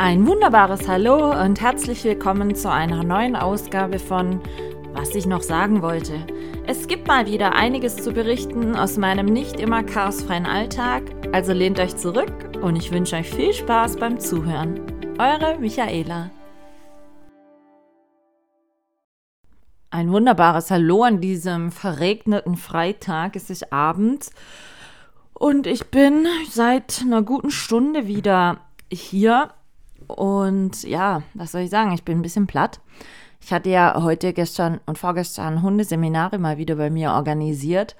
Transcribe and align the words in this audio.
Ein 0.00 0.28
wunderbares 0.28 0.86
Hallo 0.86 1.32
und 1.42 1.60
herzlich 1.60 2.04
willkommen 2.04 2.54
zu 2.54 2.70
einer 2.70 3.02
neuen 3.02 3.34
Ausgabe 3.34 3.98
von 3.98 4.40
Was 4.92 5.12
ich 5.16 5.26
noch 5.26 5.42
sagen 5.42 5.82
wollte. 5.82 6.24
Es 6.68 6.86
gibt 6.86 7.08
mal 7.08 7.26
wieder 7.26 7.56
einiges 7.56 7.96
zu 7.96 8.12
berichten 8.12 8.76
aus 8.76 8.96
meinem 8.96 9.26
nicht 9.26 9.58
immer 9.58 9.82
chaosfreien 9.82 10.46
Alltag, 10.46 11.02
also 11.32 11.52
lehnt 11.52 11.80
euch 11.80 11.96
zurück 11.96 12.32
und 12.62 12.76
ich 12.76 12.92
wünsche 12.92 13.16
euch 13.16 13.28
viel 13.28 13.52
Spaß 13.52 13.96
beim 13.96 14.20
Zuhören. 14.20 14.80
Eure 15.18 15.58
Michaela. 15.58 16.30
Ein 19.90 20.12
wunderbares 20.12 20.70
Hallo 20.70 21.02
an 21.02 21.20
diesem 21.20 21.72
verregneten 21.72 22.56
Freitag. 22.56 23.34
Es 23.34 23.50
ist 23.50 23.72
Abend 23.72 24.30
und 25.34 25.66
ich 25.66 25.90
bin 25.90 26.28
seit 26.48 27.02
einer 27.02 27.22
guten 27.22 27.50
Stunde 27.50 28.06
wieder 28.06 28.60
hier 28.92 29.50
und 30.08 30.82
ja, 30.82 31.22
was 31.34 31.52
soll 31.52 31.62
ich 31.62 31.70
sagen? 31.70 31.92
Ich 31.92 32.04
bin 32.04 32.18
ein 32.18 32.22
bisschen 32.22 32.46
platt. 32.46 32.80
Ich 33.40 33.52
hatte 33.52 33.70
ja 33.70 34.02
heute, 34.02 34.32
gestern 34.32 34.80
und 34.86 34.98
vorgestern 34.98 35.62
Hundeseminare 35.62 36.38
mal 36.38 36.58
wieder 36.58 36.76
bei 36.76 36.90
mir 36.90 37.12
organisiert, 37.12 37.94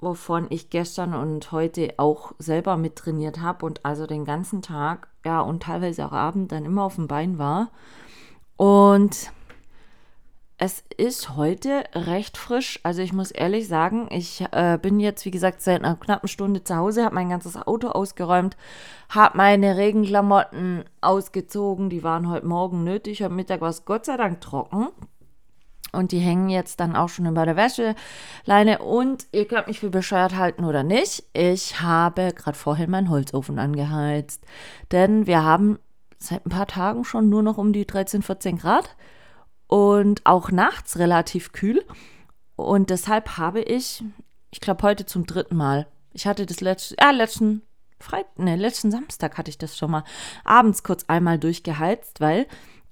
wovon 0.00 0.46
ich 0.50 0.70
gestern 0.70 1.14
und 1.14 1.50
heute 1.50 1.94
auch 1.96 2.32
selber 2.38 2.76
mittrainiert 2.76 3.40
habe 3.40 3.66
und 3.66 3.84
also 3.84 4.06
den 4.06 4.24
ganzen 4.24 4.62
Tag, 4.62 5.08
ja, 5.24 5.40
und 5.40 5.64
teilweise 5.64 6.06
auch 6.06 6.12
Abend 6.12 6.52
dann 6.52 6.64
immer 6.64 6.84
auf 6.84 6.96
dem 6.96 7.08
Bein 7.08 7.38
war. 7.38 7.70
Und 8.56 9.32
es 10.64 10.82
ist 10.96 11.36
heute 11.36 11.84
recht 11.94 12.38
frisch. 12.38 12.80
Also 12.84 13.02
ich 13.02 13.12
muss 13.12 13.30
ehrlich 13.30 13.68
sagen, 13.68 14.08
ich 14.10 14.42
äh, 14.50 14.78
bin 14.80 14.98
jetzt, 14.98 15.26
wie 15.26 15.30
gesagt, 15.30 15.60
seit 15.60 15.84
einer 15.84 15.94
knappen 15.94 16.26
Stunde 16.26 16.64
zu 16.64 16.74
Hause, 16.74 17.04
habe 17.04 17.16
mein 17.16 17.28
ganzes 17.28 17.54
Auto 17.56 17.88
ausgeräumt, 17.88 18.56
habe 19.10 19.36
meine 19.36 19.76
Regenklamotten 19.76 20.84
ausgezogen. 21.02 21.90
Die 21.90 22.02
waren 22.02 22.30
heute 22.30 22.46
Morgen 22.46 22.82
nötig. 22.82 23.22
Heute 23.22 23.34
Mittag 23.34 23.60
war 23.60 23.68
es 23.68 23.84
Gott 23.84 24.06
sei 24.06 24.16
Dank 24.16 24.40
trocken. 24.40 24.88
Und 25.92 26.12
die 26.12 26.18
hängen 26.18 26.48
jetzt 26.48 26.80
dann 26.80 26.96
auch 26.96 27.10
schon 27.10 27.26
über 27.26 27.44
der 27.44 27.56
Wäscheleine. 27.56 28.78
Und 28.78 29.26
ihr 29.32 29.46
könnt 29.46 29.66
mich 29.66 29.80
für 29.80 29.90
bescheuert 29.90 30.34
halten 30.34 30.64
oder 30.64 30.82
nicht. 30.82 31.24
Ich 31.34 31.82
habe 31.82 32.32
gerade 32.34 32.56
vorhin 32.56 32.90
meinen 32.90 33.10
Holzofen 33.10 33.58
angeheizt. 33.58 34.42
Denn 34.92 35.26
wir 35.26 35.44
haben 35.44 35.78
seit 36.16 36.46
ein 36.46 36.50
paar 36.50 36.66
Tagen 36.66 37.04
schon 37.04 37.28
nur 37.28 37.42
noch 37.42 37.58
um 37.58 37.74
die 37.74 37.86
13, 37.86 38.22
14 38.22 38.56
Grad 38.56 38.96
und 39.66 40.24
auch 40.24 40.50
nachts 40.50 40.98
relativ 40.98 41.52
kühl. 41.52 41.84
Und 42.56 42.90
deshalb 42.90 43.36
habe 43.36 43.60
ich, 43.60 44.04
ich 44.50 44.60
glaube 44.60 44.82
heute 44.82 45.06
zum 45.06 45.26
dritten 45.26 45.56
Mal, 45.56 45.86
ich 46.12 46.26
hatte 46.26 46.46
das 46.46 46.60
letzte, 46.60 46.96
ja, 47.00 47.10
letzten 47.10 47.62
Freitag, 47.98 48.38
ne, 48.38 48.56
letzten 48.56 48.90
Samstag 48.90 49.38
hatte 49.38 49.50
ich 49.50 49.58
das 49.58 49.76
schon 49.76 49.90
mal 49.90 50.04
abends 50.44 50.82
kurz 50.82 51.04
einmal 51.08 51.38
durchgeheizt, 51.38 52.20
weil 52.20 52.46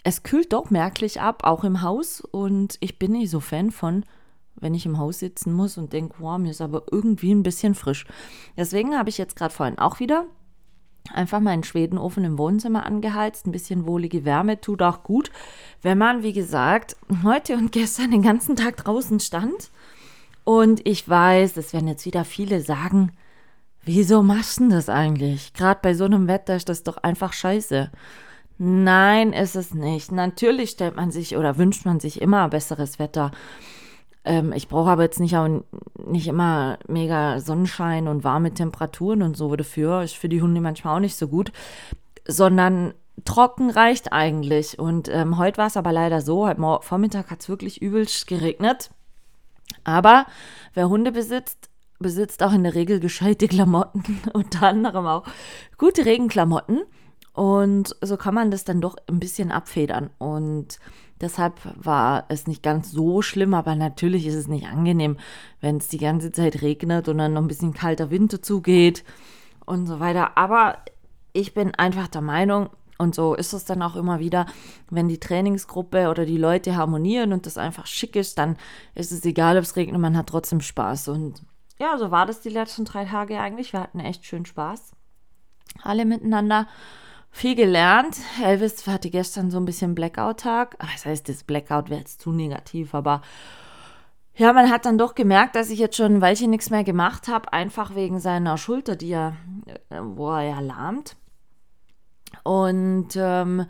es 0.04 0.22
kühlt 0.22 0.52
doch 0.52 0.70
merklich 0.70 1.20
ab, 1.20 1.44
auch 1.44 1.64
im 1.64 1.82
Haus. 1.82 2.20
Und 2.20 2.76
ich 2.80 2.98
bin 2.98 3.12
nicht 3.12 3.30
so 3.30 3.40
Fan 3.40 3.70
von, 3.70 4.04
wenn 4.56 4.74
ich 4.74 4.86
im 4.86 4.98
Haus 4.98 5.18
sitzen 5.18 5.52
muss 5.52 5.78
und 5.78 5.92
denke, 5.92 6.16
wow, 6.18 6.38
mir 6.38 6.50
ist 6.50 6.60
aber 6.60 6.84
irgendwie 6.90 7.32
ein 7.32 7.42
bisschen 7.42 7.74
frisch. 7.74 8.06
Deswegen 8.56 8.96
habe 8.96 9.10
ich 9.10 9.18
jetzt 9.18 9.36
gerade 9.36 9.54
vorhin 9.54 9.78
auch 9.78 10.00
wieder 10.00 10.26
einfach 11.12 11.40
meinen 11.40 11.64
Schwedenofen 11.64 12.24
im 12.24 12.38
Wohnzimmer 12.38 12.86
angeheizt. 12.86 13.46
Ein 13.46 13.52
bisschen 13.52 13.86
wohlige 13.86 14.24
Wärme 14.24 14.60
tut 14.60 14.82
auch 14.82 15.02
gut, 15.02 15.30
wenn 15.82 15.98
man, 15.98 16.22
wie 16.22 16.32
gesagt, 16.32 16.96
heute 17.24 17.54
und 17.54 17.72
gestern 17.72 18.10
den 18.10 18.22
ganzen 18.22 18.56
Tag 18.56 18.76
draußen 18.76 19.20
stand. 19.20 19.70
Und 20.44 20.86
ich 20.86 21.08
weiß, 21.08 21.56
es 21.56 21.72
werden 21.72 21.88
jetzt 21.88 22.06
wieder 22.06 22.24
viele 22.24 22.60
sagen, 22.60 23.12
wieso 23.84 24.22
machst 24.22 24.60
du 24.60 24.68
das 24.68 24.88
eigentlich? 24.88 25.54
Gerade 25.54 25.80
bei 25.82 25.94
so 25.94 26.04
einem 26.04 26.28
Wetter 26.28 26.56
ist 26.56 26.68
das 26.68 26.82
doch 26.82 26.98
einfach 26.98 27.32
scheiße. 27.32 27.90
Nein, 28.58 29.32
ist 29.32 29.56
es 29.56 29.74
nicht. 29.74 30.12
Natürlich 30.12 30.70
stellt 30.70 30.96
man 30.96 31.10
sich 31.10 31.36
oder 31.36 31.58
wünscht 31.58 31.84
man 31.84 32.00
sich 32.00 32.20
immer 32.20 32.48
besseres 32.48 32.98
Wetter. 32.98 33.32
Ähm, 34.24 34.52
ich 34.52 34.68
brauche 34.68 34.90
aber 34.90 35.02
jetzt 35.02 35.20
nicht, 35.20 35.36
auch 35.36 35.48
nicht 36.06 36.28
immer 36.28 36.78
mega 36.88 37.40
Sonnenschein 37.40 38.08
und 38.08 38.24
warme 38.24 38.52
Temperaturen 38.52 39.22
und 39.22 39.36
so 39.36 39.54
dafür. 39.56 40.02
Ist 40.02 40.16
für 40.16 40.28
die 40.28 40.42
Hunde 40.42 40.60
manchmal 40.60 40.96
auch 40.96 41.00
nicht 41.00 41.16
so 41.16 41.28
gut. 41.28 41.52
Sondern 42.26 42.94
trocken 43.24 43.70
reicht 43.70 44.12
eigentlich. 44.12 44.78
Und 44.78 45.08
ähm, 45.08 45.38
heute 45.38 45.58
war 45.58 45.66
es 45.66 45.76
aber 45.76 45.92
leider 45.92 46.20
so, 46.20 46.46
heute 46.46 46.60
Vormittag 46.82 47.30
hat 47.30 47.40
es 47.40 47.48
wirklich 47.48 47.82
übelst 47.82 48.26
geregnet. 48.26 48.90
Aber 49.84 50.26
wer 50.74 50.88
Hunde 50.88 51.12
besitzt, 51.12 51.70
besitzt 51.98 52.42
auch 52.42 52.52
in 52.52 52.64
der 52.64 52.74
Regel 52.74 53.00
gescheite 53.00 53.48
Klamotten, 53.48 54.04
unter 54.32 54.68
anderem 54.68 55.06
auch 55.06 55.24
gute 55.78 56.04
Regenklamotten. 56.04 56.82
Und 57.32 57.96
so 58.02 58.16
kann 58.16 58.34
man 58.34 58.50
das 58.50 58.64
dann 58.64 58.80
doch 58.80 58.96
ein 59.08 59.18
bisschen 59.18 59.50
abfedern. 59.50 60.10
Und 60.18 60.78
deshalb 61.22 61.54
war 61.76 62.26
es 62.28 62.46
nicht 62.46 62.62
ganz 62.62 62.90
so 62.90 63.22
schlimm, 63.22 63.54
aber 63.54 63.74
natürlich 63.74 64.26
ist 64.26 64.34
es 64.34 64.48
nicht 64.48 64.66
angenehm, 64.66 65.16
wenn 65.60 65.78
es 65.78 65.88
die 65.88 65.98
ganze 65.98 66.32
Zeit 66.32 66.60
regnet 66.60 67.08
und 67.08 67.18
dann 67.18 67.32
noch 67.32 67.40
ein 67.42 67.48
bisschen 67.48 67.72
kalter 67.72 68.10
Wind 68.10 68.32
dazugeht 68.32 69.04
und 69.64 69.86
so 69.86 70.00
weiter. 70.00 70.36
Aber 70.36 70.78
ich 71.32 71.54
bin 71.54 71.74
einfach 71.74 72.08
der 72.08 72.20
Meinung, 72.20 72.68
und 72.98 73.14
so 73.14 73.34
ist 73.34 73.52
es 73.52 73.64
dann 73.64 73.82
auch 73.82 73.96
immer 73.96 74.20
wieder, 74.20 74.46
wenn 74.90 75.08
die 75.08 75.18
Trainingsgruppe 75.18 76.08
oder 76.08 76.24
die 76.24 76.36
Leute 76.36 76.76
harmonieren 76.76 77.32
und 77.32 77.46
das 77.46 77.58
einfach 77.58 77.86
schick 77.86 78.14
ist, 78.14 78.38
dann 78.38 78.56
ist 78.94 79.10
es 79.10 79.24
egal, 79.24 79.56
ob 79.56 79.64
es 79.64 79.74
regnet, 79.76 80.00
man 80.00 80.16
hat 80.16 80.28
trotzdem 80.28 80.60
Spaß. 80.60 81.08
Und 81.08 81.42
ja, 81.78 81.98
so 81.98 82.10
war 82.10 82.26
das 82.26 82.42
die 82.42 82.48
letzten 82.48 82.84
drei 82.84 83.04
Tage 83.04 83.40
eigentlich. 83.40 83.72
Wir 83.72 83.80
hatten 83.80 83.98
echt 83.98 84.24
schön 84.24 84.46
Spaß. 84.46 84.92
Alle 85.82 86.04
miteinander 86.04 86.68
viel 87.32 87.56
gelernt. 87.56 88.18
Elvis 88.44 88.86
hatte 88.86 89.10
gestern 89.10 89.50
so 89.50 89.58
ein 89.58 89.64
bisschen 89.64 89.94
Blackout-Tag. 89.94 90.76
Das 90.78 91.06
heißt, 91.06 91.28
das 91.28 91.42
Blackout 91.42 91.90
wäre 91.90 92.00
jetzt 92.00 92.20
zu 92.20 92.30
negativ, 92.30 92.94
aber 92.94 93.22
ja, 94.34 94.52
man 94.52 94.70
hat 94.70 94.86
dann 94.86 94.98
doch 94.98 95.14
gemerkt, 95.14 95.56
dass 95.56 95.70
ich 95.70 95.78
jetzt 95.78 95.96
schon 95.96 96.14
ein 96.14 96.20
Weilchen 96.20 96.50
nichts 96.50 96.70
mehr 96.70 96.84
gemacht 96.84 97.28
habe, 97.28 97.52
einfach 97.52 97.94
wegen 97.94 98.18
seiner 98.18 98.56
Schulter, 98.56 98.96
die 98.96 99.10
er, 99.10 99.36
äh, 99.90 99.98
wo 100.02 100.30
er 100.30 100.42
ja 100.42 100.60
lahmt. 100.60 101.16
Und 102.44 103.08
ähm, 103.16 103.66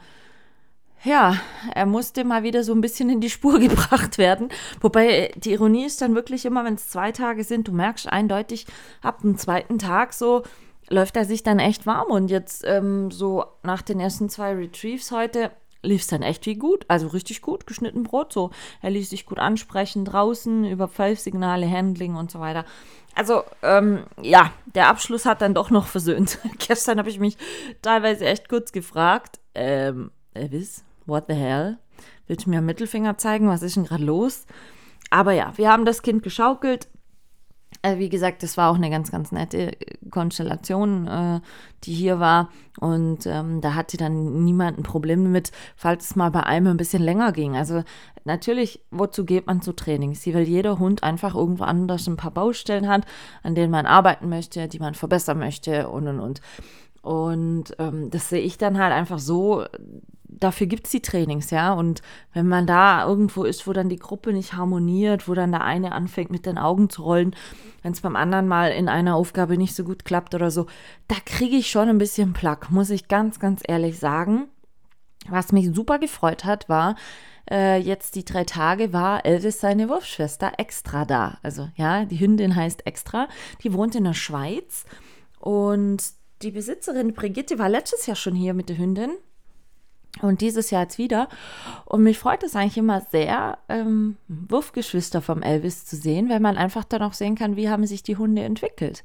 ja, 1.04 1.36
er 1.74 1.86
musste 1.86 2.24
mal 2.24 2.44
wieder 2.44 2.62
so 2.62 2.72
ein 2.72 2.80
bisschen 2.80 3.10
in 3.10 3.20
die 3.20 3.30
Spur 3.30 3.58
gebracht 3.60 4.18
werden. 4.18 4.50
Wobei 4.80 5.32
die 5.36 5.52
Ironie 5.52 5.84
ist 5.84 6.00
dann 6.00 6.14
wirklich 6.14 6.44
immer, 6.44 6.64
wenn 6.64 6.74
es 6.74 6.88
zwei 6.88 7.10
Tage 7.10 7.42
sind, 7.42 7.66
du 7.66 7.72
merkst 7.72 8.08
eindeutig 8.08 8.66
ab 9.02 9.22
dem 9.22 9.36
zweiten 9.36 9.78
Tag 9.78 10.12
so, 10.12 10.42
läuft 10.92 11.16
er 11.16 11.24
sich 11.24 11.42
dann 11.42 11.58
echt 11.58 11.86
warm. 11.86 12.10
Und 12.10 12.30
jetzt 12.30 12.64
ähm, 12.66 13.10
so 13.10 13.44
nach 13.62 13.82
den 13.82 13.98
ersten 13.98 14.28
zwei 14.28 14.54
Retrieves 14.54 15.10
heute 15.10 15.50
lief 15.82 16.02
es 16.02 16.06
dann 16.06 16.22
echt 16.22 16.46
wie 16.46 16.54
gut. 16.54 16.84
Also 16.88 17.08
richtig 17.08 17.42
gut, 17.42 17.66
geschnitten 17.66 18.04
Brot. 18.04 18.32
So, 18.32 18.50
er 18.80 18.90
ließ 18.90 19.10
sich 19.10 19.26
gut 19.26 19.38
ansprechen 19.38 20.04
draußen 20.04 20.64
über 20.64 20.86
Pfeifsignale, 20.86 21.68
Handling 21.68 22.14
und 22.14 22.30
so 22.30 22.38
weiter. 22.38 22.64
Also, 23.14 23.42
ähm, 23.62 24.04
ja, 24.22 24.52
der 24.66 24.88
Abschluss 24.88 25.26
hat 25.26 25.42
dann 25.42 25.54
doch 25.54 25.70
noch 25.70 25.86
versöhnt. 25.86 26.38
Gestern 26.58 26.98
habe 26.98 27.10
ich 27.10 27.18
mich 27.18 27.36
teilweise 27.82 28.26
echt 28.26 28.48
kurz 28.48 28.72
gefragt, 28.72 29.40
ähm, 29.54 30.10
Elvis, 30.34 30.84
what 31.06 31.24
the 31.28 31.34
hell? 31.34 31.78
Willst 32.26 32.46
du 32.46 32.50
mir 32.50 32.60
Mittelfinger 32.62 33.18
zeigen? 33.18 33.48
Was 33.48 33.62
ist 33.62 33.76
denn 33.76 33.84
gerade 33.84 34.04
los? 34.04 34.46
Aber 35.10 35.32
ja, 35.32 35.52
wir 35.56 35.70
haben 35.70 35.84
das 35.84 36.02
Kind 36.02 36.22
geschaukelt, 36.22 36.88
äh, 37.82 37.98
wie 37.98 38.08
gesagt, 38.08 38.42
das 38.42 38.56
war 38.56 38.70
auch 38.70 38.76
eine 38.76 38.90
ganz, 38.90 39.10
ganz 39.10 39.32
nette 39.32 39.72
Konstellation, 40.10 41.06
äh, 41.06 41.40
die 41.84 41.92
hier 41.92 42.20
war. 42.20 42.48
Und 42.80 43.26
ähm, 43.26 43.60
da 43.60 43.74
hatte 43.74 43.96
dann 43.96 44.44
niemand 44.44 44.78
ein 44.78 44.84
Problem 44.84 45.24
damit, 45.24 45.50
falls 45.76 46.10
es 46.10 46.16
mal 46.16 46.30
bei 46.30 46.44
einem 46.44 46.68
ein 46.68 46.76
bisschen 46.76 47.02
länger 47.02 47.32
ging. 47.32 47.56
Also 47.56 47.82
natürlich, 48.24 48.80
wozu 48.90 49.24
geht 49.24 49.46
man 49.46 49.62
zu 49.62 49.72
Trainings? 49.72 50.26
Weil 50.26 50.48
jeder 50.48 50.78
Hund 50.78 51.02
einfach 51.02 51.34
irgendwo 51.34 51.64
anders 51.64 52.06
ein 52.06 52.16
paar 52.16 52.30
Baustellen 52.30 52.88
hat, 52.88 53.04
an 53.42 53.54
denen 53.54 53.72
man 53.72 53.86
arbeiten 53.86 54.28
möchte, 54.28 54.68
die 54.68 54.78
man 54.78 54.94
verbessern 54.94 55.38
möchte 55.38 55.88
und 55.88 56.06
und 56.06 56.20
und. 56.20 56.40
Und 57.02 57.74
ähm, 57.80 58.10
das 58.10 58.28
sehe 58.28 58.40
ich 58.40 58.58
dann 58.58 58.78
halt 58.78 58.92
einfach 58.92 59.18
so, 59.18 59.64
dafür 60.38 60.66
gibt 60.66 60.86
es 60.86 60.92
die 60.92 61.02
Trainings, 61.02 61.50
ja. 61.50 61.72
Und 61.72 62.02
wenn 62.32 62.46
man 62.46 62.66
da 62.66 63.06
irgendwo 63.06 63.44
ist, 63.44 63.66
wo 63.66 63.72
dann 63.72 63.88
die 63.88 63.98
Gruppe 63.98 64.32
nicht 64.32 64.54
harmoniert, 64.54 65.28
wo 65.28 65.34
dann 65.34 65.52
der 65.52 65.62
eine 65.62 65.92
anfängt 65.92 66.30
mit 66.30 66.46
den 66.46 66.58
Augen 66.58 66.90
zu 66.90 67.02
rollen, 67.02 67.34
wenn 67.82 67.92
es 67.92 68.00
beim 68.00 68.16
anderen 68.16 68.48
mal 68.48 68.70
in 68.70 68.88
einer 68.88 69.14
Aufgabe 69.16 69.56
nicht 69.56 69.74
so 69.74 69.84
gut 69.84 70.04
klappt 70.04 70.34
oder 70.34 70.50
so, 70.50 70.66
da 71.08 71.16
kriege 71.24 71.56
ich 71.56 71.70
schon 71.70 71.88
ein 71.88 71.98
bisschen 71.98 72.32
Plack, 72.32 72.70
muss 72.70 72.90
ich 72.90 73.08
ganz, 73.08 73.38
ganz 73.38 73.62
ehrlich 73.66 73.98
sagen. 73.98 74.48
Was 75.28 75.52
mich 75.52 75.72
super 75.72 75.98
gefreut 75.98 76.44
hat, 76.44 76.68
war, 76.68 76.96
äh, 77.50 77.78
jetzt 77.78 78.16
die 78.16 78.24
drei 78.24 78.44
Tage 78.44 78.92
war 78.92 79.24
Elvis 79.24 79.60
seine 79.60 79.88
Wurfschwester 79.88 80.52
extra 80.58 81.04
da. 81.04 81.38
Also 81.42 81.68
ja, 81.76 82.04
die 82.04 82.18
Hündin 82.18 82.56
heißt 82.56 82.86
extra. 82.86 83.28
Die 83.62 83.72
wohnt 83.72 83.94
in 83.94 84.04
der 84.04 84.14
Schweiz 84.14 84.84
und 85.38 86.02
die 86.42 86.50
Besitzerin 86.50 87.14
Brigitte 87.14 87.58
war 87.58 87.68
letztes 87.68 88.06
Jahr 88.06 88.16
schon 88.16 88.34
hier 88.34 88.54
mit 88.54 88.68
der 88.68 88.78
Hündin 88.78 89.12
und 90.20 90.40
dieses 90.40 90.70
Jahr 90.70 90.82
jetzt 90.82 90.98
wieder. 90.98 91.28
Und 91.86 92.02
mich 92.02 92.18
freut 92.18 92.42
es 92.42 92.54
eigentlich 92.54 92.76
immer 92.76 93.00
sehr, 93.00 93.58
ähm, 93.68 94.16
Wurfgeschwister 94.28 95.22
vom 95.22 95.42
Elvis 95.42 95.86
zu 95.86 95.96
sehen, 95.96 96.28
weil 96.28 96.40
man 96.40 96.58
einfach 96.58 96.84
dann 96.84 97.02
auch 97.02 97.14
sehen 97.14 97.34
kann, 97.34 97.56
wie 97.56 97.70
haben 97.70 97.86
sich 97.86 98.02
die 98.02 98.16
Hunde 98.16 98.42
entwickelt. 98.42 99.02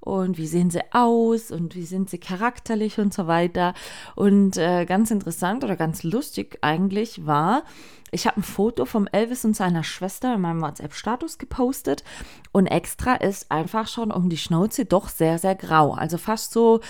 und 0.00 0.38
wie 0.38 0.46
sehen 0.46 0.70
sie 0.70 0.82
aus 0.92 1.50
und 1.50 1.74
wie 1.74 1.84
sind 1.84 2.08
sie 2.08 2.18
charakterlich 2.18 3.00
und 3.00 3.12
so 3.12 3.26
weiter. 3.26 3.74
Und 4.14 4.56
äh, 4.56 4.84
ganz 4.84 5.10
interessant 5.10 5.64
oder 5.64 5.74
ganz 5.74 6.04
lustig 6.04 6.58
eigentlich 6.60 7.26
war, 7.26 7.64
ich 8.12 8.26
habe 8.28 8.40
ein 8.40 8.44
Foto 8.44 8.84
vom 8.84 9.08
Elvis 9.08 9.44
und 9.44 9.56
seiner 9.56 9.82
Schwester 9.82 10.34
in 10.34 10.40
meinem 10.40 10.62
WhatsApp-Status 10.62 11.38
gepostet 11.38 12.04
und 12.52 12.66
extra 12.66 13.14
ist 13.16 13.50
einfach 13.50 13.88
schon 13.88 14.12
um 14.12 14.30
die 14.30 14.36
Schnauze 14.36 14.84
doch 14.84 15.08
sehr, 15.08 15.38
sehr 15.38 15.56
grau. 15.56 15.92
Also 15.92 16.18
fast 16.18 16.52
so 16.52 16.80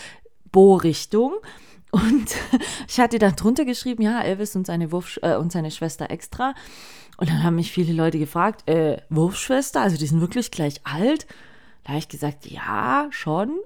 Bo-Richtung. 0.53 1.33
Und 1.97 2.37
ich 2.89 3.01
hatte 3.01 3.19
dann 3.19 3.37
drunter 3.37 3.65
geschrieben, 3.65 4.03
ja, 4.03 4.21
Elvis 4.21 4.55
und 4.55 4.67
seine, 4.67 4.93
Wurf, 4.93 5.19
äh, 5.23 5.37
und 5.37 5.51
seine 5.51 5.71
Schwester 5.71 6.11
extra. 6.11 6.55
Und 7.17 7.31
dann 7.31 7.43
haben 7.43 7.57
mich 7.57 7.73
viele 7.73 7.95
Leute 7.95 8.19
gefragt, 8.19 8.69
äh, 8.69 8.99
Wurfschwester, 9.09 9.81
also 9.81 9.97
die 9.97 10.07
sind 10.07 10.21
wirklich 10.21 10.51
gleich 10.51 10.83
alt? 10.85 11.27
Da 11.85 11.91
habe 11.91 11.99
ich 11.99 12.09
gesagt, 12.09 12.47
ja, 12.47 13.07
schon. 13.11 13.59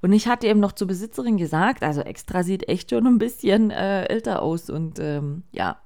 Und 0.00 0.14
ich 0.14 0.26
hatte 0.26 0.46
eben 0.46 0.60
noch 0.60 0.72
zur 0.72 0.86
Besitzerin 0.86 1.36
gesagt, 1.36 1.82
also 1.82 2.00
extra 2.00 2.42
sieht 2.42 2.66
echt 2.68 2.90
schon 2.90 3.06
ein 3.06 3.18
bisschen 3.18 3.70
äh, 3.70 4.04
älter 4.04 4.40
aus. 4.40 4.70
Und 4.70 4.98
ähm, 4.98 5.42
ja, 5.52 5.78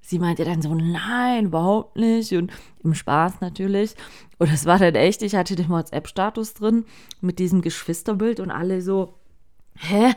sie 0.00 0.18
meinte 0.18 0.44
dann 0.44 0.60
so, 0.60 0.74
nein, 0.74 1.46
überhaupt 1.46 1.96
nicht. 1.96 2.32
Und 2.32 2.52
im 2.82 2.94
Spaß 2.94 3.40
natürlich. 3.40 3.94
Und 4.38 4.52
es 4.52 4.66
war 4.66 4.80
dann 4.80 4.96
echt, 4.96 5.22
ich 5.22 5.36
hatte 5.36 5.54
den 5.54 5.68
WhatsApp-Status 5.68 6.54
drin 6.54 6.84
mit 7.20 7.38
diesem 7.38 7.62
Geschwisterbild 7.62 8.40
und 8.40 8.50
alle 8.50 8.82
so, 8.82 9.14
hä? 9.76 10.14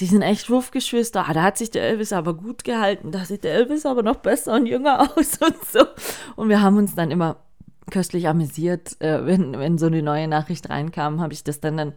Die 0.00 0.06
sind 0.06 0.22
echt 0.22 0.50
Wurfgeschwister. 0.50 1.28
Ah, 1.28 1.32
da 1.32 1.42
hat 1.42 1.58
sich 1.58 1.70
der 1.70 1.84
Elvis 1.84 2.12
aber 2.12 2.34
gut 2.34 2.64
gehalten. 2.64 3.12
Da 3.12 3.24
sieht 3.24 3.44
der 3.44 3.54
Elvis 3.54 3.86
aber 3.86 4.02
noch 4.02 4.16
besser 4.16 4.54
und 4.54 4.66
jünger 4.66 5.00
aus 5.16 5.38
und 5.38 5.64
so. 5.66 5.86
Und 6.36 6.48
wir 6.48 6.62
haben 6.62 6.76
uns 6.76 6.94
dann 6.94 7.10
immer 7.10 7.36
köstlich 7.90 8.28
amüsiert, 8.28 9.00
äh, 9.00 9.26
wenn, 9.26 9.58
wenn 9.58 9.78
so 9.78 9.86
eine 9.86 10.02
neue 10.02 10.26
Nachricht 10.26 10.70
reinkam, 10.70 11.20
habe 11.20 11.32
ich 11.34 11.44
das 11.44 11.60
dann, 11.60 11.76
dann 11.76 11.92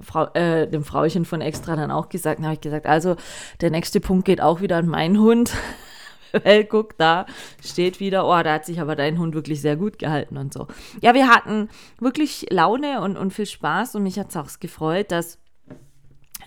Frau, 0.00 0.26
äh, 0.34 0.68
dem 0.68 0.84
Frauchen 0.84 1.24
von 1.24 1.40
extra 1.40 1.76
dann 1.76 1.90
auch 1.90 2.08
gesagt. 2.08 2.38
Dann 2.38 2.46
habe 2.46 2.54
ich 2.54 2.60
gesagt, 2.60 2.86
also 2.86 3.16
der 3.60 3.70
nächste 3.70 4.00
Punkt 4.00 4.24
geht 4.24 4.40
auch 4.40 4.60
wieder 4.60 4.76
an 4.76 4.86
meinen 4.86 5.18
Hund. 5.18 5.52
Weil 6.44 6.64
guck, 6.64 6.98
da 6.98 7.26
steht 7.62 8.00
wieder, 8.00 8.26
oh, 8.26 8.42
da 8.42 8.54
hat 8.54 8.66
sich 8.66 8.80
aber 8.80 8.96
dein 8.96 9.18
Hund 9.18 9.34
wirklich 9.34 9.60
sehr 9.60 9.76
gut 9.76 10.00
gehalten 10.00 10.36
und 10.36 10.52
so. 10.52 10.66
Ja, 11.00 11.14
wir 11.14 11.28
hatten 11.28 11.68
wirklich 12.00 12.46
Laune 12.50 13.02
und, 13.02 13.16
und 13.16 13.32
viel 13.32 13.46
Spaß 13.46 13.94
und 13.94 14.02
mich 14.02 14.18
hat 14.18 14.30
es 14.30 14.36
auch 14.36 14.48
gefreut, 14.58 15.12
dass 15.12 15.38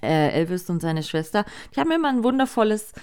äh, 0.02 0.30
Elvis 0.30 0.70
und 0.70 0.82
seine 0.82 1.04
Schwester, 1.04 1.46
die 1.76 1.80
haben 1.80 1.92
immer 1.92 2.10
ein 2.10 2.24
wundervolles 2.24 2.94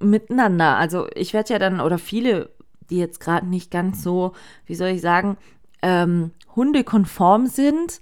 Miteinander. 0.00 0.76
Also 0.76 1.06
ich 1.14 1.32
werde 1.32 1.54
ja 1.54 1.58
dann, 1.58 1.80
oder 1.80 1.98
viele, 1.98 2.50
die 2.90 2.98
jetzt 2.98 3.20
gerade 3.20 3.46
nicht 3.46 3.70
ganz 3.70 4.02
so, 4.02 4.32
wie 4.66 4.74
soll 4.74 4.88
ich 4.88 5.00
sagen, 5.00 5.36
ähm, 5.82 6.32
hundekonform 6.54 7.46
sind, 7.46 8.00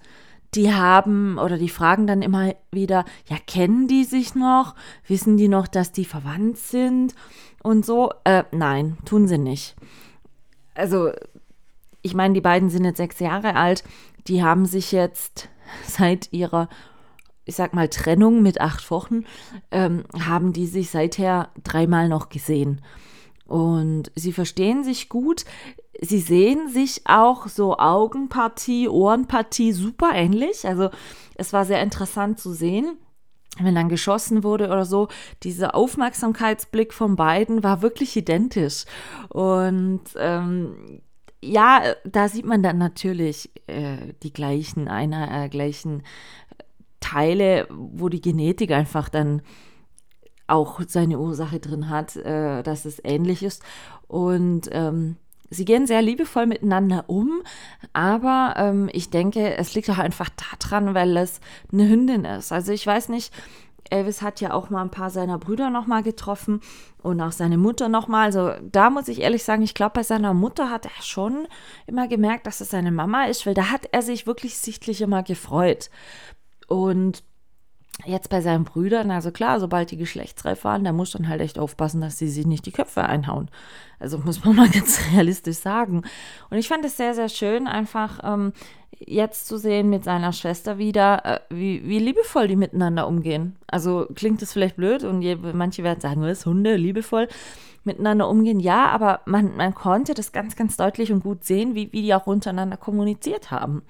die 0.55 0.73
haben 0.73 1.39
oder 1.39 1.59
die 1.59 1.69
fragen 1.69 2.07
dann 2.07 2.23
immer 2.23 2.55
wieder, 2.71 3.05
ja, 3.29 3.37
kennen 3.47 3.89
die 3.89 4.05
sich 4.05 4.35
noch? 4.35 4.75
Wissen 5.07 5.37
die 5.37 5.49
noch, 5.49 5.67
dass 5.67 5.93
die 5.93 6.05
verwandt 6.05 6.59
sind? 6.59 7.15
Und 7.63 7.85
so, 7.85 8.11
äh, 8.25 8.45
nein, 8.53 8.99
tun 9.05 9.27
sie 9.27 9.39
nicht. 9.39 9.75
Also, 10.75 11.11
ich 12.03 12.15
meine, 12.15 12.35
die 12.35 12.41
beiden 12.41 12.71
sind 12.71 12.85
jetzt 12.85 12.99
sechs 12.99 13.19
Jahre 13.19 13.57
alt, 13.57 13.85
die 14.27 14.43
haben 14.43 14.67
sich 14.67 14.93
jetzt 14.93 15.49
seit 15.87 16.33
ihrer 16.33 16.69
ich 17.45 17.57
sag 17.57 17.75
mal, 17.75 17.89
Trennung 17.89 18.43
mit 18.43 18.61
acht 18.61 18.91
Wochen, 18.91 19.25
ähm, 19.71 20.05
haben 20.19 20.53
die 20.53 20.67
sich 20.67 20.91
seither 20.91 21.51
dreimal 21.63 22.09
noch 22.09 22.29
gesehen. 22.29 22.81
Und 23.47 24.11
sie 24.15 24.33
verstehen 24.33 24.85
sich 24.85 25.09
gut. 25.09 25.45
Sie 26.01 26.21
sehen 26.21 26.69
sich 26.69 27.03
auch 27.05 27.47
so 27.47 27.77
Augenpartie, 27.79 28.89
Ohrenpartie 28.89 29.73
super 29.73 30.13
ähnlich. 30.15 30.67
Also 30.67 30.91
es 31.37 31.53
war 31.53 31.65
sehr 31.65 31.83
interessant 31.83 32.39
zu 32.39 32.53
sehen 32.53 32.97
wenn 33.61 33.75
dann 33.75 33.89
geschossen 33.89 34.43
wurde 34.43 34.67
oder 34.67 34.85
so, 34.85 35.09
dieser 35.43 35.75
Aufmerksamkeitsblick 35.75 36.93
von 36.93 37.17
beiden 37.17 37.63
war 37.63 37.83
wirklich 37.83 38.17
identisch. 38.17 38.85
Und 39.29 40.03
ähm, 40.17 41.01
ja, 41.43 41.83
da 42.05 42.29
sieht 42.29 42.47
man 42.47 42.63
dann 42.63 42.79
natürlich 42.79 43.51
äh, 43.67 44.15
die 44.23 44.33
gleichen, 44.33 44.89
einer 44.89 45.45
äh, 45.45 45.49
gleichen 45.49 46.03
Teile, 47.05 47.69
wo 47.71 48.09
die 48.09 48.23
Genetik 48.23 48.71
einfach 48.71 49.11
dann 49.11 49.43
auch 50.47 50.81
seine 50.87 51.19
Ursache 51.19 51.61
drin 51.61 51.91
hat, 51.91 52.17
äh, 52.17 52.63
dass 52.63 52.87
es 52.87 53.01
ähnlich 53.05 53.43
ist. 53.43 53.63
Und 54.09 54.69
ähm, 54.73 55.17
sie 55.51 55.67
gehen 55.67 55.87
sehr 55.87 56.01
liebevoll 56.01 56.47
miteinander 56.47 57.05
um, 57.09 57.43
aber 57.93 58.55
ähm, 58.57 58.89
ich 58.93 59.11
denke, 59.11 59.57
es 59.57 59.75
liegt 59.75 59.91
auch 59.91 59.99
einfach 59.99 60.31
daran, 60.61 60.95
weil 60.95 61.17
es 61.17 61.41
eine 61.73 61.89
Hündin 61.89 62.25
ist. 62.25 62.53
Also 62.53 62.73
ich 62.73 62.87
weiß 62.87 63.11
nicht, 63.11 63.33
Elvis 63.91 64.23
hat 64.23 64.41
ja 64.41 64.55
auch 64.55 64.71
mal 64.71 64.83
ein 64.83 64.91
paar 64.91 65.11
seiner 65.11 65.39
Brüder 65.39 65.69
nochmal 65.69 66.03
getroffen 66.03 66.61
und 67.03 67.21
auch 67.21 67.33
seine 67.33 67.59
Mutter 67.59 67.91
nochmal. 67.91 68.25
Also 68.25 68.53
da 68.63 68.89
muss 68.89 69.09
ich 69.09 69.21
ehrlich 69.21 69.45
sagen, 69.45 69.63
ich 69.63 69.75
glaube, 69.75 69.93
bei 69.95 70.03
seiner 70.03 70.33
Mutter 70.33 70.71
hat 70.71 70.87
er 70.87 71.03
schon 71.03 71.47
immer 71.87 72.09
gemerkt, 72.09 72.47
dass 72.47 72.63
es 72.63 72.71
seine 72.71 72.93
Mama 72.93 73.25
ist, 73.27 73.45
weil 73.45 73.55
da 73.55 73.71
hat 73.71 73.89
er 73.93 74.01
sich 74.01 74.27
wirklich 74.27 74.57
sichtlich 74.57 75.03
immer 75.03 75.23
gefreut. 75.23 75.91
Und 76.67 77.23
jetzt 78.05 78.29
bei 78.29 78.41
seinen 78.41 78.65
Brüdern, 78.65 79.11
also 79.11 79.31
klar, 79.31 79.61
sobald 79.61 79.91
die 79.91 79.97
geschlechtsreif 79.97 80.65
waren, 80.65 80.85
da 80.85 80.93
muss 80.93 81.13
dann 81.13 81.29
halt 81.29 81.41
echt 81.41 81.59
aufpassen, 81.59 82.01
dass 82.01 82.19
sie 82.19 82.29
sich 82.29 82.47
nicht 82.47 82.67
die 82.67 82.73
Köpfe 82.73 83.05
einhauen. 83.05 83.51
Also 84.01 84.19
muss 84.19 84.45
man 84.45 84.57
mal 84.57 84.69
ganz 84.69 85.01
realistisch 85.13 85.59
sagen. 85.59 86.03
Und 86.51 86.59
ich 86.59 86.69
fand 86.69 86.85
es 86.85 86.97
sehr, 86.97 87.15
sehr 87.15 87.29
schön, 87.29 87.67
einfach 87.67 88.21
ähm, 88.25 88.53
jetzt 88.99 89.47
zu 89.47 89.59
sehen 89.59 89.91
mit 89.91 90.05
seiner 90.05 90.33
Schwester 90.33 90.79
wieder, 90.79 91.25
äh, 91.25 91.41
wie, 91.51 91.87
wie 91.87 91.99
liebevoll 91.99 92.49
die 92.49 92.57
miteinander 92.57 93.07
umgehen. 93.07 93.57
Also 93.67 94.07
klingt 94.15 94.43
das 94.43 94.53
vielleicht 94.53 94.77
blöd 94.77 95.05
und 95.05 95.23
je, 95.23 95.37
manche 95.37 95.85
werden 95.85 96.01
sagen, 96.01 96.23
was 96.23 96.47
Hunde 96.47 96.77
liebevoll 96.77 97.29
miteinander 97.85 98.29
umgehen. 98.29 98.61
Ja, 98.61 98.89
aber 98.89 99.21
man, 99.27 99.57
man 99.57 99.75
konnte 99.75 100.15
das 100.15 100.33
ganz, 100.33 100.57
ganz 100.57 100.77
deutlich 100.77 101.13
und 101.13 101.23
gut 101.23 101.45
sehen, 101.45 101.75
wie, 101.75 101.93
wie 101.93 102.03
die 102.03 102.15
auch 102.15 102.27
untereinander 102.27 102.77
kommuniziert 102.77 103.51
haben. 103.51 103.83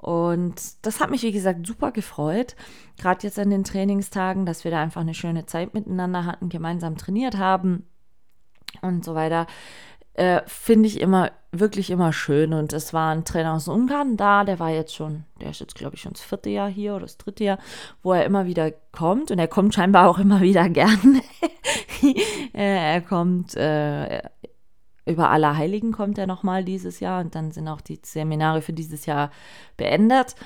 Und 0.00 0.54
das 0.86 0.98
hat 1.00 1.10
mich, 1.10 1.22
wie 1.22 1.32
gesagt, 1.32 1.66
super 1.66 1.92
gefreut. 1.92 2.56
Gerade 2.98 3.26
jetzt 3.26 3.38
an 3.38 3.50
den 3.50 3.64
Trainingstagen, 3.64 4.46
dass 4.46 4.64
wir 4.64 4.70
da 4.70 4.80
einfach 4.80 5.02
eine 5.02 5.12
schöne 5.12 5.44
Zeit 5.44 5.74
miteinander 5.74 6.24
hatten, 6.24 6.48
gemeinsam 6.48 6.96
trainiert 6.96 7.36
haben 7.36 7.84
und 8.80 9.04
so 9.04 9.14
weiter. 9.14 9.46
Äh, 10.14 10.40
Finde 10.46 10.88
ich 10.88 11.02
immer, 11.02 11.32
wirklich 11.52 11.90
immer 11.90 12.14
schön. 12.14 12.54
Und 12.54 12.72
es 12.72 12.94
war 12.94 13.12
ein 13.12 13.26
Trainer 13.26 13.52
aus 13.52 13.68
Ungarn 13.68 14.16
da, 14.16 14.44
der 14.44 14.58
war 14.58 14.70
jetzt 14.70 14.94
schon, 14.94 15.24
der 15.38 15.50
ist 15.50 15.60
jetzt, 15.60 15.74
glaube 15.74 15.96
ich, 15.96 16.00
schon 16.00 16.14
das 16.14 16.22
vierte 16.22 16.48
Jahr 16.48 16.70
hier 16.70 16.94
oder 16.94 17.02
das 17.02 17.18
dritte 17.18 17.44
Jahr, 17.44 17.58
wo 18.02 18.14
er 18.14 18.24
immer 18.24 18.46
wieder 18.46 18.70
kommt. 18.92 19.30
Und 19.30 19.38
er 19.38 19.48
kommt 19.48 19.74
scheinbar 19.74 20.08
auch 20.08 20.18
immer 20.18 20.40
wieder 20.40 20.66
gern. 20.70 21.20
er 22.54 23.02
kommt 23.02 23.54
äh, 23.54 24.22
über 25.06 25.30
Allerheiligen 25.30 25.92
kommt 25.92 26.18
er 26.18 26.26
nochmal 26.26 26.64
dieses 26.64 27.00
Jahr 27.00 27.20
und 27.20 27.34
dann 27.34 27.50
sind 27.50 27.68
auch 27.68 27.80
die 27.80 28.00
Seminare 28.02 28.62
für 28.62 28.72
dieses 28.72 29.06
Jahr 29.06 29.30
beendet. 29.76 30.36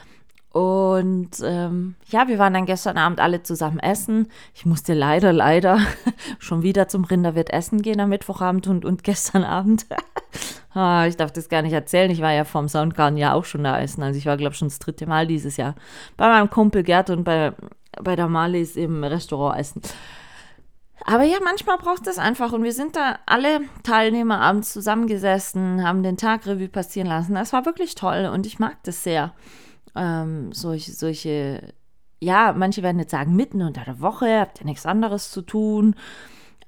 Und 0.55 1.31
ähm, 1.43 1.97
ja, 2.07 2.29
wir 2.29 2.39
waren 2.39 2.55
dann 2.55 2.65
gestern 2.65 2.97
Abend 2.97 3.19
alle 3.19 3.43
zusammen 3.43 3.81
essen. 3.81 4.29
Ich 4.55 4.65
musste 4.65 4.95
leider, 4.95 5.33
leider 5.33 5.81
schon 6.39 6.63
wieder 6.63 6.87
zum 6.87 7.03
Rinderwirt 7.03 7.51
essen 7.51 7.83
gehen 7.83 7.99
am 7.99 8.11
Mittwochabend 8.11 8.69
und, 8.69 8.85
und 8.85 9.03
gestern 9.03 9.43
Abend. 9.45 9.87
ah, 10.73 11.07
ich 11.09 11.17
darf 11.17 11.33
das 11.33 11.49
gar 11.49 11.63
nicht 11.63 11.73
erzählen. 11.73 12.09
Ich 12.09 12.21
war 12.21 12.33
ja 12.33 12.45
vom 12.45 12.69
Soundgarden 12.69 13.19
ja 13.19 13.35
auch 13.35 13.45
schon 13.45 13.65
da 13.65 13.81
essen. 13.81 14.05
Also 14.05 14.17
ich 14.17 14.27
war, 14.27 14.37
glaube 14.37 14.53
ich, 14.53 14.59
schon 14.59 14.69
das 14.69 14.79
dritte 14.79 15.09
Mal 15.09 15.27
dieses 15.27 15.57
Jahr 15.57 15.75
bei 16.17 16.29
meinem 16.29 16.49
Kumpel 16.49 16.85
Gerd 16.85 17.11
und 17.11 17.25
bei, 17.25 17.53
bei 18.01 18.15
der 18.15 18.29
Marlies 18.29 18.77
im 18.77 19.03
Restaurant 19.03 19.59
essen. 19.59 19.83
Aber 21.07 21.25
ja, 21.25 21.37
manchmal 21.43 21.77
braucht 21.77 22.07
es 22.07 22.19
einfach. 22.19 22.53
Und 22.53 22.63
wir 22.63 22.73
sind 22.73 22.97
da 22.97 23.19
alle 23.27 23.61
Teilnehmer 23.83 24.41
abends 24.41 24.73
zusammengesessen, 24.73 25.87
haben 25.87 26.03
den 26.03 26.17
Tag 26.17 26.47
Revue 26.47 26.69
passieren 26.69 27.09
lassen. 27.09 27.35
Das 27.35 27.53
war 27.53 27.67
wirklich 27.67 27.95
toll 27.95 28.31
und 28.33 28.47
ich 28.47 28.59
mag 28.59 28.83
das 28.85 29.03
sehr. 29.05 29.35
Ähm, 29.95 30.53
solche, 30.53 30.93
solche, 30.93 31.75
ja, 32.21 32.55
manche 32.57 32.83
werden 32.83 32.99
jetzt 32.99 33.11
sagen, 33.11 33.37
mitten 33.37 33.63
unter 33.63 33.85
der 33.85 34.01
Woche, 34.01 34.41
habt 34.41 34.61
ihr 34.61 34.67
nichts 34.67 34.87
anderes 34.87 35.31
zu 35.31 35.43
tun. 35.43 35.95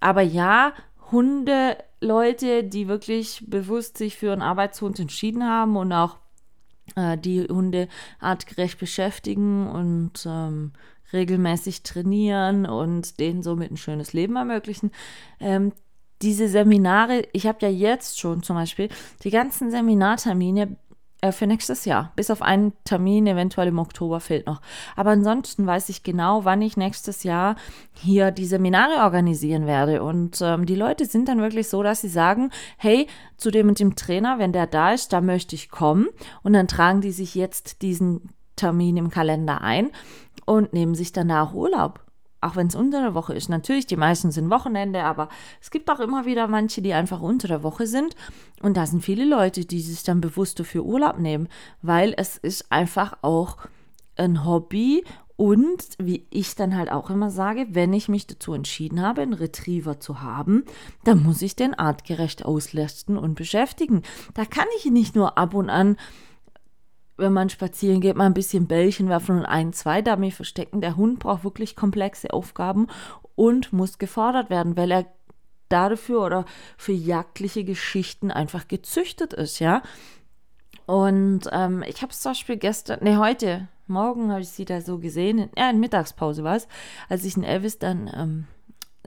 Aber 0.01 0.21
ja, 0.21 0.73
Hunde, 1.11 1.79
Leute, 2.01 2.63
die 2.63 2.89
wirklich 2.89 3.45
bewusst 3.49 3.97
sich 3.97 4.17
für 4.17 4.33
einen 4.33 4.43
Arbeitshund 4.43 5.01
entschieden 5.01 5.45
haben 5.45 5.77
und 5.77 5.93
auch 5.93 6.19
äh, 6.95 7.17
die 7.17 7.45
Hunde 7.45 7.89
artgerecht 8.21 8.79
beschäftigen 8.79 9.67
und 9.69 10.27
ähm, 10.27 10.73
regelmäßig 11.13 11.83
trainieren 11.83 12.67
und 12.67 13.21
denen 13.21 13.43
somit 13.43 13.71
ein 13.71 13.77
schönes 13.77 14.13
Leben 14.13 14.37
ermöglichen. 14.37 14.91
Ähm, 15.41 15.73
diese 16.23 16.49
Seminare, 16.49 17.25
ich 17.33 17.47
habe 17.47 17.59
ja 17.61 17.69
jetzt 17.69 18.19
schon 18.19 18.43
zum 18.43 18.57
Beispiel 18.57 18.89
die 19.23 19.31
ganzen 19.31 19.71
Seminartermine 19.71 20.77
äh, 21.21 21.33
für 21.33 21.47
nächstes 21.47 21.85
Jahr. 21.85 22.13
Bis 22.17 22.31
auf 22.31 22.43
einen 22.43 22.73
Termin, 22.85 23.27
eventuell 23.27 23.69
im 23.69 23.79
Oktober 23.79 24.21
fehlt 24.21 24.47
noch. 24.47 24.61
Aber 24.97 25.11
ansonsten 25.11 25.67
weiß 25.67 25.89
ich 25.89 26.03
genau, 26.03 26.45
wann 26.45 26.63
ich 26.63 26.77
nächstes 26.77 27.23
Jahr 27.23 27.57
hier 27.93 28.31
die 28.31 28.47
Seminare 28.47 29.03
organisieren 29.03 29.67
werde. 29.67 30.03
Und 30.03 30.39
ähm, 30.43 30.67
die 30.67 30.75
Leute 30.75 31.07
sind 31.07 31.29
dann 31.29 31.41
wirklich 31.41 31.69
so, 31.69 31.83
dass 31.83 32.01
sie 32.01 32.09
sagen, 32.09 32.51
hey, 32.77 33.07
zu 33.37 33.51
dem 33.51 33.69
und 33.69 33.79
dem 33.79 33.97
Trainer, 33.97 34.39
wenn 34.39 34.53
der 34.53 34.67
da 34.67 34.93
ist, 34.93 35.13
da 35.13 35.21
möchte 35.21 35.55
ich 35.55 35.71
kommen. 35.71 36.09
Und 36.43 36.53
dann 36.53 36.69
tragen 36.69 37.01
die 37.01 37.13
sich 37.13 37.35
jetzt 37.35 37.83
diesen 37.83 38.31
Termin 38.57 38.97
im 38.97 39.11
Kalender 39.11 39.61
ein 39.61 39.91
und 40.47 40.73
nehmen 40.73 40.95
sich 40.95 41.13
danach 41.13 41.53
Urlaub. 41.53 42.01
Auch 42.41 42.55
wenn 42.57 42.69
es 42.69 42.75
unter 42.75 43.01
der 43.01 43.15
Woche 43.15 43.35
ist. 43.35 43.49
Natürlich, 43.49 43.87
die 43.87 43.97
meisten 43.97 44.31
sind 44.31 44.51
Wochenende, 44.51 45.03
aber 45.03 45.29
es 45.61 45.71
gibt 45.71 45.91
auch 45.91 46.01
immer 46.01 46.27
wieder 46.27 46.49
manche, 46.49 46.81
die 46.81 46.93
einfach 46.93 47.21
unter 47.21 47.49
der 47.49 47.63
Woche 47.63 47.87
sind. 47.87 48.15
Und 48.63 48.77
da 48.77 48.87
sind 48.87 49.03
viele 49.03 49.25
Leute, 49.25 49.65
die 49.65 49.81
sich 49.81 50.03
dann 50.03 50.21
bewusst 50.21 50.61
dafür 50.61 50.85
Urlaub 50.85 51.19
nehmen, 51.19 51.49
weil 51.83 52.15
es 52.17 52.37
ist 52.37 52.71
einfach 52.71 53.19
auch 53.23 53.57
ein 54.17 54.45
Hobby 54.45 55.03
und 55.37 55.85
wie 55.99 56.27
ich 56.31 56.55
dann 56.55 56.77
halt 56.77 56.91
auch 56.91 57.11
immer 57.11 57.31
sage, 57.31 57.67
wenn 57.71 57.93
ich 57.93 58.09
mich 58.09 58.27
dazu 58.27 58.55
entschieden 58.55 59.03
habe, 59.03 59.21
einen 59.21 59.35
Retriever 59.35 60.01
zu 60.01 60.23
haben, 60.23 60.65
dann 61.05 61.23
muss 61.23 61.43
ich 61.43 61.55
den 61.57 61.75
artgerecht 61.75 62.45
auslasten 62.45 63.19
und 63.19 63.35
beschäftigen. 63.35 64.03
Da 64.33 64.47
kann 64.47 64.67
ich 64.79 64.87
nicht 64.87 65.15
nur 65.15 65.37
ab 65.37 65.53
und 65.53 65.69
an, 65.69 65.97
wenn 67.17 67.33
man 67.33 67.49
spazieren 67.51 68.01
geht, 68.01 68.17
mal 68.17 68.27
ein 68.27 68.35
bisschen 68.35 68.67
Bällchen 68.67 69.09
werfen 69.09 69.39
und 69.39 69.47
ein, 69.47 69.73
zwei 69.73 70.03
Dummy 70.03 70.31
verstecken. 70.31 70.81
Der 70.81 70.97
Hund 70.97 71.19
braucht 71.19 71.45
wirklich 71.45 71.77
komplexe 71.77 72.33
Aufgaben 72.33 72.89
und 73.35 73.73
muss 73.73 73.99
gefordert 73.99 74.51
werden, 74.51 74.77
weil 74.77 74.91
er 74.91 75.07
dafür 75.69 76.25
oder 76.25 76.45
für 76.77 76.93
jagdliche 76.93 77.65
Geschichten 77.65 78.31
einfach 78.31 78.69
gezüchtet 78.69 79.33
ist, 79.33 79.59
ja. 79.59 79.83
Und 80.87 81.49
ähm, 81.51 81.83
ich 81.87 82.03
habe 82.03 82.13
es 82.13 82.21
zum 82.21 82.31
Beispiel 82.31 82.57
gestern, 82.57 83.03
ne, 83.03 83.19
heute, 83.19 83.69
morgen 83.89 84.31
habe 84.31 84.43
ich 84.43 84.51
sie 84.51 84.65
da 84.65 84.81
so 84.81 84.99
gesehen, 84.99 85.39
in, 85.39 85.51
ja, 85.57 85.69
in 85.69 85.81
Mittagspause 85.81 86.45
war 86.45 86.57
es, 86.57 86.69
als 87.09 87.25
ich 87.25 87.35
den 87.35 87.43
Elvis 87.43 87.79
dann 87.79 88.11
ähm, 88.15 88.47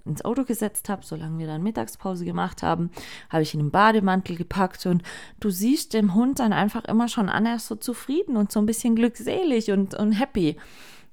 ins 0.06 0.24
Auto 0.24 0.44
gesetzt 0.44 0.90
habe, 0.90 1.06
solange 1.06 1.40
wir 1.40 1.48
dann 1.48 1.64
Mittagspause 1.64 2.26
gemacht 2.26 2.64
haben, 2.64 2.92
habe 3.30 3.44
ich 3.44 3.54
ihn 3.54 3.60
im 3.60 3.72
Bademantel 3.72 4.36
gepackt 4.36 4.86
und 4.86 5.04
du 5.40 5.50
siehst 5.50 5.94
dem 5.94 6.16
Hund 6.16 6.40
dann 6.40 6.54
einfach 6.54 6.86
immer 6.86 7.08
schon 7.08 7.30
an, 7.30 7.46
er 7.46 7.56
ist 7.56 7.68
so 7.68 7.76
zufrieden 7.76 8.38
und 8.38 8.52
so 8.52 8.60
ein 8.60 8.66
bisschen 8.66 8.96
glückselig 8.96 9.72
und, 9.72 9.94
und 9.96 10.14
happy 10.14 10.58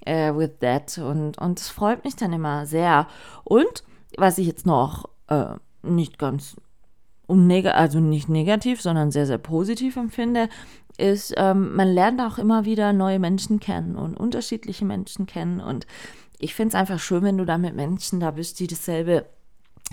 äh, 0.04 0.34
with 0.34 0.58
that 0.60 0.98
und, 0.98 1.38
und 1.38 1.58
das 1.58 1.68
freut 1.68 2.04
mich 2.04 2.16
dann 2.16 2.32
immer 2.32 2.66
sehr. 2.66 3.06
Und 3.44 3.84
was 4.16 4.38
ich 4.38 4.46
jetzt 4.46 4.66
noch 4.66 5.08
äh, 5.28 5.54
nicht 5.82 6.18
ganz 6.18 6.56
also 7.28 7.98
nicht 7.98 8.28
negativ, 8.28 8.80
sondern 8.80 9.10
sehr, 9.10 9.26
sehr 9.26 9.38
positiv 9.38 9.96
empfinde, 9.96 10.48
ist, 10.96 11.34
ähm, 11.36 11.74
man 11.74 11.88
lernt 11.88 12.20
auch 12.20 12.38
immer 12.38 12.64
wieder 12.64 12.92
neue 12.92 13.18
Menschen 13.18 13.60
kennen 13.60 13.96
und 13.96 14.16
unterschiedliche 14.16 14.84
Menschen 14.84 15.26
kennen. 15.26 15.60
Und 15.60 15.86
ich 16.38 16.54
finde 16.54 16.70
es 16.70 16.74
einfach 16.74 16.98
schön, 16.98 17.22
wenn 17.22 17.38
du 17.38 17.44
da 17.44 17.58
mit 17.58 17.74
Menschen 17.74 18.20
da 18.20 18.32
bist, 18.32 18.60
die 18.60 18.66
dasselbe 18.66 19.26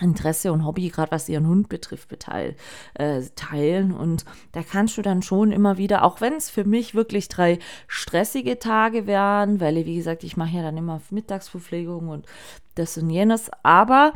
Interesse 0.01 0.51
und 0.51 0.65
Hobby, 0.65 0.89
gerade 0.89 1.11
was 1.11 1.29
ihren 1.29 1.47
Hund 1.47 1.69
betrifft, 1.69 2.09
beteil, 2.09 2.55
äh, 2.95 3.21
teilen. 3.35 3.91
Und 3.91 4.25
da 4.51 4.63
kannst 4.63 4.97
du 4.97 5.03
dann 5.03 5.21
schon 5.21 5.51
immer 5.51 5.77
wieder, 5.77 6.03
auch 6.03 6.19
wenn 6.19 6.33
es 6.33 6.49
für 6.49 6.65
mich 6.65 6.95
wirklich 6.95 7.29
drei 7.29 7.59
stressige 7.87 8.57
Tage 8.57 9.05
wären, 9.05 9.59
weil, 9.59 9.85
wie 9.85 9.95
gesagt, 9.95 10.23
ich 10.23 10.35
mache 10.35 10.57
ja 10.57 10.63
dann 10.63 10.77
immer 10.77 11.01
Mittagsverpflegung 11.11 12.09
und 12.09 12.25
das 12.75 12.97
und 12.97 13.11
jenes, 13.11 13.51
aber 13.61 14.13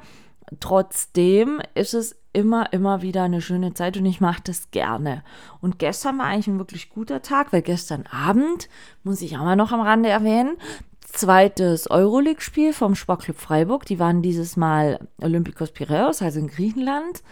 trotzdem 0.59 1.61
ist 1.75 1.93
es 1.93 2.15
immer, 2.33 2.73
immer 2.73 3.01
wieder 3.01 3.23
eine 3.23 3.41
schöne 3.41 3.73
Zeit 3.73 3.97
und 3.97 4.05
ich 4.05 4.21
mache 4.21 4.41
das 4.43 4.71
gerne. 4.71 5.23
Und 5.61 5.77
gestern 5.77 6.17
war 6.17 6.25
eigentlich 6.25 6.47
ein 6.47 6.59
wirklich 6.59 6.89
guter 6.89 7.21
Tag, 7.21 7.53
weil 7.53 7.61
gestern 7.61 8.05
Abend, 8.07 8.67
muss 9.03 9.21
ich 9.21 9.37
auch 9.37 9.43
mal 9.43 9.55
noch 9.55 9.71
am 9.71 9.81
Rande 9.81 10.09
erwähnen, 10.09 10.57
zweites 11.17 11.89
Euroleague-Spiel 11.89 12.73
vom 12.73 12.95
Sportclub 12.95 13.37
Freiburg. 13.37 13.85
Die 13.85 13.99
waren 13.99 14.21
dieses 14.21 14.55
Mal 14.55 15.07
Olympikos 15.21 15.71
Piraeus, 15.71 16.21
also 16.21 16.39
in 16.39 16.47
Griechenland, 16.47 17.23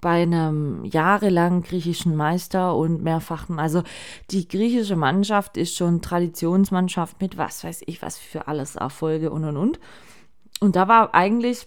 bei 0.00 0.22
einem 0.22 0.84
jahrelangen 0.84 1.62
griechischen 1.62 2.14
Meister 2.14 2.76
und 2.76 3.02
mehrfachen. 3.02 3.58
Also 3.58 3.82
die 4.30 4.46
griechische 4.46 4.96
Mannschaft 4.96 5.56
ist 5.56 5.74
schon 5.74 6.02
Traditionsmannschaft 6.02 7.20
mit 7.20 7.38
was 7.38 7.64
weiß 7.64 7.82
ich 7.86 8.02
was 8.02 8.18
für 8.18 8.46
alles 8.46 8.76
Erfolge 8.76 9.30
und 9.30 9.44
und 9.44 9.56
und. 9.56 9.80
Und 10.60 10.76
da 10.76 10.88
war 10.88 11.14
eigentlich 11.14 11.66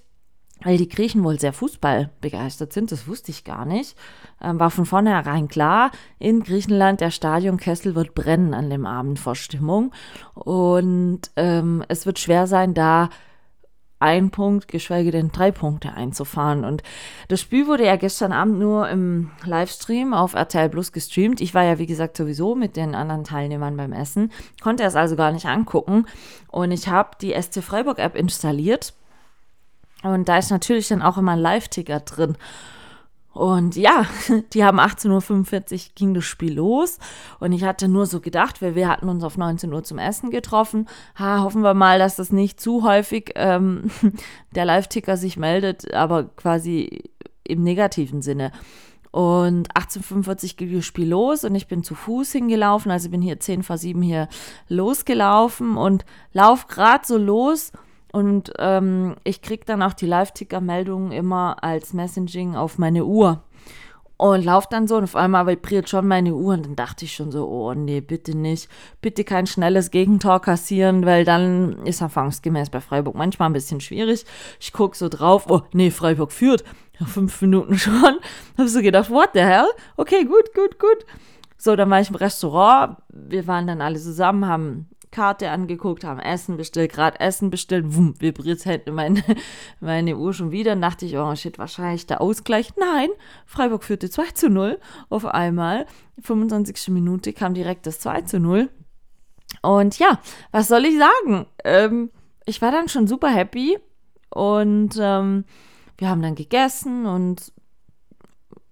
weil 0.63 0.77
die 0.77 0.89
Griechen 0.89 1.23
wohl 1.23 1.39
sehr 1.39 1.53
Fußball 1.53 2.09
begeistert 2.19 2.73
sind, 2.73 2.91
das 2.91 3.07
wusste 3.07 3.31
ich 3.31 3.43
gar 3.43 3.65
nicht. 3.65 3.95
Ähm, 4.41 4.59
war 4.59 4.69
von 4.69 4.85
vornherein 4.85 5.47
klar, 5.47 5.91
in 6.19 6.43
Griechenland 6.43 7.01
der 7.01 7.11
Stadionkessel 7.11 7.95
wird 7.95 8.13
brennen 8.13 8.53
an 8.53 8.69
dem 8.69 8.85
Abend 8.85 9.19
vor 9.19 9.35
Stimmung. 9.35 9.91
Und 10.33 11.21
ähm, 11.35 11.83
es 11.87 12.05
wird 12.05 12.19
schwer 12.19 12.47
sein, 12.47 12.73
da 12.73 13.09
ein 13.99 14.29
Punkt, 14.29 14.67
geschweige 14.67 15.09
denn 15.09 15.31
drei 15.31 15.51
Punkte 15.51 15.93
einzufahren. 15.93 16.63
Und 16.63 16.83
das 17.29 17.41
Spiel 17.41 17.67
wurde 17.67 17.85
ja 17.85 17.95
gestern 17.95 18.31
Abend 18.31 18.59
nur 18.59 18.87
im 18.89 19.31
Livestream 19.43 20.13
auf 20.13 20.35
RTL 20.35 20.69
Plus 20.69 20.91
gestreamt. 20.91 21.41
Ich 21.41 21.55
war 21.55 21.63
ja, 21.63 21.79
wie 21.79 21.87
gesagt, 21.87 22.15
sowieso 22.15 22.53
mit 22.53 22.75
den 22.75 22.93
anderen 22.93 23.23
Teilnehmern 23.23 23.75
beim 23.75 23.93
Essen, 23.93 24.31
konnte 24.61 24.83
es 24.83 24.95
also 24.95 25.15
gar 25.15 25.31
nicht 25.31 25.47
angucken. 25.47 26.05
Und 26.49 26.71
ich 26.71 26.87
habe 26.87 27.11
die 27.21 27.33
SC 27.33 27.63
Freiburg 27.63 27.97
App 27.97 28.15
installiert 28.15 28.93
und 30.03 30.29
da 30.29 30.37
ist 30.37 30.51
natürlich 30.51 30.87
dann 30.87 31.01
auch 31.01 31.17
immer 31.17 31.31
ein 31.31 31.39
Live-Ticker 31.39 32.01
drin. 32.01 32.37
Und 33.37 33.75
ja, 33.75 34.07
die 34.53 34.65
haben 34.65 34.79
18.45 34.79 35.73
Uhr 35.73 35.79
ging 35.93 36.13
das 36.15 36.25
Spiel 36.25 36.55
los. 36.55 36.97
Und 37.39 37.51
ich 37.51 37.63
hatte 37.63 37.87
nur 37.87 38.07
so 38.07 38.19
gedacht, 38.19 38.63
weil 38.63 38.73
wir 38.73 38.87
hatten 38.87 39.09
uns 39.09 39.23
auf 39.23 39.37
19 39.37 39.71
Uhr 39.71 39.83
zum 39.83 39.99
Essen 39.99 40.31
getroffen. 40.31 40.87
Ha, 41.19 41.43
hoffen 41.43 41.61
wir 41.61 41.75
mal, 41.75 41.99
dass 41.99 42.15
das 42.15 42.31
nicht 42.31 42.59
zu 42.59 42.83
häufig 42.83 43.33
ähm, 43.35 43.91
der 44.55 44.65
Live-Ticker 44.65 45.17
sich 45.17 45.37
meldet, 45.37 45.93
aber 45.93 46.23
quasi 46.23 47.11
im 47.43 47.61
negativen 47.61 48.23
Sinne. 48.23 48.51
Und 49.11 49.69
1845 49.75 50.57
ging 50.57 50.73
das 50.75 50.85
Spiel 50.85 51.09
los 51.09 51.43
und 51.43 51.53
ich 51.53 51.67
bin 51.67 51.83
zu 51.83 51.93
Fuß 51.93 52.31
hingelaufen. 52.31 52.91
Also 52.91 53.09
bin 53.09 53.21
hier 53.21 53.39
10 53.39 53.61
vor 53.61 53.77
7 53.77 54.01
hier 54.01 54.29
losgelaufen 54.67 55.77
und 55.77 56.05
lauf 56.33 56.67
gerade 56.67 57.05
so 57.05 57.17
los 57.17 57.71
und 58.11 58.53
ähm, 58.59 59.15
ich 59.23 59.41
kriege 59.41 59.65
dann 59.65 59.81
auch 59.81 59.93
die 59.93 60.05
Live-Ticker-Meldungen 60.05 61.11
immer 61.11 61.63
als 61.63 61.93
Messaging 61.93 62.55
auf 62.55 62.77
meine 62.77 63.05
Uhr. 63.05 63.43
Und 64.19 64.45
laufe 64.45 64.67
dann 64.71 64.87
so 64.87 64.97
und 64.97 65.03
auf 65.03 65.15
einmal 65.15 65.45
vibriert 65.45 65.89
schon 65.89 66.07
meine 66.07 66.33
Uhr 66.33 66.55
und 66.55 66.65
dann 66.65 66.75
dachte 66.75 67.05
ich 67.05 67.13
schon 67.13 67.31
so, 67.31 67.47
oh 67.47 67.75
nee, 67.75 68.01
bitte 68.01 68.35
nicht. 68.35 68.67
Bitte 68.99 69.23
kein 69.23 69.45
schnelles 69.45 69.91
Gegentor 69.91 70.41
kassieren, 70.41 71.05
weil 71.05 71.23
dann 71.23 71.85
ist 71.85 72.01
erfahrungsgemäß 72.01 72.71
bei 72.71 72.81
Freiburg 72.81 73.13
manchmal 73.13 73.47
ein 73.49 73.53
bisschen 73.53 73.79
schwierig. 73.79 74.25
Ich 74.59 74.73
gucke 74.73 74.97
so 74.97 75.07
drauf, 75.07 75.45
oh 75.49 75.61
nee, 75.71 75.91
Freiburg 75.91 76.31
führt. 76.31 76.63
Ja, 76.99 77.05
fünf 77.05 77.39
Minuten 77.41 77.77
schon. 77.77 78.17
Habe 78.57 78.67
so 78.67 78.81
gedacht, 78.81 79.11
what 79.11 79.29
the 79.35 79.41
hell? 79.41 79.67
Okay, 79.97 80.25
gut, 80.25 80.51
gut, 80.55 80.79
gut. 80.79 81.05
So, 81.55 81.75
dann 81.75 81.89
war 81.91 81.99
ich 81.99 82.09
im 82.09 82.15
Restaurant. 82.15 82.97
Wir 83.09 83.45
waren 83.45 83.67
dann 83.67 83.81
alle 83.81 83.99
zusammen, 83.99 84.47
haben 84.47 84.89
Karte 85.17 85.49
angeguckt, 85.49 86.03
haben 86.03 86.19
Essen 86.19 86.57
bestellt, 86.57 86.93
gerade 86.93 87.19
Essen 87.19 87.49
bestellt, 87.49 87.85
wumm, 87.87 88.13
vibriert 88.19 88.65
hätte 88.65 88.91
meine, 88.91 89.23
meine 89.79 90.15
Uhr 90.15 90.31
schon 90.31 90.51
wieder. 90.51 90.75
Dachte 90.75 91.07
ich, 91.07 91.17
oh 91.17 91.35
shit, 91.35 91.57
wahrscheinlich 91.57 92.05
der 92.05 92.21
Ausgleich. 92.21 92.73
Nein, 92.77 93.09
Freiburg 93.47 93.83
führte 93.83 94.11
2 94.11 94.25
zu 94.35 94.49
0 94.51 94.79
auf 95.09 95.25
einmal. 95.25 95.87
25. 96.21 96.89
Minute 96.89 97.33
kam 97.33 97.55
direkt 97.55 97.87
das 97.87 97.99
2 97.99 98.21
zu 98.21 98.39
0. 98.39 98.69
Und 99.63 99.97
ja, 99.97 100.19
was 100.51 100.67
soll 100.67 100.85
ich 100.85 100.99
sagen? 100.99 101.47
Ähm, 101.63 102.11
ich 102.45 102.61
war 102.61 102.71
dann 102.71 102.87
schon 102.87 103.07
super 103.07 103.29
happy 103.29 103.75
und 104.29 104.99
ähm, 104.99 105.45
wir 105.97 106.09
haben 106.09 106.21
dann 106.21 106.35
gegessen 106.35 107.07
und, 107.07 107.51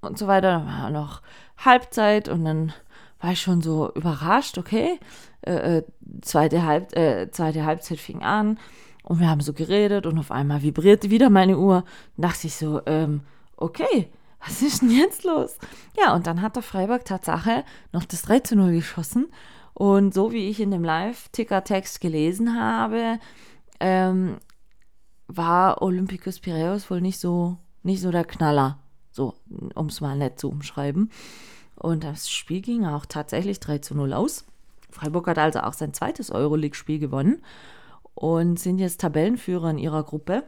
und 0.02 0.20
so 0.20 0.28
weiter. 0.28 0.60
Dann 0.60 0.68
war 0.68 0.92
noch 0.92 1.24
Halbzeit 1.58 2.30
und 2.30 2.46
dann 2.46 2.72
war 3.20 3.32
ich 3.32 3.42
schon 3.42 3.62
so 3.62 3.92
überrascht, 3.96 4.60
okay, 4.60 5.00
äh, 5.46 5.78
äh, 5.78 5.84
zweite, 6.22 6.64
Halb, 6.64 6.96
äh, 6.96 7.30
zweite 7.32 7.66
Halbzeit 7.66 8.00
fing 8.00 8.22
an 8.24 8.60
und 9.04 9.20
wir 9.20 9.30
haben 9.30 9.42
so 9.42 9.54
geredet 9.54 10.06
und 10.06 10.18
auf 10.18 10.32
einmal 10.32 10.64
vibrierte 10.64 11.10
wieder 11.12 11.30
meine 11.30 11.58
Uhr. 11.58 11.84
Da 12.18 12.30
dachte 12.30 12.48
ich 12.48 12.56
so, 12.56 12.82
ähm, 12.86 13.22
okay, 13.56 14.10
was 14.46 14.62
ist 14.62 14.82
denn 14.82 14.92
jetzt 14.92 15.24
los? 15.24 15.58
Ja, 15.98 16.16
und 16.16 16.28
dann 16.28 16.42
hat 16.42 16.56
der 16.56 16.64
Freiburg 16.64 17.06
Tatsache 17.06 17.64
noch 17.92 18.06
das 18.06 18.24
3 18.24 18.40
zu 18.40 18.56
0 18.56 18.72
geschossen. 18.72 19.28
Und 19.74 20.14
so 20.14 20.32
wie 20.32 20.50
ich 20.50 20.60
in 20.60 20.72
dem 20.72 20.84
Live-Ticker-Text 20.84 22.00
gelesen 22.00 22.60
habe, 22.60 23.20
ähm, 23.80 24.38
war 25.28 25.82
Olympicus 25.82 26.40
Piraeus 26.40 26.90
wohl 26.90 27.02
nicht 27.02 27.20
so, 27.20 27.58
nicht 27.84 28.02
so 28.02 28.12
der 28.12 28.24
Knaller. 28.24 28.80
So, 29.12 29.34
um 29.76 29.88
es 29.88 30.02
mal 30.02 30.18
nett 30.18 30.40
zu 30.40 30.50
umschreiben. 30.50 31.12
Und 31.76 32.04
das 32.04 32.30
Spiel 32.30 32.62
ging 32.62 32.86
auch 32.86 33.06
tatsächlich 33.06 33.60
3 33.60 33.80
zu 33.80 33.96
0 33.96 34.14
aus. 34.14 34.46
Freiburg 34.96 35.28
hat 35.28 35.38
also 35.38 35.60
auch 35.60 35.74
sein 35.74 35.94
zweites 35.94 36.32
Euroleague-Spiel 36.32 37.00
gewonnen 37.00 37.44
und 38.14 38.58
sind 38.58 38.80
jetzt 38.80 39.02
Tabellenführer 39.02 39.70
in 39.70 39.78
ihrer 39.78 40.04
Gruppe. 40.04 40.44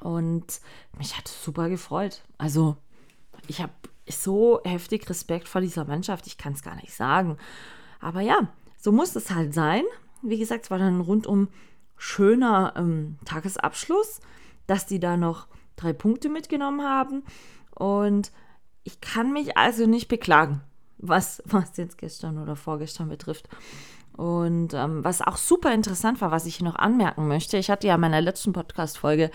Und 0.00 0.60
mich 0.98 1.16
hat 1.16 1.28
es 1.28 1.44
super 1.44 1.68
gefreut. 1.68 2.22
Also, 2.36 2.76
ich 3.46 3.62
habe 3.62 3.72
so 4.08 4.60
heftig 4.64 5.08
Respekt 5.08 5.46
vor 5.46 5.60
dieser 5.60 5.84
Mannschaft, 5.84 6.26
ich 6.26 6.36
kann 6.36 6.54
es 6.54 6.62
gar 6.62 6.74
nicht 6.74 6.92
sagen. 6.92 7.36
Aber 8.00 8.22
ja, 8.22 8.48
so 8.76 8.90
muss 8.90 9.14
es 9.14 9.30
halt 9.30 9.54
sein. 9.54 9.84
Wie 10.20 10.38
gesagt, 10.38 10.64
es 10.64 10.70
war 10.72 10.78
dann 10.78 10.98
ein 10.98 11.02
rundum 11.02 11.48
schöner 11.96 12.74
ähm, 12.76 13.18
Tagesabschluss, 13.24 14.20
dass 14.66 14.86
die 14.86 14.98
da 14.98 15.16
noch 15.16 15.46
drei 15.76 15.92
Punkte 15.92 16.28
mitgenommen 16.28 16.82
haben. 16.82 17.22
Und 17.72 18.32
ich 18.82 19.00
kann 19.00 19.32
mich 19.32 19.56
also 19.56 19.86
nicht 19.86 20.08
beklagen 20.08 20.60
was, 21.08 21.42
was 21.46 21.76
jetzt 21.76 21.98
gestern 21.98 22.38
oder 22.38 22.56
vorgestern 22.56 23.08
betrifft. 23.08 23.48
Und 24.16 24.74
ähm, 24.74 25.02
was 25.02 25.22
auch 25.22 25.36
super 25.36 25.74
interessant 25.74 26.20
war, 26.20 26.30
was 26.30 26.46
ich 26.46 26.56
hier 26.56 26.66
noch 26.66 26.76
anmerken 26.76 27.26
möchte, 27.26 27.56
ich 27.56 27.70
hatte 27.70 27.88
ja 27.88 27.96
in 27.96 28.00
meiner 28.00 28.20
letzten 28.20 28.52
Podcast-Folge, 28.52 29.30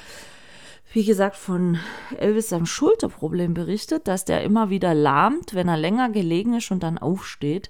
wie 0.93 1.05
gesagt, 1.05 1.35
von 1.35 1.77
Elvis 2.17 2.49
seinem 2.49 2.65
Schulterproblem 2.65 3.53
berichtet, 3.53 4.07
dass 4.07 4.25
der 4.25 4.41
immer 4.43 4.69
wieder 4.69 4.93
lahmt, 4.93 5.53
wenn 5.53 5.67
er 5.67 5.77
länger 5.77 6.09
gelegen 6.09 6.55
ist 6.55 6.71
und 6.71 6.81
dann 6.81 6.97
aufsteht, 6.97 7.69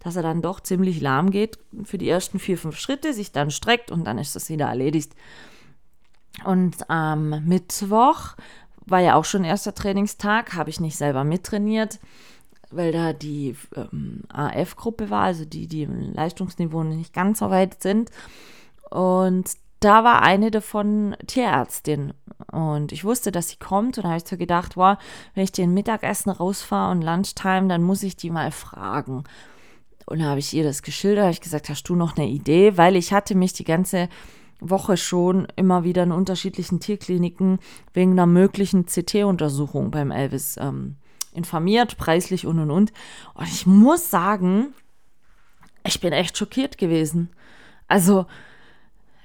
dass 0.00 0.16
er 0.16 0.22
dann 0.22 0.42
doch 0.42 0.60
ziemlich 0.60 1.00
lahm 1.00 1.30
geht 1.30 1.58
für 1.84 1.96
die 1.96 2.08
ersten 2.08 2.38
vier, 2.38 2.58
fünf 2.58 2.76
Schritte, 2.76 3.14
sich 3.14 3.32
dann 3.32 3.50
streckt 3.50 3.90
und 3.90 4.04
dann 4.04 4.18
ist 4.18 4.36
das 4.36 4.50
wieder 4.50 4.66
erledigt. 4.66 5.14
Und 6.44 6.90
am 6.90 7.46
Mittwoch 7.46 8.34
war 8.84 9.00
ja 9.00 9.14
auch 9.14 9.24
schon 9.24 9.44
erster 9.44 9.74
Trainingstag, 9.74 10.54
habe 10.54 10.70
ich 10.70 10.80
nicht 10.80 10.96
selber 10.96 11.24
mittrainiert 11.24 12.00
weil 12.70 12.92
da 12.92 13.12
die 13.12 13.56
ähm, 13.76 14.22
AF-Gruppe 14.28 15.10
war, 15.10 15.24
also 15.24 15.44
die, 15.44 15.66
die 15.66 15.82
im 15.82 16.12
Leistungsniveau 16.12 16.82
nicht 16.84 17.12
ganz 17.12 17.38
so 17.40 17.50
weit 17.50 17.82
sind. 17.82 18.10
Und 18.90 19.50
da 19.80 20.04
war 20.04 20.22
eine 20.22 20.50
davon 20.50 21.16
Tierärztin. 21.26 22.12
Und 22.50 22.92
ich 22.92 23.04
wusste, 23.04 23.30
dass 23.30 23.48
sie 23.50 23.56
kommt. 23.56 23.96
Und 23.96 24.04
da 24.04 24.10
habe 24.10 24.18
ich 24.18 24.28
so 24.28 24.36
gedacht, 24.36 24.76
wow, 24.76 24.98
wenn 25.34 25.44
ich 25.44 25.52
den 25.52 25.74
Mittagessen 25.74 26.30
rausfahre 26.30 26.92
und 26.92 27.02
Lunchtime, 27.02 27.68
dann 27.68 27.82
muss 27.82 28.02
ich 28.02 28.16
die 28.16 28.30
mal 28.30 28.50
fragen. 28.50 29.24
Und 30.06 30.20
da 30.20 30.26
habe 30.26 30.40
ich 30.40 30.54
ihr 30.54 30.64
das 30.64 30.82
geschildert, 30.82 31.24
habe 31.24 31.32
ich 31.32 31.40
gesagt, 31.40 31.68
hast 31.68 31.84
du 31.84 31.94
noch 31.94 32.16
eine 32.16 32.26
Idee? 32.26 32.76
Weil 32.76 32.96
ich 32.96 33.12
hatte 33.12 33.34
mich 33.34 33.52
die 33.52 33.64
ganze 33.64 34.08
Woche 34.60 34.96
schon 34.96 35.46
immer 35.54 35.84
wieder 35.84 36.02
in 36.02 36.12
unterschiedlichen 36.12 36.80
Tierkliniken 36.80 37.58
wegen 37.92 38.12
einer 38.12 38.26
möglichen 38.26 38.86
CT-Untersuchung 38.86 39.90
beim 39.90 40.10
Elvis 40.10 40.56
ähm, 40.56 40.96
informiert, 41.38 41.96
preislich 41.96 42.46
und 42.46 42.58
und 42.58 42.70
und. 42.70 42.92
Und 43.32 43.48
ich 43.48 43.66
muss 43.66 44.10
sagen, 44.10 44.74
ich 45.86 46.00
bin 46.00 46.12
echt 46.12 46.36
schockiert 46.36 46.76
gewesen. 46.76 47.30
Also, 47.86 48.26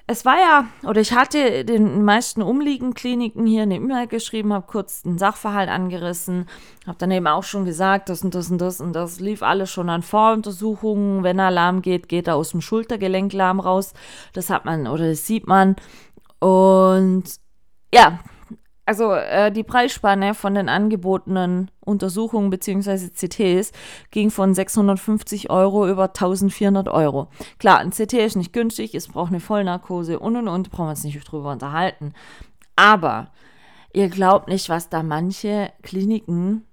es 0.06 0.26
war 0.26 0.36
ja, 0.38 0.68
oder 0.84 1.00
ich 1.00 1.14
hatte 1.14 1.64
den 1.64 2.04
meisten 2.04 2.42
umliegenden 2.42 2.94
Kliniken 2.94 3.46
hier 3.46 3.64
eine 3.64 3.76
E-Mail 3.76 4.08
geschrieben, 4.08 4.52
habe 4.52 4.68
kurz 4.68 5.04
den 5.04 5.18
Sachverhalt 5.18 5.70
angerissen, 5.70 6.48
habe 6.86 6.98
dann 6.98 7.12
eben 7.12 7.28
auch 7.28 7.44
schon 7.44 7.64
gesagt, 7.64 8.10
das 8.10 8.22
und 8.22 8.36
das 8.36 8.52
und 8.52 8.60
das 8.60 8.82
und 8.82 8.94
das 8.94 9.22
lief 9.22 9.42
alles 9.44 9.72
schon 9.72 9.90
an 9.90 10.04
Voruntersuchungen. 10.04 11.24
Wenn 11.24 11.40
Alarm 11.40 11.82
geht, 11.82 12.10
geht 12.10 12.28
er 12.28 12.36
aus 12.36 12.52
dem 12.52 12.60
Schultergelenklahm 12.60 13.62
raus. 13.62 13.94
Das 14.34 14.50
hat 14.50 14.66
man 14.66 14.88
oder 14.88 15.10
das 15.10 15.26
sieht 15.26 15.48
man. 15.48 15.78
Und 16.40 17.24
ja, 17.94 18.20
also 18.86 19.14
äh, 19.14 19.52
die 19.52 19.64
Preisspanne 19.64 20.34
von 20.34 20.56
den 20.56 20.68
angebotenen 20.68 21.72
Untersuchungen 21.80 22.50
bzw. 22.50 23.10
CTs 23.10 23.72
ging 24.12 24.30
von 24.30 24.54
650 24.54 25.50
Euro 25.50 25.88
über 25.88 26.06
1400 26.06 26.90
Euro. 26.90 27.30
Klar, 27.60 27.80
ein 27.80 27.92
CT 27.92 28.14
ist 28.14 28.36
nicht 28.36 28.54
günstig, 28.54 28.94
es 28.94 29.08
braucht 29.08 29.32
eine 29.32 29.40
Vollnarkose 29.40 30.20
und 30.20 30.36
und 30.36 30.48
und, 30.48 30.70
brauchen 30.70 30.88
wir 30.88 30.92
uns 30.92 31.04
nicht 31.04 31.20
drüber 31.24 31.52
unterhalten. 31.52 32.14
Aber 32.76 33.32
ihr 33.94 34.10
glaubt 34.10 34.50
nicht, 34.50 34.68
was 34.70 34.90
da 34.90 35.04
manche 35.04 35.72
Kliniken 35.82 36.66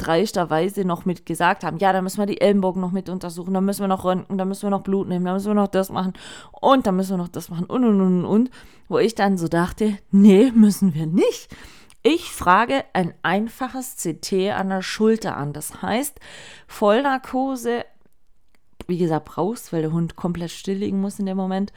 dreisterweise 0.00 0.84
noch 0.84 1.04
mit 1.04 1.26
gesagt 1.26 1.64
haben, 1.64 1.78
ja, 1.78 1.92
da 1.92 2.02
müssen 2.02 2.18
wir 2.18 2.26
die 2.26 2.40
Ellenbogen 2.40 2.80
noch 2.80 2.92
mit 2.92 3.08
untersuchen, 3.08 3.54
da 3.54 3.60
müssen 3.60 3.82
wir 3.82 3.88
noch 3.88 4.04
röntgen, 4.04 4.38
da 4.38 4.44
müssen 4.44 4.62
wir 4.64 4.70
noch 4.70 4.82
Blut 4.82 5.08
nehmen, 5.08 5.24
da 5.24 5.32
müssen 5.32 5.48
wir 5.48 5.54
noch 5.54 5.68
das 5.68 5.90
machen 5.90 6.14
und 6.60 6.86
da 6.86 6.92
müssen 6.92 7.12
wir 7.12 7.18
noch 7.18 7.28
das 7.28 7.48
machen 7.50 7.66
und 7.66 7.84
und 7.84 8.00
und 8.00 8.24
und, 8.24 8.50
wo 8.88 8.98
ich 8.98 9.14
dann 9.14 9.36
so 9.36 9.48
dachte, 9.48 9.98
nee, 10.10 10.50
müssen 10.54 10.94
wir 10.94 11.06
nicht. 11.06 11.54
Ich 12.02 12.30
frage 12.30 12.84
ein 12.94 13.12
einfaches 13.22 13.96
CT 13.96 14.52
an 14.56 14.70
der 14.70 14.80
Schulter 14.82 15.36
an. 15.36 15.52
Das 15.52 15.82
heißt, 15.82 16.18
Vollnarkose, 16.66 17.84
wie 18.86 18.96
gesagt, 18.96 19.26
brauchst, 19.26 19.72
weil 19.72 19.82
der 19.82 19.92
Hund 19.92 20.16
komplett 20.16 20.50
still 20.50 20.78
liegen 20.78 21.00
muss 21.00 21.18
in 21.18 21.26
dem 21.26 21.36
Moment, 21.36 21.72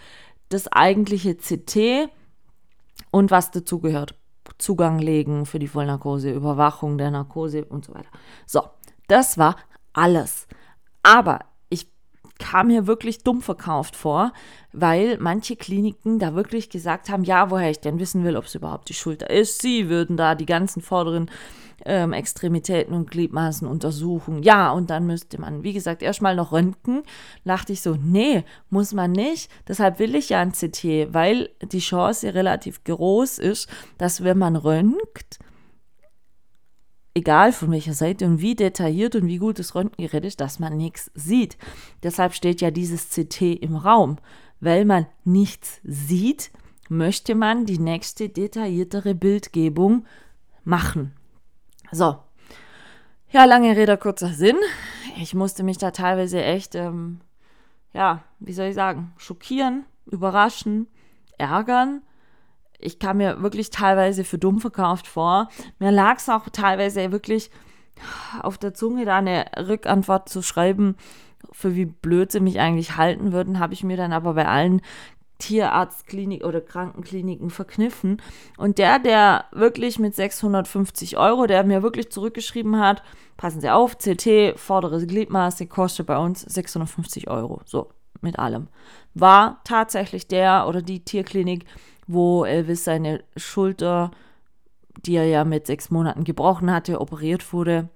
das 0.48 0.72
eigentliche 0.72 1.36
CT 1.36 2.10
und 3.12 3.32
was 3.32 3.52
dazugehört. 3.52 4.16
Zugang 4.58 5.00
legen 5.00 5.46
für 5.46 5.60
die 5.60 5.68
Vollnarkose, 5.68 6.32
Überwachung 6.32 6.98
der 6.98 7.12
Narkose 7.12 7.66
und 7.66 7.86
so 7.86 7.94
weiter. 7.94 8.10
So, 8.46 8.62
das 9.08 9.38
war 9.38 9.56
alles. 9.94 10.48
Aber 11.02 11.40
ich 11.70 11.88
kam 12.40 12.68
mir 12.68 12.88
wirklich 12.88 13.24
dumm 13.24 13.42
verkauft 13.42 13.96
vor, 13.96 14.34
weil 14.72 15.18
manche 15.20 15.56
Kliniken 15.56 16.20
da 16.20 16.36
wirklich 16.36 16.70
gesagt 16.70 17.10
haben, 17.10 17.24
ja, 17.24 17.52
woher 17.52 17.70
ich 17.70 17.80
denn 17.80 18.00
wissen 18.00 18.24
will, 18.24 18.38
ob 18.38 18.46
es 18.46 18.56
überhaupt 18.56 18.90
die 18.90 18.94
Schulter 18.94 19.30
ist. 19.30 19.62
Sie 19.62 19.90
würden 19.90 20.18
da 20.18 20.36
die 20.36 20.46
ganzen 20.46 20.82
vorderen 20.82 21.30
ähm, 21.86 22.14
Extremitäten 22.14 22.94
und 22.94 23.10
Gliedmaßen 23.12 23.68
untersuchen. 23.68 24.44
Ja, 24.44 24.72
und 24.72 24.90
dann 24.90 25.06
müsste 25.06 25.40
man, 25.40 25.64
wie 25.64 25.74
gesagt, 25.74 26.02
erstmal 26.02 26.36
noch 26.36 26.52
röntgen. 26.52 27.04
Dachte 27.46 27.74
ich 27.74 27.82
so, 27.82 27.96
nee, 27.96 28.44
muss 28.70 28.94
man 28.94 29.12
nicht. 29.12 29.50
Deshalb 29.68 30.00
will 30.00 30.16
ich 30.16 30.30
ja 30.30 30.42
ein 30.42 30.52
CT, 30.52 31.14
weil 31.14 31.50
die 31.62 31.80
Chance 31.80 32.34
relativ 32.34 32.84
groß 32.84 33.40
ist, 33.40 33.70
dass 33.98 34.24
wenn 34.24 34.38
man 34.38 34.56
röntgt, 34.56 35.40
egal 37.16 37.52
von 37.52 37.72
welcher 37.72 37.94
Seite 37.94 38.26
und 38.26 38.42
wie 38.42 38.56
detailliert 38.56 39.16
und 39.16 39.28
wie 39.28 39.38
gut 39.38 39.60
das 39.60 39.76
Röntgengerät 39.76 40.26
ist, 40.26 40.42
dass 40.42 40.60
man 40.60 40.78
nichts 40.78 41.12
sieht. 41.14 41.58
Deshalb 42.02 42.34
steht 42.34 42.62
ja 42.62 42.72
dieses 42.72 43.10
CT 43.10 43.42
im 43.42 43.76
Raum. 43.76 44.18
Weil 44.60 44.86
man 44.86 45.08
nichts 45.26 45.82
sieht, 45.84 46.52
möchte 46.88 47.36
man 47.36 47.66
die 47.66 47.80
nächste 47.80 48.30
detailliertere 48.30 49.14
Bildgebung 49.14 50.06
machen. 50.64 51.14
So. 51.94 52.18
Ja, 53.30 53.46
lange 53.46 53.76
Rede, 53.76 53.98
kurzer 53.98 54.30
Sinn. 54.30 54.58
Ich 55.18 55.36
musste 55.36 55.64
mich 55.64 55.78
da 55.78 55.92
teilweise 55.92 56.44
echt, 56.44 56.74
ähm, 56.74 57.22
ja, 57.94 58.24
wie 58.40 58.54
soll 58.54 58.68
ich 58.68 58.76
sagen, 58.76 59.14
schockieren, 59.18 59.86
überraschen, 60.08 60.88
ärgern. 61.38 62.02
Ich 62.80 62.98
kam 62.98 63.18
mir 63.18 63.44
wirklich 63.44 63.70
teilweise 63.70 64.24
für 64.24 64.40
dumm 64.40 64.60
verkauft 64.60 65.08
vor. 65.08 65.50
Mir 65.78 65.92
lag 65.92 66.18
es 66.18 66.30
auch 66.30 66.50
teilweise 66.50 67.12
wirklich 67.12 67.52
auf 68.42 68.58
der 68.58 68.74
Zunge, 68.74 69.06
da 69.06 69.18
eine 69.18 69.46
Rückantwort 69.56 70.30
zu 70.30 70.42
schreiben, 70.42 70.96
für 71.52 71.76
wie 71.76 71.86
blöd 71.86 72.32
sie 72.32 72.40
mich 72.40 72.60
eigentlich 72.60 72.98
halten 72.98 73.32
würden, 73.32 73.60
habe 73.60 73.74
ich 73.74 73.84
mir 73.84 73.98
dann 73.98 74.14
aber 74.14 74.34
bei 74.34 74.48
allen 74.48 74.82
Tierarztklinik 75.44 76.46
oder 76.46 76.62
Krankenkliniken 76.62 77.50
verkniffen. 77.50 78.22
Und 78.58 78.78
der, 78.78 78.98
der 78.98 79.46
wirklich 79.52 80.00
mit 80.00 80.16
650 80.16 81.18
Euro, 81.18 81.48
der 81.48 81.66
mir 81.66 81.84
wirklich 81.84 82.10
zurückgeschrieben 82.12 82.80
hat, 82.80 83.04
passen 83.36 83.60
Sie 83.60 83.70
auf, 83.70 83.98
CT, 83.98 84.58
vordere 84.58 85.06
Gliedmaße, 85.06 85.68
kostet 85.68 86.08
bei 86.08 86.18
uns 86.18 86.42
650 86.42 87.30
Euro. 87.30 87.60
So, 87.66 87.90
mit 88.22 88.40
allem. 88.40 88.70
War 89.14 89.60
tatsächlich 89.66 90.28
der 90.28 90.66
oder 90.68 90.82
die 90.82 91.04
Tierklinik, 91.04 91.66
wo 92.08 92.46
Elvis 92.46 92.86
seine 92.86 93.22
Schulter, 93.36 94.12
die 95.06 95.16
er 95.16 95.26
ja 95.26 95.44
mit 95.44 95.68
sechs 95.68 95.92
Monaten 95.92 96.24
gebrochen 96.24 96.72
hatte, 96.72 97.02
operiert 97.02 97.52
wurde. 97.52 97.90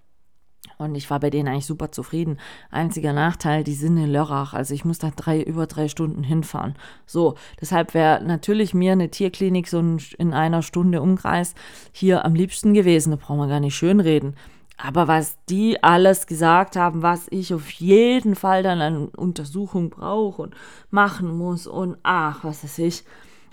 Und 0.77 0.95
ich 0.95 1.09
war 1.09 1.19
bei 1.19 1.29
denen 1.29 1.47
eigentlich 1.47 1.65
super 1.65 1.91
zufrieden. 1.91 2.37
Einziger 2.69 3.11
Nachteil, 3.11 3.63
die 3.63 3.73
sind 3.73 3.97
in 3.97 4.11
Lörrach. 4.11 4.53
Also 4.53 4.73
ich 4.73 4.85
muss 4.85 4.99
da 4.99 5.11
drei, 5.15 5.41
über 5.41 5.65
drei 5.65 5.87
Stunden 5.87 6.23
hinfahren. 6.23 6.75
So, 7.05 7.35
deshalb 7.59 7.93
wäre 7.93 8.23
natürlich 8.23 8.73
mir 8.73 8.91
eine 8.91 9.09
Tierklinik 9.09 9.67
so 9.67 9.79
in 9.79 10.33
einer 10.33 10.61
Stunde 10.61 11.01
Umkreis 11.01 11.55
hier 11.91 12.25
am 12.25 12.35
liebsten 12.35 12.73
gewesen. 12.73 13.11
Da 13.11 13.17
brauchen 13.17 13.39
wir 13.39 13.47
gar 13.47 13.59
nicht 13.59 13.75
schönreden. 13.75 14.35
Aber 14.77 15.07
was 15.07 15.37
die 15.49 15.83
alles 15.83 16.27
gesagt 16.27 16.75
haben, 16.75 17.01
was 17.01 17.25
ich 17.31 17.51
auf 17.51 17.71
jeden 17.71 18.35
Fall 18.35 18.61
dann 18.61 18.79
an 18.79 19.07
Untersuchung 19.07 19.89
brauche 19.89 20.43
und 20.43 20.55
machen 20.91 21.35
muss 21.35 21.65
und 21.65 21.97
ach, 22.03 22.43
was 22.43 22.63
weiß 22.63 22.77
ich. 22.79 23.03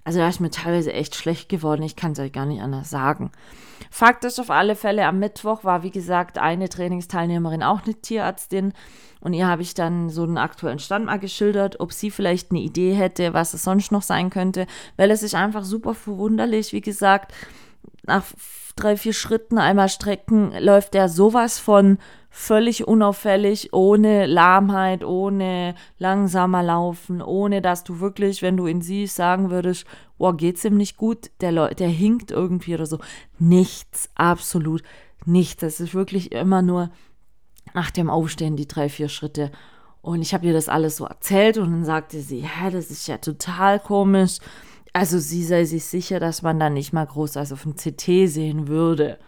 Also 0.04 0.18
da 0.18 0.28
ist 0.28 0.40
mir 0.40 0.50
teilweise 0.50 0.92
echt 0.92 1.14
schlecht 1.14 1.48
geworden. 1.48 1.82
Ich 1.82 1.96
kann 1.96 2.12
es 2.12 2.18
euch 2.18 2.32
gar 2.32 2.44
nicht 2.44 2.60
anders 2.60 2.90
sagen. 2.90 3.32
Fakt 3.90 4.24
ist 4.24 4.38
auf 4.38 4.50
alle 4.50 4.76
Fälle, 4.76 5.06
am 5.06 5.18
Mittwoch 5.18 5.64
war, 5.64 5.82
wie 5.82 5.90
gesagt, 5.90 6.38
eine 6.38 6.68
Trainingsteilnehmerin 6.68 7.62
auch 7.62 7.82
eine 7.84 7.94
Tierärztin. 7.94 8.72
Und 9.20 9.32
ihr 9.32 9.46
habe 9.46 9.62
ich 9.62 9.72
dann 9.72 10.10
so 10.10 10.24
einen 10.24 10.36
aktuellen 10.36 10.78
Stand 10.78 11.06
mal 11.06 11.18
geschildert, 11.18 11.80
ob 11.80 11.92
sie 11.92 12.10
vielleicht 12.10 12.50
eine 12.50 12.60
Idee 12.60 12.92
hätte, 12.92 13.32
was 13.32 13.54
es 13.54 13.64
sonst 13.64 13.92
noch 13.92 14.02
sein 14.02 14.28
könnte. 14.28 14.66
Weil 14.96 15.10
es 15.10 15.22
ist 15.22 15.34
einfach 15.34 15.64
super 15.64 15.94
verwunderlich. 15.94 16.72
Wie 16.72 16.82
gesagt, 16.82 17.32
nach 18.02 18.24
drei, 18.76 18.96
vier 18.96 19.14
Schritten 19.14 19.56
einmal 19.56 19.88
strecken 19.88 20.52
läuft 20.58 20.92
der 20.94 21.08
sowas 21.08 21.58
von 21.58 21.98
völlig 22.36 22.88
unauffällig, 22.88 23.72
ohne 23.72 24.26
Lahmheit, 24.26 25.04
ohne 25.04 25.76
langsamer 25.98 26.64
Laufen, 26.64 27.22
ohne 27.22 27.62
dass 27.62 27.84
du 27.84 28.00
wirklich, 28.00 28.42
wenn 28.42 28.56
du 28.56 28.66
ihn 28.66 28.82
siehst, 28.82 29.14
sagen 29.14 29.50
würdest, 29.50 29.86
oh, 30.18 30.32
geht's 30.32 30.64
ihm 30.64 30.76
nicht 30.76 30.96
gut, 30.96 31.30
der, 31.40 31.72
der 31.74 31.88
hinkt 31.88 32.32
irgendwie 32.32 32.74
oder 32.74 32.86
so. 32.86 32.98
Nichts, 33.38 34.10
absolut 34.16 34.82
nichts. 35.24 35.60
Das 35.60 35.78
ist 35.78 35.94
wirklich 35.94 36.32
immer 36.32 36.60
nur 36.60 36.90
nach 37.72 37.92
dem 37.92 38.10
Aufstehen 38.10 38.56
die 38.56 38.66
drei, 38.66 38.88
vier 38.88 39.08
Schritte. 39.08 39.52
Und 40.02 40.20
ich 40.20 40.34
habe 40.34 40.44
ihr 40.44 40.52
das 40.52 40.68
alles 40.68 40.96
so 40.96 41.06
erzählt 41.06 41.56
und 41.56 41.70
dann 41.70 41.84
sagte 41.84 42.20
sie, 42.20 42.42
hä, 42.42 42.70
das 42.72 42.90
ist 42.90 43.06
ja 43.06 43.18
total 43.18 43.78
komisch. 43.78 44.38
Also 44.92 45.20
sie 45.20 45.44
sei 45.44 45.64
sich 45.64 45.84
sicher, 45.84 46.18
dass 46.18 46.42
man 46.42 46.58
da 46.58 46.68
nicht 46.68 46.92
mal 46.92 47.06
groß 47.06 47.36
als 47.36 47.52
auf 47.52 47.62
dem 47.62 47.76
CT 47.76 48.28
sehen 48.28 48.66
würde. 48.66 49.20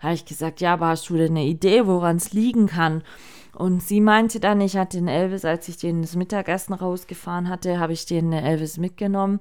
Habe 0.00 0.14
ich 0.14 0.24
gesagt, 0.24 0.60
ja, 0.60 0.74
aber 0.74 0.88
hast 0.88 1.08
du 1.08 1.16
denn 1.16 1.32
eine 1.32 1.44
Idee, 1.44 1.86
woran 1.86 2.16
es 2.16 2.32
liegen 2.32 2.66
kann? 2.66 3.02
Und 3.54 3.82
sie 3.82 4.00
meinte 4.00 4.38
dann, 4.38 4.60
ich 4.60 4.76
hatte 4.76 4.98
den 4.98 5.08
Elvis, 5.08 5.44
als 5.46 5.66
ich 5.68 5.78
den 5.78 6.02
das 6.02 6.14
Mittagessen 6.14 6.74
rausgefahren 6.74 7.48
hatte, 7.48 7.80
habe 7.80 7.94
ich 7.94 8.04
den 8.04 8.32
Elvis 8.32 8.76
mitgenommen. 8.76 9.40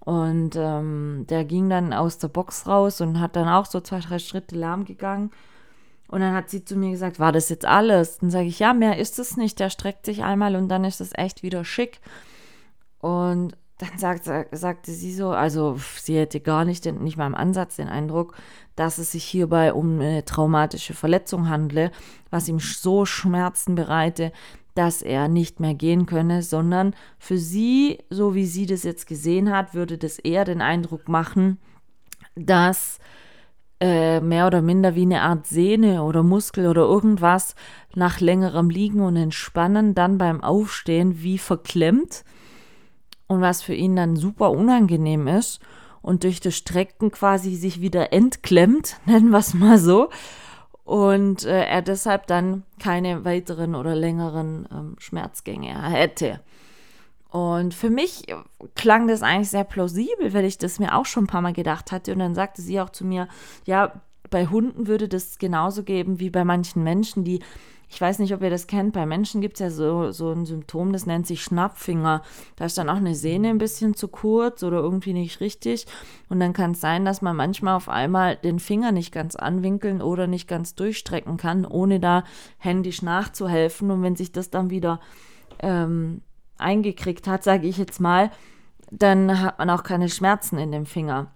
Und 0.00 0.56
ähm, 0.56 1.26
der 1.28 1.44
ging 1.44 1.68
dann 1.68 1.92
aus 1.92 2.18
der 2.18 2.28
Box 2.28 2.66
raus 2.66 3.00
und 3.00 3.20
hat 3.20 3.36
dann 3.36 3.48
auch 3.48 3.66
so 3.66 3.80
zwei, 3.80 3.98
drei 3.98 4.18
Schritte 4.18 4.56
lahm 4.56 4.84
gegangen. 4.84 5.30
Und 6.06 6.20
dann 6.20 6.34
hat 6.34 6.48
sie 6.48 6.64
zu 6.64 6.76
mir 6.76 6.90
gesagt, 6.90 7.18
war 7.18 7.32
das 7.32 7.48
jetzt 7.50 7.66
alles? 7.66 8.18
Dann 8.18 8.30
sage 8.30 8.46
ich, 8.46 8.58
ja, 8.58 8.72
mehr 8.72 8.98
ist 8.98 9.18
es 9.18 9.36
nicht. 9.36 9.60
Der 9.60 9.70
streckt 9.70 10.06
sich 10.06 10.22
einmal 10.22 10.56
und 10.56 10.68
dann 10.68 10.84
ist 10.84 11.00
es 11.00 11.10
echt 11.14 11.42
wieder 11.42 11.64
schick. 11.64 12.00
Und 13.00 13.56
dann 13.78 13.98
sagt, 13.98 14.24
sagte 14.52 14.92
sie 14.92 15.12
so, 15.12 15.30
also 15.30 15.78
sie 16.00 16.16
hätte 16.16 16.40
gar 16.40 16.64
nicht, 16.64 16.84
den, 16.84 17.02
nicht 17.04 17.16
mal 17.16 17.26
im 17.26 17.34
Ansatz 17.34 17.76
den 17.76 17.88
Eindruck, 17.88 18.34
dass 18.78 18.98
es 18.98 19.10
sich 19.12 19.24
hierbei 19.24 19.72
um 19.72 20.00
eine 20.00 20.24
traumatische 20.24 20.94
Verletzung 20.94 21.48
handle, 21.48 21.90
was 22.30 22.48
ihm 22.48 22.60
so 22.60 23.04
Schmerzen 23.04 23.74
bereite, 23.74 24.30
dass 24.74 25.02
er 25.02 25.26
nicht 25.26 25.58
mehr 25.58 25.74
gehen 25.74 26.06
könne, 26.06 26.42
sondern 26.42 26.94
für 27.18 27.38
sie, 27.38 27.98
so 28.08 28.36
wie 28.36 28.46
sie 28.46 28.66
das 28.66 28.84
jetzt 28.84 29.08
gesehen 29.08 29.50
hat, 29.50 29.74
würde 29.74 29.98
das 29.98 30.20
eher 30.20 30.44
den 30.44 30.62
Eindruck 30.62 31.08
machen, 31.08 31.58
dass 32.36 33.00
äh, 33.80 34.20
mehr 34.20 34.46
oder 34.46 34.62
minder 34.62 34.94
wie 34.94 35.02
eine 35.02 35.22
Art 35.22 35.48
Sehne 35.48 36.04
oder 36.04 36.22
Muskel 36.22 36.68
oder 36.68 36.82
irgendwas 36.82 37.56
nach 37.96 38.20
längerem 38.20 38.70
Liegen 38.70 39.00
und 39.00 39.16
Entspannen 39.16 39.96
dann 39.96 40.18
beim 40.18 40.40
Aufstehen 40.40 41.20
wie 41.20 41.38
verklemmt 41.38 42.24
und 43.26 43.40
was 43.40 43.60
für 43.60 43.74
ihn 43.74 43.96
dann 43.96 44.14
super 44.14 44.52
unangenehm 44.52 45.26
ist 45.26 45.60
und 46.02 46.24
durch 46.24 46.40
das 46.40 46.56
Strecken 46.56 47.10
quasi 47.10 47.54
sich 47.54 47.80
wieder 47.80 48.12
entklemmt, 48.12 48.96
nennen 49.06 49.30
wir 49.30 49.38
es 49.38 49.54
mal 49.54 49.78
so. 49.78 50.10
Und 50.84 51.44
äh, 51.44 51.64
er 51.64 51.82
deshalb 51.82 52.26
dann 52.26 52.62
keine 52.78 53.24
weiteren 53.24 53.74
oder 53.74 53.94
längeren 53.94 54.66
ähm, 54.72 54.96
Schmerzgänge 54.98 55.90
hätte. 55.90 56.40
Und 57.30 57.74
für 57.74 57.90
mich 57.90 58.24
klang 58.74 59.06
das 59.06 59.22
eigentlich 59.22 59.50
sehr 59.50 59.64
plausibel, 59.64 60.32
weil 60.32 60.46
ich 60.46 60.56
das 60.56 60.78
mir 60.78 60.96
auch 60.96 61.04
schon 61.04 61.24
ein 61.24 61.28
paar 61.28 61.42
Mal 61.42 61.52
gedacht 61.52 61.92
hatte. 61.92 62.12
Und 62.12 62.20
dann 62.20 62.34
sagte 62.34 62.62
sie 62.62 62.80
auch 62.80 62.88
zu 62.88 63.04
mir, 63.04 63.28
ja, 63.66 64.00
bei 64.30 64.46
Hunden 64.46 64.86
würde 64.86 65.08
das 65.08 65.38
genauso 65.38 65.82
geben 65.82 66.20
wie 66.20 66.30
bei 66.30 66.44
manchen 66.44 66.82
Menschen, 66.82 67.24
die 67.24 67.40
ich 67.90 68.00
weiß 68.00 68.18
nicht, 68.18 68.34
ob 68.34 68.42
ihr 68.42 68.50
das 68.50 68.66
kennt, 68.66 68.92
bei 68.92 69.06
Menschen 69.06 69.40
gibt 69.40 69.54
es 69.54 69.60
ja 69.60 69.70
so, 69.70 70.10
so 70.10 70.30
ein 70.30 70.44
Symptom, 70.44 70.92
das 70.92 71.06
nennt 71.06 71.26
sich 71.26 71.42
Schnappfinger. 71.42 72.22
Da 72.56 72.66
ist 72.66 72.76
dann 72.76 72.90
auch 72.90 72.96
eine 72.96 73.14
Sehne 73.14 73.48
ein 73.48 73.58
bisschen 73.58 73.94
zu 73.94 74.08
kurz 74.08 74.62
oder 74.62 74.78
irgendwie 74.78 75.14
nicht 75.14 75.40
richtig. 75.40 75.86
Und 76.28 76.38
dann 76.38 76.52
kann 76.52 76.72
es 76.72 76.82
sein, 76.82 77.06
dass 77.06 77.22
man 77.22 77.34
manchmal 77.34 77.76
auf 77.76 77.88
einmal 77.88 78.36
den 78.36 78.58
Finger 78.58 78.92
nicht 78.92 79.10
ganz 79.10 79.36
anwinkeln 79.36 80.02
oder 80.02 80.26
nicht 80.26 80.46
ganz 80.46 80.74
durchstrecken 80.74 81.38
kann, 81.38 81.64
ohne 81.64 81.98
da 81.98 82.24
händisch 82.58 83.00
nachzuhelfen. 83.00 83.90
Und 83.90 84.02
wenn 84.02 84.16
sich 84.16 84.32
das 84.32 84.50
dann 84.50 84.68
wieder 84.68 85.00
ähm, 85.60 86.20
eingekriegt 86.58 87.26
hat, 87.26 87.42
sage 87.42 87.66
ich 87.66 87.78
jetzt 87.78 88.00
mal, 88.00 88.30
dann 88.90 89.40
hat 89.40 89.58
man 89.58 89.70
auch 89.70 89.82
keine 89.82 90.10
Schmerzen 90.10 90.58
in 90.58 90.72
dem 90.72 90.84
Finger. 90.84 91.32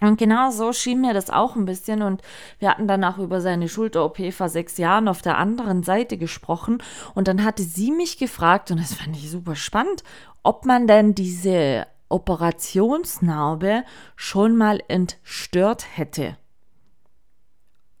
Und 0.00 0.18
genau 0.18 0.50
so 0.50 0.72
schien 0.72 1.00
mir 1.00 1.12
das 1.12 1.30
auch 1.30 1.56
ein 1.56 1.66
bisschen. 1.66 2.02
Und 2.02 2.22
wir 2.58 2.70
hatten 2.70 2.88
dann 2.88 3.04
auch 3.04 3.18
über 3.18 3.40
seine 3.40 3.68
Schulter-OP 3.68 4.32
vor 4.32 4.48
sechs 4.48 4.78
Jahren 4.78 5.08
auf 5.08 5.22
der 5.22 5.38
anderen 5.38 5.82
Seite 5.82 6.16
gesprochen. 6.16 6.82
Und 7.14 7.28
dann 7.28 7.44
hatte 7.44 7.62
sie 7.62 7.90
mich 7.90 8.18
gefragt, 8.18 8.70
und 8.70 8.80
das 8.80 8.94
fand 8.94 9.16
ich 9.16 9.30
super 9.30 9.56
spannend, 9.56 10.02
ob 10.42 10.64
man 10.64 10.86
denn 10.86 11.14
diese 11.14 11.86
Operationsnarbe 12.08 13.84
schon 14.16 14.56
mal 14.56 14.82
entstört 14.88 15.86
hätte. 15.96 16.36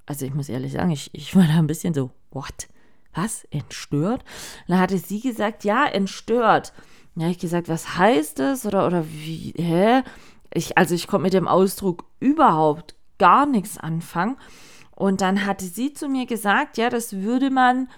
Also 0.06 0.26
ich 0.26 0.34
muss 0.34 0.48
ehrlich 0.48 0.72
sagen, 0.72 0.90
ich, 0.90 1.10
ich 1.12 1.36
war 1.36 1.44
da 1.46 1.58
ein 1.58 1.68
bisschen 1.68 1.94
so, 1.94 2.10
what? 2.30 2.68
Was? 3.14 3.44
Entstört? 3.50 4.22
Und 4.22 4.70
dann 4.70 4.80
hatte 4.80 4.98
sie 4.98 5.20
gesagt, 5.20 5.64
ja, 5.64 5.84
entstört. 5.86 6.72
Da 7.14 7.22
habe 7.22 7.32
ich 7.32 7.38
gesagt, 7.38 7.68
was 7.68 7.98
heißt 7.98 8.38
das? 8.38 8.66
Oder, 8.66 8.86
oder 8.86 9.04
wie, 9.08 9.52
hä? 9.56 10.02
Ich, 10.52 10.76
also 10.76 10.94
ich 10.94 11.06
konnte 11.06 11.24
mit 11.24 11.32
dem 11.32 11.48
Ausdruck 11.48 12.04
überhaupt 12.18 12.94
gar 13.18 13.46
nichts 13.46 13.78
anfangen. 13.78 14.36
Und 14.96 15.20
dann 15.20 15.46
hatte 15.46 15.64
sie 15.64 15.94
zu 15.94 16.08
mir 16.08 16.26
gesagt, 16.26 16.76
ja, 16.76 16.90
das 16.90 17.14
würde 17.14 17.50
man 17.50 17.88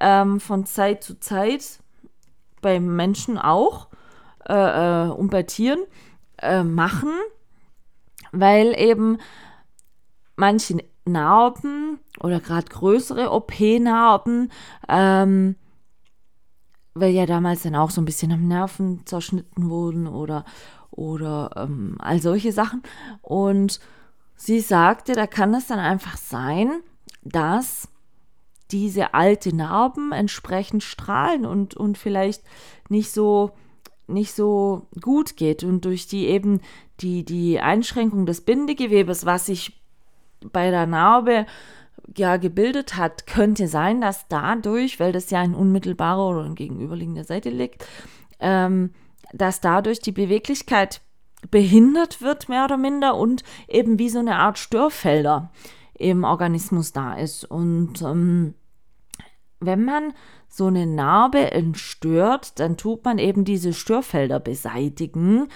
ähm, 0.00 0.40
von 0.40 0.66
Zeit 0.66 1.02
zu 1.02 1.18
Zeit 1.18 1.80
bei 2.60 2.78
Menschen 2.80 3.38
auch 3.38 3.88
äh, 4.48 5.06
äh, 5.06 5.10
und 5.10 5.30
bei 5.30 5.42
Tieren 5.42 5.80
äh, 6.38 6.62
machen, 6.62 7.12
weil 8.32 8.78
eben 8.78 9.18
manche 10.36 10.78
Narben 11.04 11.98
oder 12.20 12.40
gerade 12.40 12.66
größere 12.66 13.30
OP-Narben, 13.30 14.50
ähm, 14.88 15.56
weil 16.94 17.12
ja 17.12 17.26
damals 17.26 17.62
dann 17.62 17.76
auch 17.76 17.90
so 17.90 18.00
ein 18.00 18.06
bisschen 18.06 18.32
am 18.32 18.46
Nerven 18.46 19.04
zerschnitten 19.06 19.68
wurden 19.68 20.06
oder 20.06 20.44
oder 20.96 21.50
ähm, 21.56 21.96
all 21.98 22.20
solche 22.20 22.52
Sachen. 22.52 22.82
Und 23.22 23.80
sie 24.34 24.60
sagte, 24.60 25.12
da 25.12 25.26
kann 25.26 25.54
es 25.54 25.66
dann 25.66 25.78
einfach 25.78 26.16
sein, 26.16 26.80
dass 27.22 27.88
diese 28.70 29.14
alte 29.14 29.54
Narben 29.54 30.12
entsprechend 30.12 30.82
strahlen 30.82 31.46
und, 31.46 31.76
und 31.76 31.98
vielleicht 31.98 32.42
nicht 32.88 33.12
so 33.12 33.52
nicht 34.08 34.34
so 34.34 34.86
gut 35.00 35.36
geht 35.36 35.64
und 35.64 35.84
durch 35.84 36.06
die 36.06 36.26
eben 36.26 36.60
die, 37.00 37.24
die 37.24 37.60
Einschränkung 37.60 38.24
des 38.24 38.40
Bindegewebes, 38.40 39.26
was 39.26 39.46
sich 39.46 39.80
bei 40.52 40.70
der 40.70 40.86
Narbe 40.86 41.46
ja 42.16 42.36
gebildet 42.36 42.96
hat, 42.96 43.26
könnte 43.26 43.66
sein, 43.66 44.00
dass 44.00 44.28
dadurch, 44.28 45.00
weil 45.00 45.12
das 45.12 45.30
ja 45.30 45.42
in 45.42 45.54
unmittelbarer 45.54 46.28
oder 46.28 46.46
in 46.46 46.54
gegenüberliegender 46.54 47.24
Seite 47.24 47.50
liegt, 47.50 47.84
ähm, 48.38 48.90
dass 49.32 49.60
dadurch 49.60 50.00
die 50.00 50.12
Beweglichkeit 50.12 51.00
behindert 51.50 52.20
wird, 52.20 52.48
mehr 52.48 52.64
oder 52.64 52.76
minder, 52.76 53.16
und 53.16 53.42
eben 53.68 53.98
wie 53.98 54.08
so 54.08 54.18
eine 54.18 54.36
Art 54.36 54.58
Störfelder 54.58 55.50
im 55.94 56.24
Organismus 56.24 56.92
da 56.92 57.14
ist. 57.14 57.44
Und 57.44 58.02
ähm, 58.02 58.54
wenn 59.60 59.84
man 59.84 60.12
so 60.48 60.66
eine 60.66 60.86
Narbe 60.86 61.50
entstört, 61.52 62.58
dann 62.60 62.76
tut 62.76 63.04
man 63.04 63.18
eben 63.18 63.44
diese 63.44 63.72
Störfelder 63.72 64.40
beseitigen. 64.40 65.48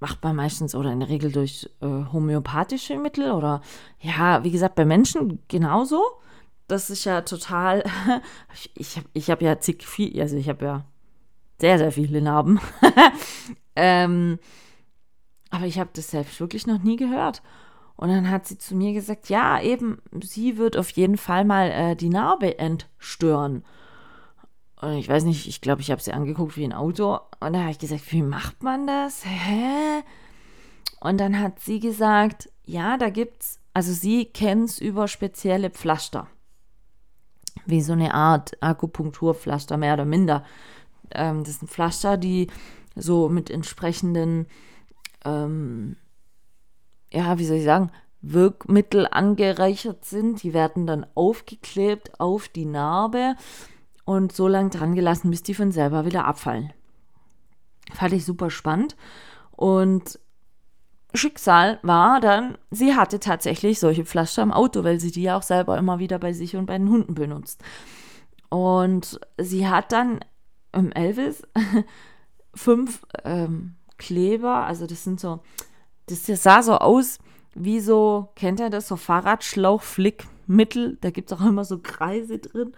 Macht 0.00 0.22
man 0.22 0.36
meistens 0.36 0.74
oder 0.74 0.92
in 0.92 1.00
der 1.00 1.08
Regel 1.08 1.32
durch 1.32 1.70
äh, 1.80 1.86
homöopathische 1.86 2.98
Mittel 2.98 3.32
oder 3.32 3.62
ja, 4.00 4.44
wie 4.44 4.50
gesagt, 4.50 4.74
bei 4.74 4.84
Menschen 4.84 5.40
genauso. 5.48 6.02
Das 6.68 6.90
ist 6.90 7.04
ja 7.04 7.22
total. 7.22 7.84
ich 8.74 8.96
habe 8.96 9.08
ich 9.12 9.30
hab 9.30 9.42
ja 9.42 9.58
zig 9.58 9.84
viel, 9.84 10.20
also 10.20 10.36
ich 10.36 10.48
habe 10.48 10.64
ja 10.64 10.84
sehr, 11.58 11.78
sehr 11.78 11.92
viele 11.92 12.20
Narben. 12.20 12.60
ähm, 13.76 14.38
aber 15.50 15.66
ich 15.66 15.78
habe 15.78 15.90
das 15.92 16.10
selbst 16.10 16.38
wirklich 16.40 16.66
noch 16.66 16.82
nie 16.82 16.96
gehört. 16.96 17.42
Und 17.96 18.10
dann 18.10 18.30
hat 18.30 18.46
sie 18.46 18.58
zu 18.58 18.74
mir 18.74 18.92
gesagt, 18.92 19.30
ja, 19.30 19.60
eben, 19.60 20.02
sie 20.22 20.58
wird 20.58 20.76
auf 20.76 20.90
jeden 20.90 21.16
Fall 21.16 21.44
mal 21.44 21.70
äh, 21.70 21.96
die 21.96 22.10
Narbe 22.10 22.58
entstören. 22.58 23.64
Und 24.80 24.92
ich 24.92 25.08
weiß 25.08 25.24
nicht, 25.24 25.46
ich 25.46 25.62
glaube, 25.62 25.80
ich 25.80 25.90
habe 25.90 26.02
sie 26.02 26.12
angeguckt 26.12 26.56
wie 26.56 26.64
ein 26.64 26.74
Auto. 26.74 27.18
Und 27.40 27.54
da 27.54 27.60
habe 27.60 27.70
ich 27.70 27.78
gesagt, 27.78 28.12
wie 28.12 28.22
macht 28.22 28.62
man 28.62 28.86
das? 28.86 29.24
Hä? 29.24 30.02
Und 31.00 31.18
dann 31.18 31.40
hat 31.40 31.60
sie 31.60 31.80
gesagt, 31.80 32.50
ja, 32.64 32.98
da 32.98 33.08
gibt's, 33.08 33.58
also 33.72 33.92
sie 33.92 34.26
kennt 34.26 34.70
es 34.70 34.78
über 34.78 35.08
spezielle 35.08 35.70
Pflaster. 35.70 36.26
Wie 37.64 37.80
so 37.80 37.94
eine 37.94 38.12
Art 38.12 38.62
Akupunkturpflaster, 38.62 39.78
mehr 39.78 39.94
oder 39.94 40.04
minder. 40.04 40.44
Ähm, 41.12 41.44
das 41.44 41.58
sind 41.58 41.70
Pflaster, 41.70 42.16
die 42.16 42.48
so 42.94 43.28
mit 43.28 43.50
entsprechenden, 43.50 44.46
ähm, 45.24 45.96
ja, 47.12 47.38
wie 47.38 47.44
soll 47.44 47.58
ich 47.58 47.64
sagen, 47.64 47.90
Wirkmittel 48.22 49.06
angereichert 49.10 50.04
sind. 50.04 50.42
Die 50.42 50.54
werden 50.54 50.86
dann 50.86 51.06
aufgeklebt 51.14 52.18
auf 52.20 52.48
die 52.48 52.64
Narbe 52.64 53.34
und 54.04 54.32
so 54.32 54.48
lange 54.48 54.70
dran 54.70 54.94
gelassen, 54.94 55.30
bis 55.30 55.42
die 55.42 55.54
von 55.54 55.72
selber 55.72 56.04
wieder 56.06 56.24
abfallen. 56.24 56.72
Fand 57.92 58.12
ich 58.12 58.24
super 58.24 58.50
spannend. 58.50 58.96
Und 59.52 60.18
Schicksal 61.14 61.78
war 61.82 62.20
dann, 62.20 62.58
sie 62.70 62.94
hatte 62.94 63.20
tatsächlich 63.20 63.80
solche 63.80 64.04
Pflaster 64.04 64.42
im 64.42 64.52
Auto, 64.52 64.84
weil 64.84 65.00
sie 65.00 65.10
die 65.10 65.22
ja 65.22 65.36
auch 65.36 65.42
selber 65.42 65.78
immer 65.78 65.98
wieder 65.98 66.18
bei 66.18 66.32
sich 66.32 66.56
und 66.56 66.66
bei 66.66 66.76
den 66.78 66.90
Hunden 66.90 67.14
benutzt. 67.14 67.62
Und 68.48 69.20
sie 69.38 69.68
hat 69.68 69.92
dann 69.92 70.20
im 70.76 70.92
Elvis 70.92 71.42
fünf 72.54 73.04
ähm, 73.24 73.74
Kleber, 73.98 74.66
also 74.66 74.86
das 74.86 75.04
sind 75.04 75.20
so, 75.20 75.40
das, 76.06 76.24
das 76.24 76.42
sah 76.42 76.62
so 76.62 76.74
aus 76.74 77.18
wie 77.54 77.80
so, 77.80 78.28
kennt 78.36 78.60
ihr 78.60 78.68
das, 78.68 78.88
so 78.88 78.96
Fahrradschlauchflickmittel, 78.96 80.98
da 81.00 81.10
gibt 81.10 81.32
es 81.32 81.38
auch 81.38 81.44
immer 81.44 81.64
so 81.64 81.78
Kreise 81.78 82.38
drin. 82.38 82.74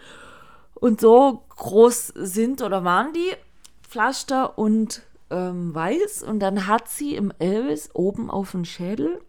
Und 0.75 1.01
so 1.01 1.43
groß 1.57 2.13
sind 2.15 2.63
oder 2.63 2.85
waren 2.85 3.13
die 3.13 3.33
Pflaster 3.83 4.57
und 4.57 5.03
ähm, 5.31 5.75
weiß. 5.75 6.23
Und 6.23 6.39
dann 6.39 6.69
hat 6.69 6.89
sie 6.89 7.17
im 7.17 7.33
Elvis 7.41 7.91
oben 7.95 8.31
auf 8.31 8.53
den 8.53 8.65
Schädel 8.65 9.21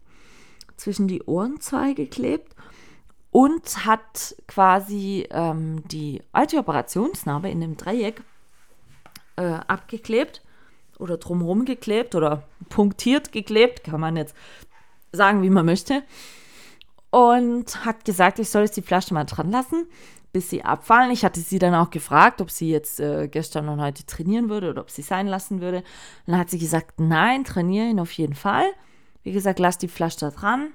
zwischen 0.78 1.08
die 1.08 1.24
Ohrenzweige 1.24 2.06
geklebt 2.06 2.54
und 3.32 3.86
hat 3.86 4.36
quasi 4.48 5.28
ähm, 5.32 5.84
die 5.88 6.22
alte 6.32 6.58
Operationsnarbe 6.58 7.50
in 7.50 7.62
dem 7.62 7.78
Dreieck 7.78 8.22
äh, 9.40 9.60
abgeklebt 9.68 10.42
oder 11.00 11.18
drumherum 11.18 11.66
geklebt 11.66 12.14
oder 12.14 12.44
punktiert 12.68 13.32
geklebt, 13.32 13.84
kann 13.84 14.02
man 14.02 14.18
jetzt 14.18 14.36
sagen, 15.12 15.42
wie 15.42 15.50
man 15.50 15.66
möchte. 15.66 16.04
Und 17.10 17.86
hat 17.86 18.06
gesagt, 18.06 18.38
ich 18.38 18.50
soll 18.50 18.64
jetzt 18.64 18.78
die 18.78 18.84
Flasche 18.84 19.14
mal 19.14 19.24
dran 19.24 19.50
lassen, 19.50 19.88
bis 20.32 20.50
sie 20.50 20.64
abfallen. 20.64 21.10
Ich 21.10 21.26
hatte 21.26 21.40
sie 21.40 21.58
dann 21.58 21.74
auch 21.74 21.90
gefragt, 21.90 22.42
ob 22.42 22.52
sie 22.52 22.70
jetzt 22.70 23.00
äh, 23.00 23.28
gestern 23.28 23.70
und 23.70 23.82
heute 23.82 24.06
trainieren 24.06 24.50
würde 24.50 24.70
oder 24.70 24.82
ob 24.82 24.92
sie 24.92 25.02
sein 25.02 25.26
lassen 25.26 25.62
würde. 25.62 25.84
Dann 26.28 26.38
hat 26.38 26.50
sie 26.52 26.60
gesagt, 26.60 27.00
nein, 27.00 27.44
trainiere 27.44 27.88
ihn 27.88 28.00
auf 28.00 28.12
jeden 28.12 28.36
Fall. 28.36 28.66
Wie 29.24 29.32
gesagt, 29.32 29.58
lass 29.58 29.78
die 29.78 29.88
Flasche 29.88 30.20
da 30.20 30.30
dran. 30.30 30.74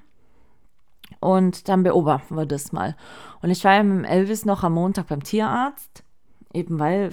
Und 1.19 1.69
dann 1.69 1.83
beobachten 1.83 2.35
wir 2.35 2.45
das 2.45 2.71
mal. 2.71 2.97
Und 3.41 3.51
ich 3.51 3.63
war 3.63 3.75
ja 3.75 3.83
mit 3.83 4.09
Elvis 4.09 4.43
noch 4.43 4.63
am 4.63 4.73
Montag 4.73 5.07
beim 5.07 5.23
Tierarzt. 5.23 6.03
Eben 6.51 6.79
weil, 6.79 7.11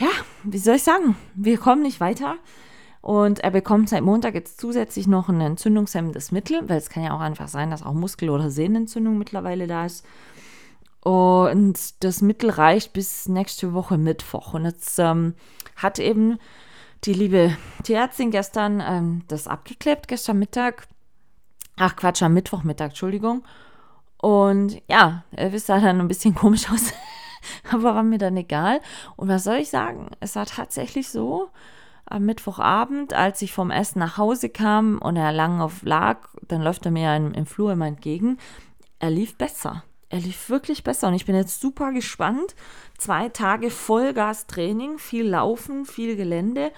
ja, 0.00 0.08
wie 0.42 0.58
soll 0.58 0.76
ich 0.76 0.82
sagen, 0.82 1.16
wir 1.34 1.58
kommen 1.58 1.82
nicht 1.82 2.00
weiter. 2.00 2.36
Und 3.02 3.40
er 3.40 3.50
bekommt 3.50 3.88
seit 3.88 4.02
Montag 4.02 4.34
jetzt 4.34 4.60
zusätzlich 4.60 5.06
noch 5.06 5.28
ein 5.28 5.40
entzündungshemmendes 5.40 6.32
Mittel, 6.32 6.68
weil 6.68 6.76
es 6.76 6.90
kann 6.90 7.02
ja 7.02 7.14
auch 7.14 7.20
einfach 7.20 7.48
sein, 7.48 7.70
dass 7.70 7.82
auch 7.82 7.94
Muskel- 7.94 8.30
oder 8.30 8.50
Sehnenentzündung 8.50 9.16
mittlerweile 9.16 9.66
da 9.66 9.86
ist. 9.86 10.04
Und 11.02 12.04
das 12.04 12.20
Mittel 12.20 12.50
reicht 12.50 12.92
bis 12.92 13.26
nächste 13.26 13.72
Woche 13.72 13.96
Mittwoch. 13.96 14.52
Und 14.52 14.66
jetzt 14.66 14.98
ähm, 14.98 15.34
hat 15.76 15.98
eben 15.98 16.38
die 17.04 17.14
liebe 17.14 17.56
Tierärztin 17.84 18.30
gestern 18.30 18.82
ähm, 18.86 19.22
das 19.28 19.48
abgeklebt, 19.48 20.08
gestern 20.08 20.38
Mittag. 20.38 20.86
Ach 21.76 21.96
Quatsch, 21.96 22.22
am 22.22 22.34
Mittwochmittag, 22.34 22.88
Entschuldigung. 22.88 23.42
Und 24.18 24.82
ja, 24.88 25.24
Elvis 25.34 25.64
sah 25.64 25.80
dann 25.80 26.00
ein 26.00 26.08
bisschen 26.08 26.34
komisch 26.34 26.70
aus, 26.70 26.92
aber 27.72 27.94
war 27.94 28.02
mir 28.02 28.18
dann 28.18 28.36
egal. 28.36 28.80
Und 29.16 29.28
was 29.28 29.44
soll 29.44 29.56
ich 29.56 29.70
sagen? 29.70 30.10
Es 30.20 30.36
war 30.36 30.46
tatsächlich 30.46 31.08
so, 31.08 31.50
am 32.10 32.26
Mittwochabend, 32.26 33.14
als 33.14 33.40
ich 33.40 33.52
vom 33.52 33.70
Essen 33.70 34.00
nach 34.00 34.18
Hause 34.18 34.48
kam 34.48 34.98
und 34.98 35.16
er 35.16 35.32
lang 35.32 35.60
auf 35.60 35.82
lag, 35.82 36.28
dann 36.48 36.60
läuft 36.60 36.84
er 36.84 36.90
mir 36.90 37.14
im, 37.16 37.32
im 37.32 37.46
Flur 37.46 37.72
immer 37.72 37.86
entgegen. 37.86 38.38
Er 38.98 39.10
lief 39.10 39.36
besser. 39.36 39.84
Er 40.08 40.18
lief 40.18 40.50
wirklich 40.50 40.82
besser 40.82 41.06
und 41.06 41.14
ich 41.14 41.24
bin 41.24 41.36
jetzt 41.36 41.60
super 41.60 41.92
gespannt. 41.92 42.56
Zwei 42.98 43.28
Tage 43.28 43.70
Vollgas-Training, 43.70 44.98
viel 44.98 45.28
Laufen, 45.28 45.86
viel 45.86 46.16
Gelände, 46.16 46.72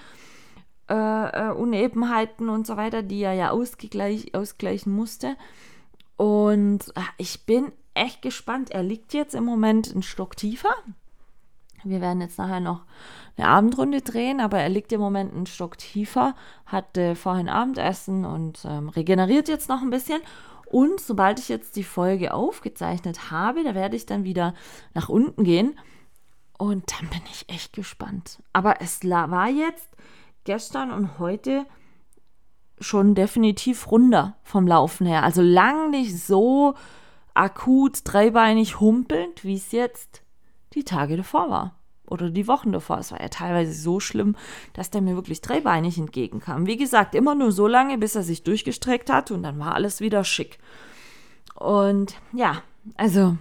äh, 0.87 1.49
äh, 1.49 1.51
Unebenheiten 1.51 2.49
und 2.49 2.67
so 2.67 2.77
weiter, 2.77 3.01
die 3.01 3.23
er 3.23 3.33
ja 3.33 3.49
ausgleich, 3.49 4.35
ausgleichen 4.35 4.93
musste. 4.93 5.35
Und 6.15 6.91
ach, 6.93 7.11
ich 7.17 7.47
bin 7.47 7.71
echt 7.93 8.21
gespannt. 8.21 8.71
Er 8.71 8.83
liegt 8.83 9.13
jetzt 9.13 9.35
im 9.35 9.45
Moment 9.45 9.91
einen 9.91 10.03
Stock 10.03 10.35
tiefer. 10.35 10.73
Wir 11.83 12.01
werden 12.01 12.21
jetzt 12.21 12.37
nachher 12.37 12.59
noch 12.59 12.81
eine 13.37 13.47
Abendrunde 13.47 14.01
drehen, 14.01 14.39
aber 14.39 14.59
er 14.59 14.69
liegt 14.69 14.91
im 14.93 15.01
Moment 15.01 15.33
einen 15.33 15.45
Stock 15.45 15.77
tiefer, 15.77 16.35
hat 16.65 16.97
äh, 16.97 17.15
vorhin 17.15 17.49
Abendessen 17.49 18.25
und 18.25 18.63
ähm, 18.65 18.89
regeneriert 18.89 19.49
jetzt 19.49 19.69
noch 19.69 19.81
ein 19.81 19.89
bisschen. 19.89 20.21
Und 20.65 20.99
sobald 20.99 21.39
ich 21.39 21.49
jetzt 21.49 21.75
die 21.75 21.83
Folge 21.83 22.33
aufgezeichnet 22.33 23.31
habe, 23.31 23.63
da 23.63 23.75
werde 23.75 23.95
ich 23.95 24.05
dann 24.05 24.23
wieder 24.23 24.53
nach 24.93 25.09
unten 25.09 25.43
gehen. 25.43 25.77
Und 26.57 26.91
dann 26.93 27.09
bin 27.09 27.21
ich 27.29 27.49
echt 27.49 27.73
gespannt. 27.73 28.41
Aber 28.53 28.81
es 28.81 29.03
war 29.03 29.49
jetzt 29.49 29.89
gestern 30.45 30.91
und 30.91 31.19
heute 31.19 31.65
schon 32.79 33.15
definitiv 33.15 33.91
runder 33.91 34.37
vom 34.43 34.67
Laufen 34.67 35.05
her. 35.05 35.23
Also 35.23 35.41
lang 35.41 35.89
nicht 35.91 36.17
so 36.17 36.75
akut 37.33 38.01
dreibeinig 38.03 38.79
humpelnd, 38.79 39.43
wie 39.43 39.55
es 39.55 39.71
jetzt 39.71 40.21
die 40.73 40.83
Tage 40.83 41.17
davor 41.17 41.49
war 41.49 41.75
oder 42.07 42.29
die 42.29 42.47
Wochen 42.47 42.71
davor. 42.71 42.99
Es 42.99 43.11
war 43.11 43.21
ja 43.21 43.29
teilweise 43.29 43.73
so 43.73 43.99
schlimm, 43.99 44.35
dass 44.73 44.89
der 44.89 45.01
mir 45.01 45.15
wirklich 45.15 45.41
dreibeinig 45.41 45.97
entgegenkam. 45.97 46.67
Wie 46.67 46.77
gesagt, 46.77 47.15
immer 47.15 47.35
nur 47.35 47.51
so 47.51 47.67
lange, 47.67 47.97
bis 47.97 48.15
er 48.15 48.23
sich 48.23 48.43
durchgestreckt 48.43 49.09
hat 49.09 49.31
und 49.31 49.43
dann 49.43 49.59
war 49.59 49.75
alles 49.75 49.99
wieder 49.99 50.23
schick. 50.23 50.59
Und 51.55 52.15
ja, 52.33 52.61
also 52.95 53.37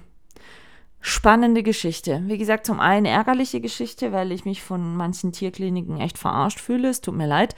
spannende 1.01 1.63
Geschichte. 1.63 2.23
Wie 2.27 2.39
gesagt, 2.39 2.65
zum 2.65 2.81
einen 2.81 3.07
ärgerliche 3.07 3.61
Geschichte, 3.61 4.13
weil 4.13 4.33
ich 4.33 4.45
mich 4.45 4.63
von 4.63 4.97
manchen 4.97 5.33
Tierkliniken 5.33 6.01
echt 6.01 6.17
verarscht 6.17 6.61
fühle. 6.61 6.89
Es 6.89 7.01
tut 7.01 7.17
mir 7.17 7.27
leid. 7.27 7.57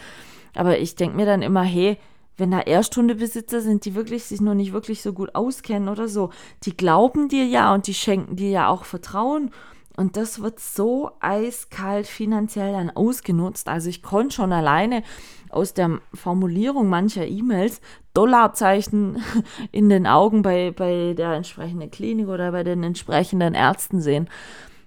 Aber 0.55 0.79
ich 0.79 0.97
denke 0.97 1.17
mir 1.17 1.27
dann 1.27 1.43
immer, 1.43 1.63
hey, 1.63 1.99
wenn 2.37 2.51
da 2.51 2.61
Ersthundebesitzer 2.61 3.61
sind, 3.61 3.85
die 3.85 3.95
wirklich 3.95 4.25
sich 4.25 4.41
noch 4.41 4.55
nicht 4.55 4.73
wirklich 4.73 5.03
so 5.03 5.13
gut 5.13 5.35
auskennen 5.35 5.89
oder 5.89 6.09
so, 6.09 6.31
die 6.65 6.77
glauben 6.77 7.29
dir 7.29 7.47
ja 7.47 7.73
und 7.73 7.87
die 7.87 7.95
schenken 7.95 8.37
dir 8.37 8.51
ja 8.51 8.69
auch 8.69 8.85
Vertrauen 8.85 9.51
und 9.97 10.17
das 10.17 10.41
wird 10.43 10.59
so 10.59 11.13
eiskalt 11.21 12.09
finanziell 12.09 12.73
dann 12.73 12.91
ausgenutzt. 12.91 13.69
Also 13.69 13.89
ich 13.89 14.03
konnte 14.03 14.35
schon 14.35 14.53
alleine 14.53 15.05
aus 15.51 15.73
der 15.73 16.01
Formulierung 16.13 16.89
mancher 16.89 17.27
E-Mails 17.27 17.81
Dollarzeichen 18.13 19.23
in 19.73 19.89
den 19.89 20.07
Augen 20.07 20.43
bei, 20.43 20.73
bei 20.73 21.15
der 21.17 21.35
entsprechenden 21.35 21.93
Klinik 21.93 22.27
oder 22.27 22.51
bei 22.51 22.65
den 22.65 22.83
entsprechenden 22.83 23.55
Ärzten 23.55 24.01
sehen. 24.01 24.29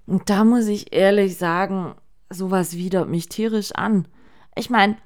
Und 0.06 0.30
da 0.30 0.44
muss 0.44 0.68
ich 0.68 0.94
ehrlich 0.94 1.38
sagen, 1.38 1.96
sowas 2.30 2.76
widert 2.76 3.08
mich 3.08 3.30
tierisch 3.30 3.72
an. 3.74 4.08
Ich 4.58 4.70
meine, 4.70 4.98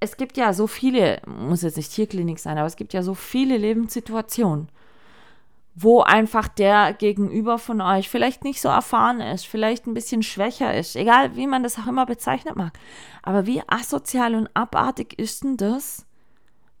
es 0.00 0.16
gibt 0.16 0.36
ja 0.36 0.52
so 0.52 0.66
viele, 0.66 1.20
muss 1.26 1.62
jetzt 1.62 1.76
nicht 1.76 1.92
Tierklinik 1.92 2.38
sein, 2.38 2.58
aber 2.58 2.66
es 2.66 2.76
gibt 2.76 2.92
ja 2.92 3.02
so 3.02 3.14
viele 3.14 3.56
Lebenssituationen 3.56 4.68
wo 5.78 6.00
einfach 6.00 6.48
der 6.48 6.94
Gegenüber 6.94 7.58
von 7.58 7.82
euch 7.82 8.08
vielleicht 8.08 8.44
nicht 8.44 8.62
so 8.62 8.68
erfahren 8.68 9.20
ist, 9.20 9.46
vielleicht 9.46 9.86
ein 9.86 9.92
bisschen 9.92 10.22
schwächer 10.22 10.74
ist, 10.74 10.96
egal 10.96 11.36
wie 11.36 11.46
man 11.46 11.62
das 11.62 11.78
auch 11.78 11.86
immer 11.86 12.06
bezeichnet 12.06 12.56
mag. 12.56 12.72
Aber 13.22 13.44
wie 13.44 13.62
asozial 13.68 14.34
und 14.34 14.48
abartig 14.54 15.18
ist 15.18 15.44
denn 15.44 15.58
das, 15.58 16.06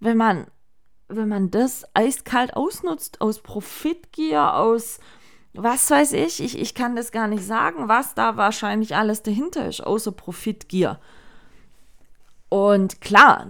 wenn 0.00 0.16
man, 0.16 0.46
wenn 1.08 1.28
man 1.28 1.50
das 1.50 1.84
eiskalt 1.92 2.56
ausnutzt, 2.56 3.20
aus 3.20 3.42
Profitgier, 3.42 4.54
aus 4.54 4.98
was 5.52 5.90
weiß 5.90 6.14
ich, 6.14 6.42
ich, 6.42 6.58
ich 6.58 6.74
kann 6.74 6.96
das 6.96 7.12
gar 7.12 7.28
nicht 7.28 7.44
sagen, 7.44 7.88
was 7.88 8.14
da 8.14 8.38
wahrscheinlich 8.38 8.96
alles 8.96 9.22
dahinter 9.22 9.68
ist, 9.68 9.82
außer 9.82 10.12
Profitgier. 10.12 10.98
Und 12.48 13.00
klar, 13.00 13.46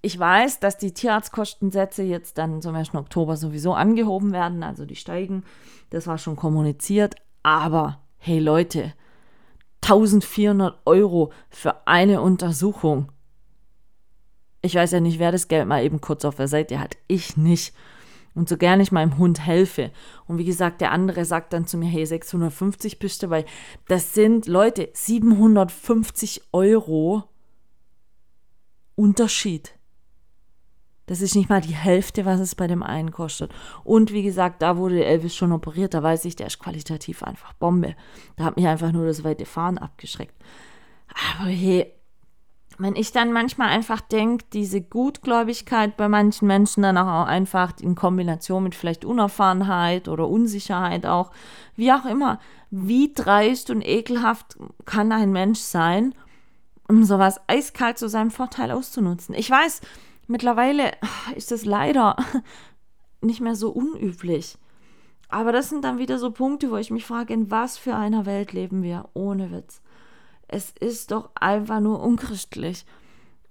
ich 0.00 0.18
weiß, 0.18 0.60
dass 0.60 0.78
die 0.78 0.92
Tierarztkostensätze 0.92 2.02
jetzt 2.02 2.38
dann 2.38 2.62
zum 2.62 2.74
1. 2.74 2.94
Oktober 2.94 3.36
sowieso 3.36 3.74
angehoben 3.74 4.32
werden, 4.32 4.62
also 4.62 4.84
die 4.84 4.96
steigen. 4.96 5.44
Das 5.90 6.06
war 6.06 6.18
schon 6.18 6.36
kommuniziert. 6.36 7.16
Aber 7.42 8.00
hey 8.18 8.38
Leute, 8.38 8.92
1400 9.82 10.80
Euro 10.84 11.32
für 11.50 11.86
eine 11.86 12.20
Untersuchung. 12.20 13.10
Ich 14.60 14.74
weiß 14.74 14.92
ja 14.92 15.00
nicht, 15.00 15.18
wer 15.18 15.32
das 15.32 15.48
Geld 15.48 15.66
mal 15.66 15.84
eben 15.84 16.00
kurz 16.00 16.24
auf 16.24 16.36
der 16.36 16.48
Seite 16.48 16.78
hat. 16.78 16.96
Ich 17.06 17.36
nicht. 17.36 17.74
Und 18.34 18.48
so 18.48 18.56
gerne 18.56 18.82
ich 18.82 18.92
meinem 18.92 19.18
Hund 19.18 19.44
helfe. 19.44 19.90
Und 20.26 20.38
wie 20.38 20.44
gesagt, 20.44 20.80
der 20.80 20.92
andere 20.92 21.24
sagt 21.24 21.52
dann 21.52 21.66
zu 21.66 21.76
mir, 21.76 21.88
hey, 21.88 22.04
650 22.04 22.98
bist 22.98 23.22
du, 23.22 23.30
weil 23.30 23.44
das 23.88 24.14
sind, 24.14 24.46
Leute, 24.46 24.90
750 24.92 26.42
Euro 26.52 27.24
Unterschied. 28.98 29.74
Das 31.06 31.20
ist 31.20 31.36
nicht 31.36 31.48
mal 31.48 31.60
die 31.60 31.74
Hälfte, 31.74 32.26
was 32.26 32.40
es 32.40 32.56
bei 32.56 32.66
dem 32.66 32.82
einen 32.82 33.12
kostet. 33.12 33.52
Und 33.84 34.12
wie 34.12 34.24
gesagt, 34.24 34.60
da 34.60 34.76
wurde 34.76 35.04
Elvis 35.04 35.36
schon 35.36 35.52
operiert, 35.52 35.94
da 35.94 36.02
weiß 36.02 36.24
ich, 36.24 36.34
der 36.34 36.48
ist 36.48 36.58
qualitativ 36.58 37.22
einfach 37.22 37.52
Bombe. 37.54 37.94
Da 38.36 38.44
hat 38.44 38.56
mich 38.56 38.66
einfach 38.66 38.90
nur 38.90 39.06
das 39.06 39.22
weite 39.22 39.46
Fahren 39.46 39.78
abgeschreckt. 39.78 40.34
Aber 41.38 41.48
hey, 41.48 41.94
wenn 42.78 42.96
ich 42.96 43.12
dann 43.12 43.32
manchmal 43.32 43.68
einfach 43.68 44.00
denke, 44.00 44.44
diese 44.52 44.80
Gutgläubigkeit 44.80 45.96
bei 45.96 46.08
manchen 46.08 46.48
Menschen 46.48 46.82
dann 46.82 46.98
auch 46.98 47.26
einfach 47.26 47.72
in 47.80 47.94
Kombination 47.94 48.64
mit 48.64 48.74
vielleicht 48.74 49.04
Unerfahrenheit 49.04 50.08
oder 50.08 50.28
Unsicherheit 50.28 51.06
auch, 51.06 51.30
wie 51.76 51.92
auch 51.92 52.04
immer, 52.04 52.40
wie 52.70 53.12
dreist 53.14 53.70
und 53.70 53.86
ekelhaft 53.86 54.58
kann 54.84 55.12
ein 55.12 55.30
Mensch 55.30 55.60
sein, 55.60 56.14
um 56.88 57.04
sowas 57.04 57.40
eiskalt 57.46 57.98
zu 57.98 58.08
seinem 58.08 58.30
Vorteil 58.30 58.70
auszunutzen. 58.70 59.34
Ich 59.34 59.50
weiß, 59.50 59.80
Mittlerweile 60.28 60.92
ist 61.34 61.50
das 61.50 61.64
leider 61.64 62.14
nicht 63.22 63.40
mehr 63.40 63.56
so 63.56 63.70
unüblich. 63.70 64.56
Aber 65.30 65.52
das 65.52 65.70
sind 65.70 65.82
dann 65.84 65.98
wieder 65.98 66.18
so 66.18 66.30
Punkte, 66.30 66.70
wo 66.70 66.76
ich 66.76 66.90
mich 66.90 67.06
frage, 67.06 67.34
in 67.34 67.50
was 67.50 67.76
für 67.76 67.96
einer 67.96 68.24
Welt 68.24 68.52
leben 68.52 68.82
wir? 68.82 69.08
Ohne 69.14 69.50
Witz. 69.50 69.80
Es 70.46 70.72
ist 70.78 71.10
doch 71.10 71.30
einfach 71.34 71.80
nur 71.80 72.00
unchristlich. 72.00 72.86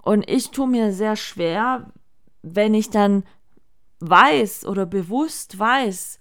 Und 0.02 0.30
ich 0.30 0.52
tue 0.52 0.68
mir 0.68 0.94
sehr 0.94 1.16
schwer, 1.16 1.92
wenn 2.44 2.74
ich 2.74 2.90
dann 2.90 3.24
weiß 4.00 4.66
oder 4.66 4.86
bewusst 4.86 5.58
weiß, 5.58 6.20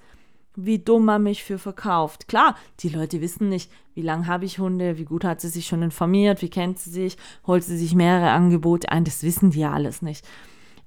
wie 0.56 0.78
dumm 0.78 1.04
man 1.04 1.22
mich 1.22 1.44
für 1.44 1.58
verkauft. 1.58 2.28
Klar, 2.28 2.56
die 2.80 2.88
Leute 2.88 3.20
wissen 3.20 3.48
nicht, 3.48 3.70
wie 3.94 4.02
lange 4.02 4.26
habe 4.26 4.44
ich 4.44 4.58
Hunde, 4.58 4.98
wie 4.98 5.04
gut 5.04 5.24
hat 5.24 5.40
sie 5.40 5.48
sich 5.48 5.66
schon 5.66 5.82
informiert, 5.82 6.42
wie 6.42 6.50
kennt 6.50 6.78
sie 6.78 6.90
sich, 6.90 7.16
holt 7.46 7.62
sie 7.62 7.76
sich 7.76 7.94
mehrere 7.94 8.30
Angebote 8.30 8.90
ein, 8.90 9.04
das 9.04 9.22
wissen 9.22 9.50
die 9.50 9.60
ja 9.60 9.72
alles 9.72 10.02
nicht. 10.02 10.26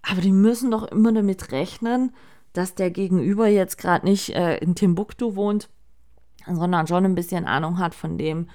Aber 0.02 0.22
die 0.22 0.32
müssen 0.32 0.72
doch 0.72 0.84
immer 0.88 1.12
damit 1.12 1.52
rechnen, 1.52 2.12
dass 2.54 2.76
der 2.76 2.90
Gegenüber 2.92 3.48
jetzt 3.48 3.78
gerade 3.78 4.06
nicht 4.06 4.36
äh, 4.36 4.58
in 4.58 4.76
Timbuktu 4.76 5.36
wohnt, 5.36 5.70
sondern 6.48 6.88
schon 6.88 7.06
ein 7.06 7.16
bisschen 7.16 7.46
Ahnung 7.46 7.78
hat 7.78 7.94
von 7.94 8.18
dem, 8.18 8.50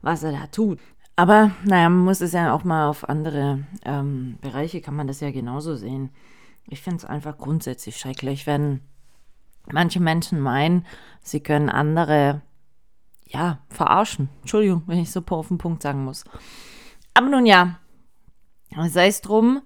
was 0.00 0.22
er 0.22 0.32
da 0.32 0.46
tut. 0.46 0.78
Aber 1.16 1.50
naja, 1.64 1.88
man 1.88 2.04
muss 2.04 2.20
es 2.20 2.32
ja 2.32 2.54
auch 2.54 2.64
mal 2.64 2.88
auf 2.88 3.08
andere 3.08 3.64
ähm, 3.84 4.38
Bereiche, 4.40 4.80
kann 4.80 4.96
man 4.96 5.06
das 5.06 5.20
ja 5.20 5.30
genauso 5.30 5.76
sehen. 5.76 6.10
Ich 6.68 6.80
finde 6.80 6.98
es 6.98 7.04
einfach 7.04 7.36
grundsätzlich 7.36 7.96
schrecklich, 7.96 8.46
wenn 8.46 8.80
manche 9.70 10.00
Menschen 10.00 10.40
meinen, 10.40 10.86
sie 11.20 11.40
können 11.40 11.68
andere, 11.68 12.42
ja, 13.26 13.58
verarschen. 13.68 14.28
Entschuldigung, 14.40 14.82
wenn 14.86 14.98
ich 14.98 15.10
so 15.10 15.22
auf 15.30 15.48
den 15.48 15.58
Punkt 15.58 15.82
sagen 15.82 16.04
muss. 16.04 16.24
Aber 17.14 17.28
nun 17.28 17.46
ja, 17.46 17.78
sei 18.88 19.06
es 19.08 19.20
drum. 19.20 19.62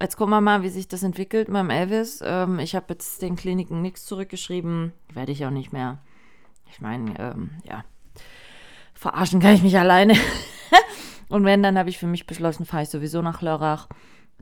Jetzt 0.00 0.16
gucken 0.16 0.32
wir 0.32 0.40
mal, 0.40 0.62
wie 0.62 0.68
sich 0.68 0.88
das 0.88 1.02
entwickelt 1.02 1.48
mit 1.48 1.60
dem 1.60 1.70
Elvis. 1.70 2.20
Ähm, 2.24 2.58
ich 2.58 2.74
habe 2.74 2.86
jetzt 2.90 3.22
den 3.22 3.36
Kliniken 3.36 3.80
nichts 3.80 4.04
zurückgeschrieben. 4.04 4.92
Werde 5.12 5.32
ich 5.32 5.46
auch 5.46 5.50
nicht 5.50 5.72
mehr. 5.72 5.98
Ich 6.70 6.80
meine, 6.80 7.18
ähm, 7.18 7.50
ja, 7.64 7.84
verarschen 8.94 9.40
kann 9.40 9.54
ich 9.54 9.62
mich 9.62 9.78
alleine. 9.78 10.14
Und 11.28 11.44
wenn, 11.44 11.62
dann 11.62 11.78
habe 11.78 11.88
ich 11.88 11.98
für 11.98 12.06
mich 12.06 12.26
beschlossen, 12.26 12.66
fahre 12.66 12.82
ich 12.82 12.88
sowieso 12.88 13.22
nach 13.22 13.40
Lörrach. 13.40 13.88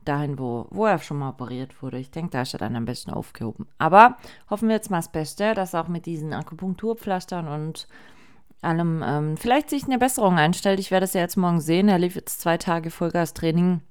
Dahin, 0.03 0.39
wo, 0.39 0.67
wo 0.69 0.85
er 0.85 0.99
schon 0.99 1.17
mal 1.17 1.29
operiert 1.29 1.81
wurde. 1.81 1.97
Ich 1.97 2.11
denke, 2.11 2.31
da 2.31 2.41
ist 2.41 2.53
er 2.53 2.59
dann 2.59 2.75
am 2.75 2.85
besten 2.85 3.11
aufgehoben. 3.11 3.67
Aber 3.77 4.17
hoffen 4.49 4.67
wir 4.67 4.75
jetzt 4.75 4.91
mal 4.91 4.97
das 4.97 5.11
Beste, 5.11 5.53
dass 5.53 5.75
auch 5.75 5.87
mit 5.87 6.05
diesen 6.05 6.33
Akupunkturpflastern 6.33 7.47
und 7.47 7.87
allem 8.61 9.03
ähm, 9.05 9.37
vielleicht 9.37 9.69
sich 9.69 9.85
eine 9.85 9.97
Besserung 9.97 10.37
einstellt. 10.37 10.79
Ich 10.79 10.91
werde 10.91 11.05
es 11.05 11.13
ja 11.13 11.21
jetzt 11.21 11.37
morgen 11.37 11.59
sehen. 11.61 11.89
Er 11.89 11.99
lief 11.99 12.15
jetzt 12.15 12.41
zwei 12.41 12.57
Tage 12.57 12.91
Vollgas-Training 12.91 13.81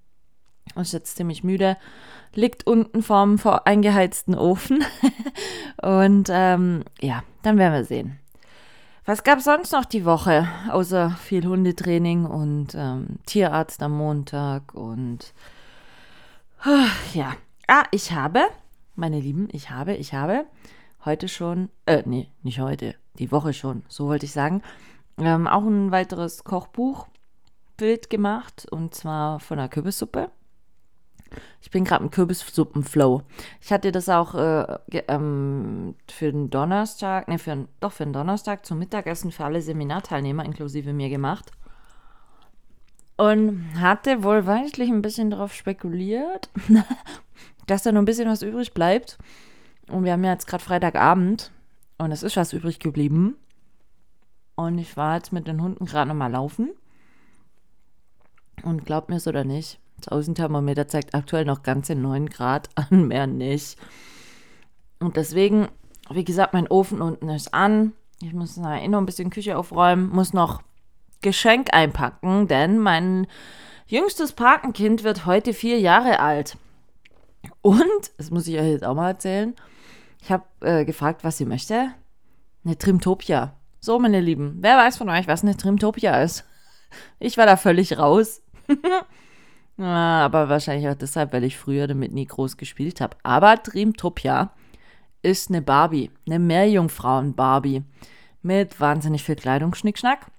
ist 0.80 0.92
jetzt 0.92 1.16
ziemlich 1.16 1.44
müde, 1.44 1.76
liegt 2.34 2.66
unten 2.66 3.02
vorm 3.02 3.38
eingeheizten 3.64 4.34
Ofen. 4.34 4.84
und 5.82 6.28
ähm, 6.30 6.84
ja, 7.00 7.22
dann 7.42 7.58
werden 7.58 7.74
wir 7.74 7.84
sehen. 7.84 8.18
Was 9.04 9.24
gab 9.24 9.38
es 9.38 9.44
sonst 9.44 9.72
noch 9.72 9.84
die 9.84 10.04
Woche, 10.04 10.46
außer 10.70 11.10
viel 11.10 11.44
Hundetraining 11.44 12.24
und 12.24 12.68
ähm, 12.76 13.18
Tierarzt 13.26 13.82
am 13.82 13.96
Montag 13.96 14.74
und 14.74 15.34
ja. 17.14 17.34
Ah, 17.66 17.84
ich 17.90 18.12
habe, 18.12 18.40
meine 18.94 19.18
Lieben, 19.18 19.48
ich 19.52 19.70
habe, 19.70 19.94
ich 19.94 20.14
habe 20.14 20.46
heute 21.04 21.28
schon, 21.28 21.70
äh, 21.86 22.02
nee, 22.06 22.28
nicht 22.42 22.60
heute, 22.60 22.94
die 23.18 23.32
Woche 23.32 23.52
schon, 23.52 23.82
so 23.88 24.06
wollte 24.06 24.26
ich 24.26 24.32
sagen, 24.32 24.62
ähm, 25.18 25.46
auch 25.48 25.64
ein 25.64 25.90
weiteres 25.90 26.44
Kochbuchbild 26.44 28.10
gemacht 28.10 28.66
und 28.70 28.94
zwar 28.94 29.40
von 29.40 29.58
der 29.58 29.68
Kürbissuppe. 29.68 30.30
Ich 31.62 31.70
bin 31.70 31.84
gerade 31.84 32.04
im 32.04 32.10
Kürbissuppenflow. 32.10 33.22
Ich 33.60 33.72
hatte 33.72 33.90
das 33.90 34.08
auch 34.08 34.34
äh, 34.34 34.78
ähm, 35.08 35.96
für 36.08 36.30
den 36.30 36.50
Donnerstag, 36.50 37.26
ne, 37.26 37.38
für, 37.38 37.66
doch 37.80 37.92
für 37.92 38.04
den 38.04 38.12
Donnerstag 38.12 38.66
zum 38.66 38.78
Mittagessen 38.78 39.32
für 39.32 39.44
alle 39.44 39.62
Seminarteilnehmer 39.62 40.44
inklusive 40.44 40.92
mir 40.92 41.08
gemacht. 41.08 41.50
Und 43.16 43.80
hatte 43.80 44.22
wohl 44.22 44.46
weichlich 44.46 44.88
ein 44.88 45.02
bisschen 45.02 45.30
darauf 45.30 45.54
spekuliert, 45.54 46.50
dass 47.66 47.82
da 47.82 47.92
noch 47.92 48.02
ein 48.02 48.06
bisschen 48.06 48.28
was 48.28 48.42
übrig 48.42 48.72
bleibt. 48.72 49.18
Und 49.88 50.04
wir 50.04 50.12
haben 50.12 50.24
ja 50.24 50.32
jetzt 50.32 50.46
gerade 50.46 50.64
Freitagabend 50.64 51.52
und 51.98 52.10
es 52.12 52.22
ist 52.22 52.36
was 52.36 52.52
übrig 52.52 52.78
geblieben. 52.78 53.36
Und 54.54 54.78
ich 54.78 54.96
war 54.96 55.16
jetzt 55.16 55.32
mit 55.32 55.46
den 55.46 55.62
Hunden 55.62 55.86
gerade 55.86 56.08
nochmal 56.08 56.32
laufen. 56.32 56.70
Und 58.62 58.84
glaubt 58.86 59.08
mir 59.08 59.16
es 59.16 59.26
oder 59.26 59.44
nicht, 59.44 59.80
das 59.98 60.08
Außenthermometer 60.08 60.88
zeigt 60.88 61.14
aktuell 61.14 61.44
noch 61.44 61.62
ganze 61.62 61.94
9 61.94 62.28
Grad 62.28 62.68
an, 62.74 63.08
mehr 63.08 63.26
nicht. 63.26 63.76
Und 64.98 65.16
deswegen, 65.16 65.68
wie 66.10 66.24
gesagt, 66.24 66.54
mein 66.54 66.68
Ofen 66.68 67.00
unten 67.00 67.28
ist 67.28 67.52
an. 67.52 67.92
Ich 68.20 68.32
muss 68.32 68.56
noch 68.56 68.68
ein 68.68 69.06
bisschen 69.06 69.30
Küche 69.30 69.58
aufräumen, 69.58 70.10
muss 70.10 70.32
noch 70.32 70.62
Geschenk 71.22 71.72
einpacken, 71.72 72.48
denn 72.48 72.78
mein 72.78 73.26
jüngstes 73.86 74.32
Patenkind 74.32 75.04
wird 75.04 75.26
heute 75.26 75.54
vier 75.54 75.78
Jahre 75.80 76.20
alt. 76.20 76.56
Und, 77.60 77.82
das 78.18 78.30
muss 78.30 78.46
ich 78.46 78.58
euch 78.58 78.68
jetzt 78.68 78.84
auch 78.84 78.94
mal 78.94 79.08
erzählen, 79.08 79.54
ich 80.20 80.30
habe 80.30 80.44
äh, 80.60 80.84
gefragt, 80.84 81.24
was 81.24 81.38
sie 81.38 81.44
möchte. 81.44 81.88
Eine 82.64 82.78
Trimtopia. 82.78 83.54
So, 83.80 83.98
meine 83.98 84.20
Lieben, 84.20 84.58
wer 84.60 84.76
weiß 84.76 84.96
von 84.96 85.08
euch, 85.08 85.26
was 85.26 85.42
eine 85.42 85.56
Trimtopia 85.56 86.22
ist? 86.22 86.44
Ich 87.18 87.36
war 87.36 87.46
da 87.46 87.56
völlig 87.56 87.98
raus. 87.98 88.42
Ja, 89.78 90.24
aber 90.24 90.48
wahrscheinlich 90.48 90.88
auch 90.88 90.94
deshalb, 90.94 91.32
weil 91.32 91.44
ich 91.44 91.56
früher 91.56 91.86
damit 91.86 92.12
nie 92.12 92.26
groß 92.26 92.56
gespielt 92.56 93.00
habe. 93.00 93.16
Aber 93.22 93.56
Dreamtopia 93.56 94.52
ist 95.22 95.48
eine 95.48 95.62
Barbie, 95.62 96.10
eine 96.26 96.38
Meerjungfrauen-Barbie 96.38 97.82
mit 98.42 98.80
wahnsinnig 98.80 99.22
viel 99.22 99.36
Kleidung, 99.36 99.74
Schnickschnack. 99.74 100.30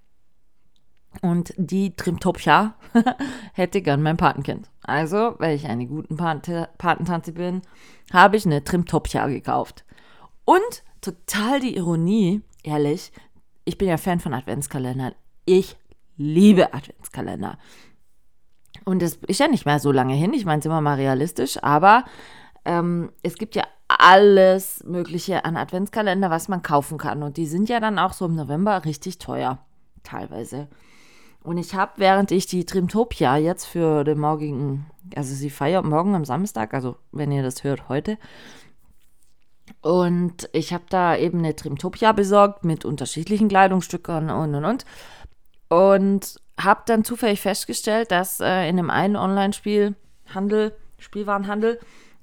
Und 1.22 1.54
die 1.58 1.96
Trimtopia 1.96 2.76
hätte 3.54 3.82
gern 3.82 4.02
mein 4.02 4.18
Patenkind. 4.18 4.70
Also, 4.84 5.36
weil 5.38 5.56
ich 5.56 5.68
eine 5.68 5.88
gute 5.88 6.16
Patentante 6.78 7.32
bin, 7.32 7.62
habe 8.12 8.38
ich 8.38 8.46
eine 8.46 8.64
Trimtopia 8.64 9.28
gekauft. 9.28 9.86
Und 10.46 10.84
total 11.02 11.60
die 11.60 11.76
Ironie, 11.78 12.42
ehrlich, 12.64 13.12
ich 13.66 13.78
bin 13.78 13.88
ja 13.88 13.98
Fan 13.98 14.20
von 14.20 14.34
Adventskalendern. 14.34 15.14
Ich 15.46 15.78
liebe 16.18 16.74
Adventskalender. 16.74 17.58
Und 18.86 19.02
das 19.02 19.16
ist 19.28 19.40
ja 19.40 19.48
nicht 19.48 19.66
mehr 19.66 19.80
so 19.80 19.92
lange 19.92 20.16
hin. 20.16 20.34
Ich 20.34 20.46
meine, 20.46 20.62
sind 20.62 20.72
wir 20.72 20.82
mal 20.82 20.96
realistisch, 20.96 21.62
aber 21.64 22.04
ähm, 22.66 23.12
es 23.22 23.36
gibt 23.36 23.56
ja 23.56 23.64
alles 23.88 24.84
Mögliche 24.86 25.46
an 25.46 25.56
Adventskalender, 25.56 26.30
was 26.30 26.48
man 26.48 26.62
kaufen 26.62 26.98
kann. 26.98 27.24
Und 27.24 27.38
die 27.38 27.46
sind 27.46 27.70
ja 27.70 27.80
dann 27.80 28.00
auch 28.00 28.14
so 28.14 28.26
im 28.26 28.36
November 28.36 28.84
richtig 28.86 29.20
teuer, 29.20 29.60
teilweise. 30.04 30.68
Und 31.44 31.58
ich 31.58 31.76
habe, 31.76 31.92
während 31.98 32.32
ich 32.32 32.46
die 32.48 32.66
Trimtopia 32.66 33.38
jetzt 33.38 33.66
für 33.66 34.04
den 34.04 34.20
morgigen, 34.20 34.86
also 35.16 35.34
sie 35.36 35.50
feiert 35.50 35.86
morgen 35.86 36.16
am 36.16 36.26
Samstag, 36.26 36.74
also 36.74 36.96
wenn 37.12 37.32
ihr 37.32 37.44
das 37.44 37.64
hört, 37.64 37.90
heute. 37.90 38.18
Und 39.82 40.50
ich 40.54 40.74
habe 40.74 40.86
da 40.90 41.16
eben 41.18 41.40
eine 41.40 41.56
Trimtopia 41.56 42.14
besorgt 42.14 42.64
mit 42.64 42.86
unterschiedlichen 42.86 43.50
Kleidungsstücken 43.50 44.30
und 44.30 44.56
und 44.56 44.66
und. 44.66 44.86
Und 45.68 46.40
habe 46.58 46.84
dann 46.86 47.04
zufällig 47.04 47.42
festgestellt, 47.42 48.12
dass 48.12 48.40
äh, 48.40 48.70
in 48.70 48.78
dem 48.78 48.90
einen 48.90 49.18
Online-Spielhandel, 49.18 50.76
Spielwarenhandel, 50.98 51.80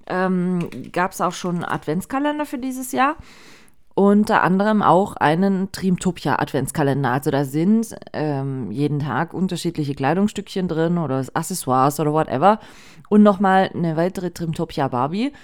ähm, 0.06 0.70
gab 0.92 1.12
es 1.12 1.20
auch 1.20 1.32
schon 1.32 1.64
Adventskalender 1.64 2.46
für 2.46 2.58
dieses 2.58 2.92
Jahr. 2.92 3.16
Unter 4.00 4.42
anderem 4.42 4.80
auch 4.80 5.16
einen 5.16 5.72
Trimtopia 5.72 6.38
Adventskalender. 6.38 7.10
Also 7.10 7.30
da 7.30 7.44
sind 7.44 7.94
ähm, 8.14 8.70
jeden 8.70 9.00
Tag 9.00 9.34
unterschiedliche 9.34 9.94
Kleidungsstückchen 9.94 10.68
drin 10.68 10.96
oder 10.96 11.22
Accessoires 11.34 12.00
oder 12.00 12.14
whatever. 12.14 12.60
Und 13.10 13.22
nochmal 13.22 13.70
eine 13.74 13.98
weitere 13.98 14.30
Trimtopia 14.30 14.88
Barbie. 14.88 15.34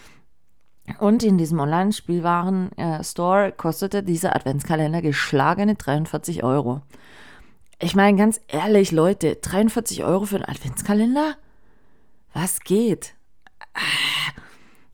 Und 1.01 1.23
in 1.23 1.37
diesem 1.37 1.61
Online-Spielwaren-Store 1.61 3.53
kostete 3.53 4.03
dieser 4.03 4.35
Adventskalender 4.35 5.03
geschlagene 5.03 5.75
43 5.75 6.43
Euro. 6.43 6.81
Ich 7.79 7.95
meine, 7.95 8.17
ganz 8.17 8.41
ehrlich, 8.49 8.91
Leute, 8.91 9.37
43 9.37 10.03
Euro 10.03 10.25
für 10.25 10.37
einen 10.37 10.47
Adventskalender? 10.47 11.35
Was 12.33 12.61
geht? 12.61 13.17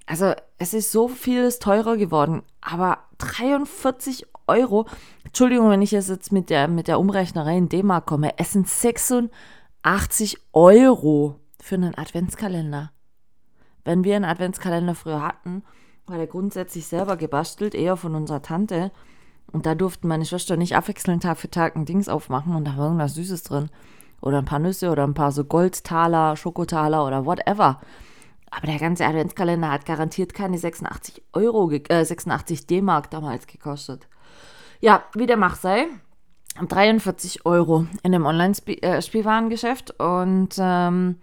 Also, 0.06 0.32
es 0.58 0.74
ist 0.74 0.92
so 0.92 1.08
vieles 1.08 1.58
teurer 1.58 1.96
geworden, 1.96 2.42
aber 2.60 2.98
43 3.18 4.26
Euro, 4.46 4.86
Entschuldigung, 5.24 5.70
wenn 5.70 5.82
ich 5.82 5.92
jetzt 5.92 6.32
mit 6.32 6.50
der, 6.50 6.68
mit 6.68 6.88
der 6.88 6.98
Umrechnerei 6.98 7.56
in 7.56 7.68
D-Mark 7.68 8.06
komme, 8.06 8.38
es 8.38 8.52
sind 8.52 8.68
86 8.68 10.38
Euro 10.52 11.36
für 11.60 11.76
einen 11.76 11.96
Adventskalender. 11.96 12.90
Wenn 13.84 14.04
wir 14.04 14.16
einen 14.16 14.24
Adventskalender 14.24 14.94
früher 14.94 15.22
hatten, 15.22 15.62
war 16.06 16.16
der 16.16 16.26
grundsätzlich 16.26 16.86
selber 16.86 17.16
gebastelt, 17.16 17.74
eher 17.74 17.96
von 17.96 18.14
unserer 18.14 18.42
Tante. 18.42 18.90
Und 19.50 19.66
da 19.66 19.74
durften 19.74 20.08
meine 20.08 20.24
Schwester 20.24 20.56
nicht 20.56 20.76
abwechselnd 20.76 21.22
Tag 21.22 21.38
für 21.38 21.50
Tag 21.50 21.76
ein 21.76 21.84
Dings 21.84 22.08
aufmachen 22.08 22.54
und 22.54 22.66
da 22.66 22.76
war 22.76 22.86
irgendwas 22.86 23.14
Süßes 23.14 23.42
drin. 23.42 23.70
Oder 24.20 24.38
ein 24.38 24.44
paar 24.44 24.60
Nüsse 24.60 24.90
oder 24.90 25.04
ein 25.04 25.14
paar 25.14 25.32
so 25.32 25.44
Goldtaler, 25.44 26.36
Schokotaler 26.36 27.06
oder 27.06 27.26
whatever. 27.26 27.80
Aber 28.54 28.66
der 28.66 28.78
ganze 28.78 29.06
Adventskalender 29.06 29.70
hat 29.70 29.86
garantiert 29.86 30.34
keine 30.34 30.58
86 30.58 31.22
Euro, 31.32 31.70
äh, 31.70 32.04
86 32.04 32.66
D-Mark 32.66 33.10
damals 33.10 33.46
gekostet. 33.46 34.06
Ja, 34.80 35.04
wie 35.14 35.26
der 35.26 35.38
Mach 35.38 35.56
sei. 35.56 35.86
43 36.60 37.46
Euro 37.46 37.86
in 38.02 38.12
dem 38.12 38.26
Online-Spielwarengeschäft. 38.26 39.94
Äh, 39.98 40.02
und 40.02 40.50
ähm, 40.58 41.16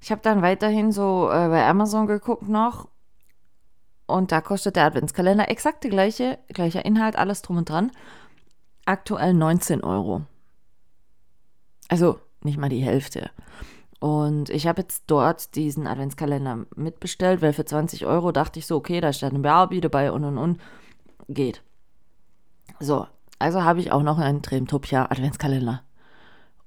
ich 0.00 0.10
habe 0.10 0.22
dann 0.22 0.40
weiterhin 0.40 0.90
so 0.90 1.28
äh, 1.28 1.48
bei 1.48 1.66
Amazon 1.66 2.06
geguckt 2.06 2.48
noch 2.48 2.88
und 4.06 4.32
da 4.32 4.40
kostet 4.40 4.76
der 4.76 4.86
Adventskalender 4.86 5.50
exakt 5.50 5.84
der 5.84 5.90
gleiche, 5.90 6.38
gleicher 6.48 6.84
Inhalt, 6.86 7.16
alles 7.16 7.42
drum 7.42 7.58
und 7.58 7.68
dran. 7.68 7.92
Aktuell 8.86 9.34
19 9.34 9.84
Euro. 9.84 10.22
Also 11.88 12.18
nicht 12.42 12.56
mal 12.56 12.70
die 12.70 12.82
Hälfte. 12.82 13.30
Und 14.00 14.48
ich 14.48 14.66
habe 14.66 14.80
jetzt 14.80 15.04
dort 15.08 15.54
diesen 15.54 15.86
Adventskalender 15.86 16.64
mitbestellt, 16.74 17.42
weil 17.42 17.52
für 17.52 17.66
20 17.66 18.06
Euro 18.06 18.32
dachte 18.32 18.58
ich 18.58 18.66
so, 18.66 18.76
okay, 18.76 19.00
da 19.00 19.12
steht 19.12 19.30
eine 19.30 19.40
Barbie 19.40 19.82
dabei 19.82 20.10
und 20.10 20.24
und 20.24 20.38
und. 20.38 20.60
Geht. 21.28 21.62
So, 22.80 23.06
also 23.38 23.62
habe 23.62 23.80
ich 23.80 23.92
auch 23.92 24.02
noch 24.02 24.18
einen 24.18 24.42
Trimtopia 24.42 25.04
Adventskalender. 25.10 25.82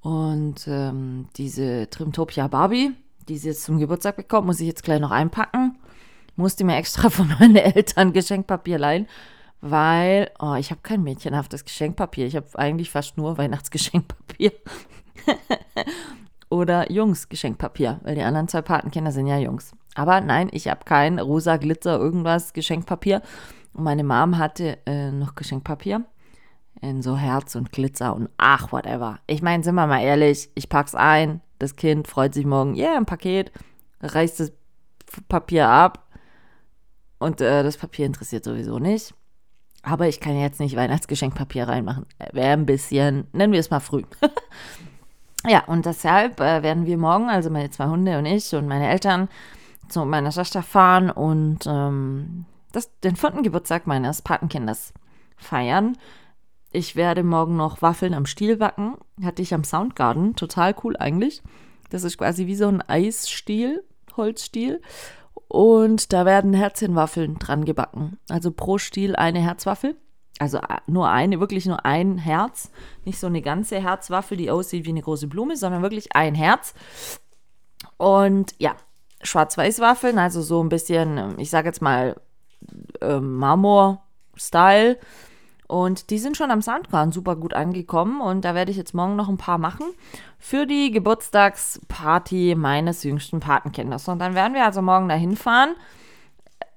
Und 0.00 0.66
ähm, 0.68 1.28
diese 1.36 1.90
Trimtopia 1.90 2.46
Barbie, 2.46 2.92
die 3.28 3.36
sie 3.36 3.48
jetzt 3.48 3.64
zum 3.64 3.78
Geburtstag 3.78 4.16
bekommt, 4.16 4.46
muss 4.46 4.60
ich 4.60 4.68
jetzt 4.68 4.84
gleich 4.84 5.00
noch 5.00 5.10
einpacken. 5.10 5.76
Musste 6.36 6.62
mir 6.62 6.76
extra 6.76 7.10
von 7.10 7.28
meinen 7.28 7.56
Eltern 7.56 8.12
Geschenkpapier 8.12 8.78
leihen, 8.78 9.08
weil, 9.60 10.30
oh, 10.38 10.54
ich 10.54 10.70
habe 10.70 10.82
kein 10.82 11.02
mädchenhaftes 11.02 11.64
Geschenkpapier. 11.64 12.26
Ich 12.26 12.36
habe 12.36 12.46
eigentlich 12.54 12.90
fast 12.90 13.16
nur 13.16 13.38
Weihnachtsgeschenkpapier. 13.38 14.52
Oder 16.50 16.90
Jungs 16.92 17.28
Geschenkpapier, 17.28 18.00
weil 18.02 18.14
die 18.14 18.22
anderen 18.22 18.48
zwei 18.48 18.62
Patenkinder 18.62 19.12
sind 19.12 19.26
ja 19.26 19.38
Jungs. 19.38 19.72
Aber 19.94 20.20
nein, 20.20 20.48
ich 20.52 20.68
habe 20.68 20.84
kein 20.84 21.18
rosa 21.18 21.56
Glitzer 21.56 21.98
irgendwas 21.98 22.52
Geschenkpapier. 22.52 23.22
Und 23.72 23.84
meine 23.84 24.04
Mom 24.04 24.38
hatte 24.38 24.78
äh, 24.86 25.10
noch 25.10 25.34
Geschenkpapier 25.34 26.04
in 26.80 27.02
so 27.02 27.16
Herz 27.16 27.54
und 27.54 27.72
Glitzer 27.72 28.14
und 28.14 28.28
ach, 28.36 28.72
whatever. 28.72 29.18
Ich 29.26 29.42
meine, 29.42 29.62
sind 29.62 29.74
wir 29.74 29.86
mal 29.86 30.02
ehrlich, 30.02 30.50
ich 30.54 30.68
pack's 30.68 30.94
ein, 30.94 31.40
das 31.58 31.76
Kind 31.76 32.08
freut 32.08 32.34
sich 32.34 32.44
morgen, 32.44 32.74
ja, 32.74 32.88
yeah, 32.88 32.96
ein 32.96 33.06
Paket, 33.06 33.52
reißt 34.02 34.40
das 34.40 34.52
Papier 35.28 35.68
ab 35.68 36.06
und 37.18 37.40
äh, 37.40 37.62
das 37.62 37.76
Papier 37.78 38.06
interessiert 38.06 38.44
sowieso 38.44 38.78
nicht. 38.78 39.14
Aber 39.82 40.08
ich 40.08 40.20
kann 40.20 40.38
jetzt 40.38 40.60
nicht 40.60 40.76
Weihnachtsgeschenkpapier 40.76 41.68
reinmachen. 41.68 42.06
Wäre 42.32 42.52
ein 42.52 42.64
bisschen, 42.66 43.26
nennen 43.32 43.52
wir 43.52 43.60
es 43.60 43.70
mal 43.70 43.80
früh. 43.80 44.02
ja, 45.46 45.64
und 45.64 45.86
deshalb 45.86 46.40
äh, 46.40 46.62
werden 46.62 46.86
wir 46.86 46.98
morgen, 46.98 47.28
also 47.28 47.50
meine 47.50 47.70
zwei 47.70 47.86
Hunde 47.86 48.18
und 48.18 48.26
ich 48.26 48.54
und 48.54 48.66
meine 48.66 48.88
Eltern, 48.88 49.28
zu 49.88 50.04
meiner 50.04 50.32
Schwester 50.32 50.62
fahren 50.62 51.10
und 51.10 51.66
ähm, 51.66 52.46
das, 52.72 52.90
den 53.00 53.16
vierten 53.16 53.42
Geburtstag 53.42 53.86
meines 53.86 54.22
Patenkinders 54.22 54.92
feiern. 55.36 55.96
Ich 56.72 56.96
werde 56.96 57.22
morgen 57.22 57.56
noch 57.56 57.82
Waffeln 57.82 58.14
am 58.14 58.26
Stiel 58.26 58.56
backen. 58.56 58.96
Hatte 59.22 59.42
ich 59.42 59.54
am 59.54 59.62
Soundgarden. 59.62 60.34
Total 60.34 60.74
cool 60.82 60.96
eigentlich. 60.96 61.42
Das 61.90 62.02
ist 62.02 62.18
quasi 62.18 62.46
wie 62.46 62.56
so 62.56 62.66
ein 62.66 62.82
Eisstiel, 62.82 63.84
Holzstiel. 64.16 64.82
Und 65.46 66.12
da 66.12 66.24
werden 66.24 66.52
Herzchenwaffeln 66.52 67.38
dran 67.38 67.64
gebacken. 67.64 68.18
Also 68.28 68.50
pro 68.50 68.78
Stiel 68.78 69.14
eine 69.14 69.38
Herzwaffel. 69.40 69.96
Also 70.38 70.58
äh, 70.58 70.78
nur 70.86 71.08
eine, 71.08 71.40
wirklich 71.40 71.66
nur 71.66 71.84
ein 71.84 72.18
Herz. 72.18 72.70
Nicht 73.04 73.18
so 73.18 73.26
eine 73.26 73.42
ganze 73.42 73.80
Herzwaffel, 73.80 74.36
die 74.36 74.50
aussieht 74.50 74.84
wie 74.84 74.90
eine 74.90 75.02
große 75.02 75.28
Blume, 75.28 75.56
sondern 75.56 75.82
wirklich 75.82 76.14
ein 76.16 76.34
Herz. 76.34 76.74
Und 77.96 78.54
ja, 78.58 78.74
Schwarz-Weiß-Waffeln, 79.22 80.18
also 80.18 80.42
so 80.42 80.62
ein 80.62 80.68
bisschen, 80.68 81.38
ich 81.38 81.50
sage 81.50 81.68
jetzt 81.68 81.82
mal, 81.82 82.16
äh, 83.00 83.20
Marmor-Style 83.20 84.98
und 85.66 86.10
die 86.10 86.18
sind 86.18 86.36
schon 86.36 86.50
am 86.50 86.60
Soundgarden 86.60 87.12
super 87.12 87.36
gut 87.36 87.54
angekommen 87.54 88.20
und 88.20 88.44
da 88.44 88.54
werde 88.54 88.70
ich 88.70 88.76
jetzt 88.76 88.94
morgen 88.94 89.16
noch 89.16 89.28
ein 89.28 89.38
paar 89.38 89.58
machen 89.58 89.86
für 90.38 90.66
die 90.66 90.90
Geburtstagsparty 90.90 92.54
meines 92.54 93.02
jüngsten 93.02 93.40
Patenkinders. 93.40 94.06
Und 94.08 94.18
dann 94.18 94.34
werden 94.34 94.54
wir 94.54 94.64
also 94.64 94.82
morgen 94.82 95.08
dahin 95.08 95.36
fahren. 95.36 95.74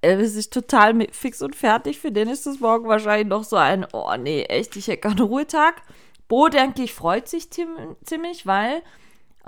Es 0.02 0.36
ist 0.36 0.54
total 0.54 1.08
fix 1.12 1.42
und 1.42 1.56
fertig. 1.56 2.00
Für 2.00 2.12
den 2.12 2.30
ist 2.30 2.48
es 2.48 2.60
morgen 2.60 2.88
wahrscheinlich 2.88 3.28
noch 3.28 3.44
so 3.44 3.56
ein, 3.56 3.86
oh 3.94 4.12
nee, 4.18 4.44
echt, 4.44 4.76
ich 4.76 4.88
hätte 4.88 5.02
gerne 5.02 5.24
Ruhetag. 5.24 5.82
Bo, 6.28 6.50
denke 6.50 6.84
ich, 6.84 6.94
freut 6.94 7.28
sich 7.28 7.50
ziemlich, 7.52 8.46
weil 8.46 8.82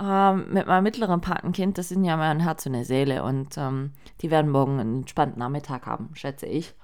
ähm, 0.00 0.46
mit 0.50 0.66
meinem 0.66 0.84
mittleren 0.84 1.20
Patenkind, 1.20 1.76
das 1.76 1.90
sind 1.90 2.04
ja 2.04 2.16
mein 2.16 2.40
Herz 2.40 2.64
und 2.64 2.74
eine 2.74 2.84
Seele 2.84 3.22
und 3.22 3.58
ähm, 3.58 3.92
die 4.22 4.30
werden 4.30 4.50
morgen 4.50 4.80
einen 4.80 5.00
entspannten 5.00 5.38
Nachmittag 5.38 5.86
haben, 5.86 6.10
schätze 6.14 6.46
ich. 6.46 6.74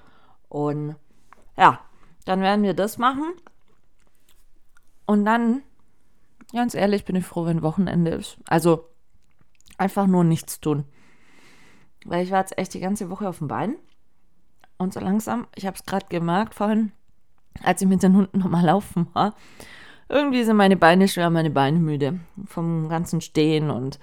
Und 0.48 0.96
ja, 1.56 1.80
dann 2.26 2.40
werden 2.40 2.62
wir 2.62 2.74
das 2.74 2.98
machen. 2.98 3.32
Und 5.06 5.24
dann, 5.24 5.62
ganz 6.52 6.74
ehrlich, 6.74 7.04
bin 7.04 7.16
ich 7.16 7.24
froh, 7.24 7.46
wenn 7.46 7.62
Wochenende 7.62 8.10
ist. 8.10 8.36
Also 8.48 8.84
einfach 9.78 10.06
nur 10.06 10.24
nichts 10.24 10.60
tun. 10.60 10.84
Weil 12.06 12.24
ich 12.24 12.30
war 12.30 12.40
jetzt 12.40 12.56
echt 12.56 12.74
die 12.74 12.80
ganze 12.80 13.10
Woche 13.10 13.28
auf 13.28 13.38
dem 13.38 13.48
Bein. 13.48 13.76
Und 14.78 14.92
so 14.92 15.00
langsam, 15.00 15.46
ich 15.54 15.66
habe 15.66 15.76
es 15.76 15.84
gerade 15.84 16.06
gemerkt 16.08 16.54
vorhin, 16.54 16.92
als 17.62 17.82
ich 17.82 17.88
mit 17.88 18.02
den 18.02 18.14
Hunden 18.14 18.38
nochmal 18.38 18.64
laufen 18.64 19.08
war. 19.12 19.34
Irgendwie 20.08 20.44
sind 20.44 20.56
meine 20.56 20.76
Beine 20.76 21.08
schwer, 21.08 21.30
meine 21.30 21.50
Beine 21.50 21.78
müde. 21.78 22.20
Vom 22.44 22.88
ganzen 22.88 23.20
Stehen 23.20 23.70
und 23.70 23.98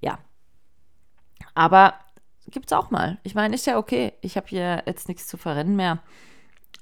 ja. 0.00 0.18
Aber 1.54 1.94
gibt's 2.48 2.72
auch 2.72 2.90
mal. 2.90 3.18
Ich 3.22 3.34
meine, 3.34 3.54
ist 3.54 3.66
ja 3.66 3.78
okay. 3.78 4.12
Ich 4.22 4.36
habe 4.36 4.46
hier 4.46 4.82
jetzt 4.86 5.08
nichts 5.08 5.26
zu 5.26 5.36
verrennen 5.36 5.76
mehr 5.76 6.00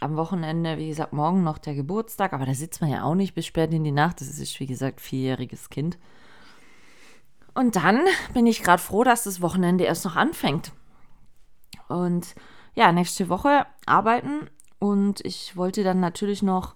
am 0.00 0.16
Wochenende, 0.16 0.76
wie 0.76 0.88
gesagt, 0.88 1.12
morgen 1.12 1.42
noch 1.42 1.59
der 1.59 1.74
Geburtstag, 1.74 2.32
aber 2.32 2.44
da 2.44 2.55
sitzt 2.55 2.80
man 2.80 2.90
ja 2.90 3.05
auch 3.05 3.14
nicht 3.14 3.34
bis 3.34 3.46
spät 3.46 3.72
in 3.72 3.84
die 3.84 3.92
Nacht. 3.92 4.20
Das 4.20 4.28
ist, 4.28 4.61
wie 4.61 4.66
gesagt, 4.66 5.00
vierjähriges 5.00 5.70
Kind. 5.70 5.98
Und 7.55 7.76
dann 7.76 8.00
bin 8.32 8.46
ich 8.46 8.62
gerade 8.62 8.82
froh, 8.82 9.05
dass 9.05 9.24
das 9.24 9.40
Wochenende 9.40 9.84
erst 9.84 10.05
noch 10.05 10.16
anfängt. 10.16 10.72
Und 11.88 12.34
ja, 12.74 12.90
nächste 12.92 13.28
Woche 13.28 13.66
arbeiten 13.86 14.50
und 14.78 15.24
ich 15.24 15.57
wollte 15.57 15.84
dann 15.84 16.00
natürlich 16.00 16.42
noch 16.42 16.74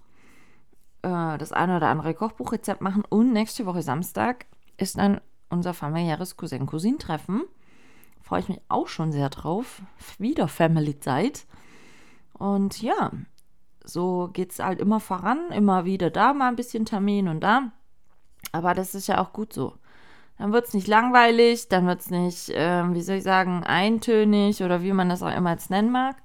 äh, 1.01 1.37
das 1.37 1.51
eine 1.51 1.77
oder 1.77 1.89
andere 1.89 2.13
Kochbuchrezept 2.13 2.81
machen 2.81 3.03
und 3.09 3.33
nächste 3.33 3.65
Woche 3.65 3.81
Samstag 3.81 4.45
ist 4.77 4.97
dann 4.97 5.19
unser 5.49 5.73
familiäres 5.73 6.37
Cousin-Cousin-Treffen. 6.37 7.43
Freue 8.21 8.41
ich 8.41 8.49
mich 8.49 8.61
auch 8.69 8.87
schon 8.87 9.11
sehr 9.11 9.29
drauf. 9.29 9.81
Wieder 10.17 10.47
Family-Zeit. 10.47 11.45
Und 12.33 12.81
ja, 12.81 13.11
so 13.83 14.29
geht 14.31 14.51
es 14.51 14.59
halt 14.59 14.79
immer 14.79 14.99
voran, 14.99 15.51
immer 15.51 15.85
wieder 15.85 16.09
da 16.09 16.33
mal 16.33 16.47
ein 16.47 16.55
bisschen 16.55 16.85
Termin 16.85 17.27
und 17.27 17.41
da. 17.41 17.71
Aber 18.51 18.73
das 18.73 18.95
ist 18.95 19.07
ja 19.07 19.19
auch 19.19 19.33
gut 19.33 19.51
so. 19.51 19.73
Dann 20.39 20.53
wird 20.53 20.67
es 20.67 20.73
nicht 20.73 20.87
langweilig, 20.87 21.67
dann 21.67 21.85
wird 21.85 21.99
es 21.99 22.09
nicht, 22.09 22.49
äh, 22.49 22.83
wie 22.93 23.01
soll 23.01 23.17
ich 23.17 23.23
sagen, 23.23 23.65
eintönig 23.65 24.63
oder 24.63 24.81
wie 24.81 24.93
man 24.93 25.09
das 25.09 25.21
auch 25.21 25.35
immer 25.35 25.51
jetzt 25.51 25.69
nennen 25.69 25.91
mag, 25.91 26.15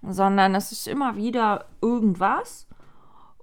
sondern 0.00 0.54
es 0.54 0.72
ist 0.72 0.88
immer 0.88 1.16
wieder 1.16 1.66
irgendwas 1.82 2.66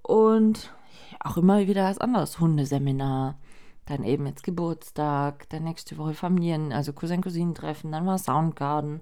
und 0.02 0.74
auch 1.20 1.36
immer 1.36 1.60
wieder 1.68 1.84
was 1.84 1.98
anderes. 1.98 2.40
Hundeseminar, 2.40 3.38
dann 3.86 4.02
eben 4.02 4.26
jetzt 4.26 4.42
Geburtstag, 4.42 5.48
dann 5.50 5.62
nächste 5.62 5.96
Woche 5.96 6.14
Familien, 6.14 6.72
also 6.72 6.92
Cousin-Cousinen-Treffen, 6.92 7.92
dann 7.92 8.04
war 8.04 8.18
Soundgarden. 8.18 9.00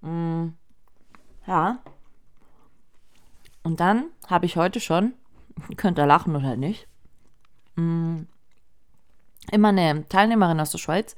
Mm, 0.00 0.50
ja, 1.44 1.78
und 3.64 3.80
dann 3.80 4.10
habe 4.28 4.46
ich 4.46 4.56
heute 4.56 4.78
schon, 4.78 5.14
könnt 5.76 5.98
ihr 5.98 6.06
lachen 6.06 6.36
oder 6.36 6.56
nicht, 6.56 6.86
mm, 7.74 8.20
immer 9.50 9.68
eine 9.68 10.06
Teilnehmerin 10.08 10.60
aus 10.60 10.70
der 10.70 10.78
Schweiz, 10.78 11.14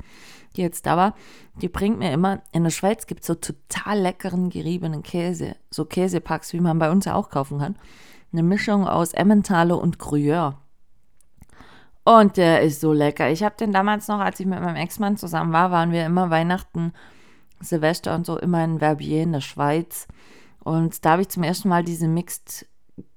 die 0.56 0.62
jetzt 0.62 0.86
da 0.86 0.96
war, 0.96 1.14
die 1.60 1.68
bringt 1.68 1.98
mir 1.98 2.12
immer, 2.12 2.42
in 2.52 2.64
der 2.64 2.70
Schweiz 2.70 3.06
gibt 3.06 3.20
es 3.20 3.26
so 3.26 3.34
total 3.34 4.00
leckeren 4.00 4.50
geriebenen 4.50 5.02
Käse, 5.02 5.56
so 5.70 5.84
Käsepacks, 5.84 6.52
wie 6.52 6.60
man 6.60 6.78
bei 6.78 6.90
uns 6.90 7.04
ja 7.04 7.14
auch 7.14 7.30
kaufen 7.30 7.58
kann. 7.58 7.76
Eine 8.32 8.42
Mischung 8.42 8.86
aus 8.86 9.12
Emmentaler 9.12 9.80
und 9.80 9.98
Gruyère. 9.98 10.54
Und 12.04 12.36
der 12.36 12.62
ist 12.62 12.80
so 12.80 12.92
lecker. 12.92 13.30
Ich 13.30 13.42
habe 13.42 13.56
den 13.56 13.72
damals 13.72 14.08
noch, 14.08 14.20
als 14.20 14.38
ich 14.38 14.46
mit 14.46 14.60
meinem 14.60 14.76
Ex-Mann 14.76 15.16
zusammen 15.16 15.52
war, 15.52 15.70
waren 15.70 15.90
wir 15.90 16.06
immer 16.06 16.30
Weihnachten, 16.30 16.92
Silvester 17.60 18.14
und 18.14 18.26
so 18.26 18.38
immer 18.38 18.62
in 18.64 18.78
Verbier 18.78 19.22
in 19.22 19.32
der 19.32 19.40
Schweiz. 19.40 20.06
Und 20.62 21.04
da 21.04 21.12
habe 21.12 21.22
ich 21.22 21.28
zum 21.28 21.42
ersten 21.42 21.68
Mal 21.68 21.84
diese 21.84 22.06
mixed 22.06 22.66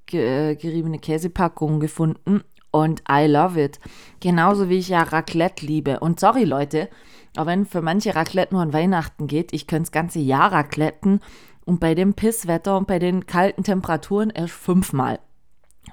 geriebene 0.07 0.97
Käsepackung 0.97 1.79
gefunden 1.79 2.43
und 2.71 3.03
I 3.11 3.25
love 3.25 3.61
it. 3.61 3.79
Genauso 4.19 4.69
wie 4.69 4.77
ich 4.77 4.89
ja 4.89 5.03
Raclette 5.03 5.65
liebe. 5.65 5.99
Und 5.99 6.19
sorry 6.19 6.43
Leute, 6.43 6.89
auch 7.37 7.45
wenn 7.45 7.65
für 7.65 7.81
manche 7.81 8.15
Raclette 8.15 8.53
nur 8.53 8.63
an 8.63 8.73
Weihnachten 8.73 9.27
geht, 9.27 9.53
ich 9.53 9.67
könnte 9.67 9.83
das 9.83 9.91
ganze 9.91 10.19
Jahr 10.19 10.51
racletten 10.51 11.21
und 11.65 11.79
bei 11.79 11.95
dem 11.95 12.13
Pisswetter 12.13 12.77
und 12.77 12.87
bei 12.87 12.99
den 12.99 13.25
kalten 13.25 13.63
Temperaturen 13.63 14.29
erst 14.29 14.53
fünfmal. 14.53 15.19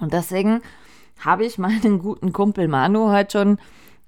Und 0.00 0.12
deswegen 0.12 0.62
habe 1.20 1.44
ich 1.44 1.58
meinen 1.58 1.98
guten 1.98 2.32
Kumpel 2.32 2.68
Manu 2.68 3.10
heute 3.10 3.38
schon 3.38 3.58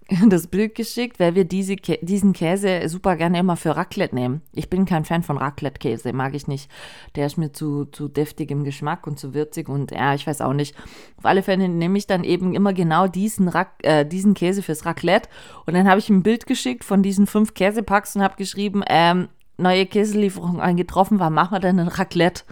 das 0.29 0.47
Bild 0.47 0.75
geschickt, 0.75 1.21
weil 1.21 1.35
wir 1.35 1.45
diese, 1.45 1.77
diesen 1.77 2.33
Käse 2.33 2.89
super 2.89 3.17
gerne 3.17 3.39
immer 3.39 3.57
für 3.57 3.77
Raclette 3.77 4.15
nehmen. 4.15 4.41
Ich 4.53 4.71
bin 4.71 4.87
kein 4.87 5.05
Fan 5.05 5.23
von 5.23 5.37
Raclette-Käse, 5.37 6.15
mag 6.15 6.35
ich 6.35 6.49
nicht. 6.49 6.71
Der 7.15 7.27
ist 7.27 7.37
mir 7.37 7.53
zu, 7.53 7.85
zu 7.85 8.09
deftig 8.09 8.51
im 8.51 8.65
Geschmack 8.65 9.07
und 9.07 9.19
zu 9.19 9.35
würzig 9.35 9.69
und 9.69 9.91
ja, 9.91 10.15
ich 10.15 10.27
weiß 10.27 10.41
auch 10.41 10.55
nicht. 10.55 10.75
Auf 11.19 11.27
alle 11.27 11.43
Fälle 11.43 11.69
nehme 11.69 11.99
ich 11.99 12.07
dann 12.07 12.25
eben 12.25 12.55
immer 12.55 12.73
genau 12.73 13.07
diesen, 13.07 13.49
Rac 13.49 13.73
äh, 13.83 14.05
diesen 14.05 14.33
Käse 14.33 14.63
fürs 14.63 14.87
Raclette 14.87 15.29
und 15.67 15.75
dann 15.75 15.89
habe 15.89 15.99
ich 15.99 16.09
ein 16.09 16.23
Bild 16.23 16.47
geschickt 16.47 16.85
von 16.85 17.03
diesen 17.03 17.27
fünf 17.27 17.53
Käsepacks 17.53 18.17
und 18.17 18.23
habe 18.23 18.37
geschrieben, 18.37 18.83
ähm, 18.89 19.29
neue 19.59 19.85
Käselieferung 19.85 20.61
eingetroffen, 20.61 21.19
wann 21.19 21.35
machen 21.35 21.53
wir 21.53 21.61
denn 21.61 21.79
ein 21.81 21.89
Raclette? 21.89 22.45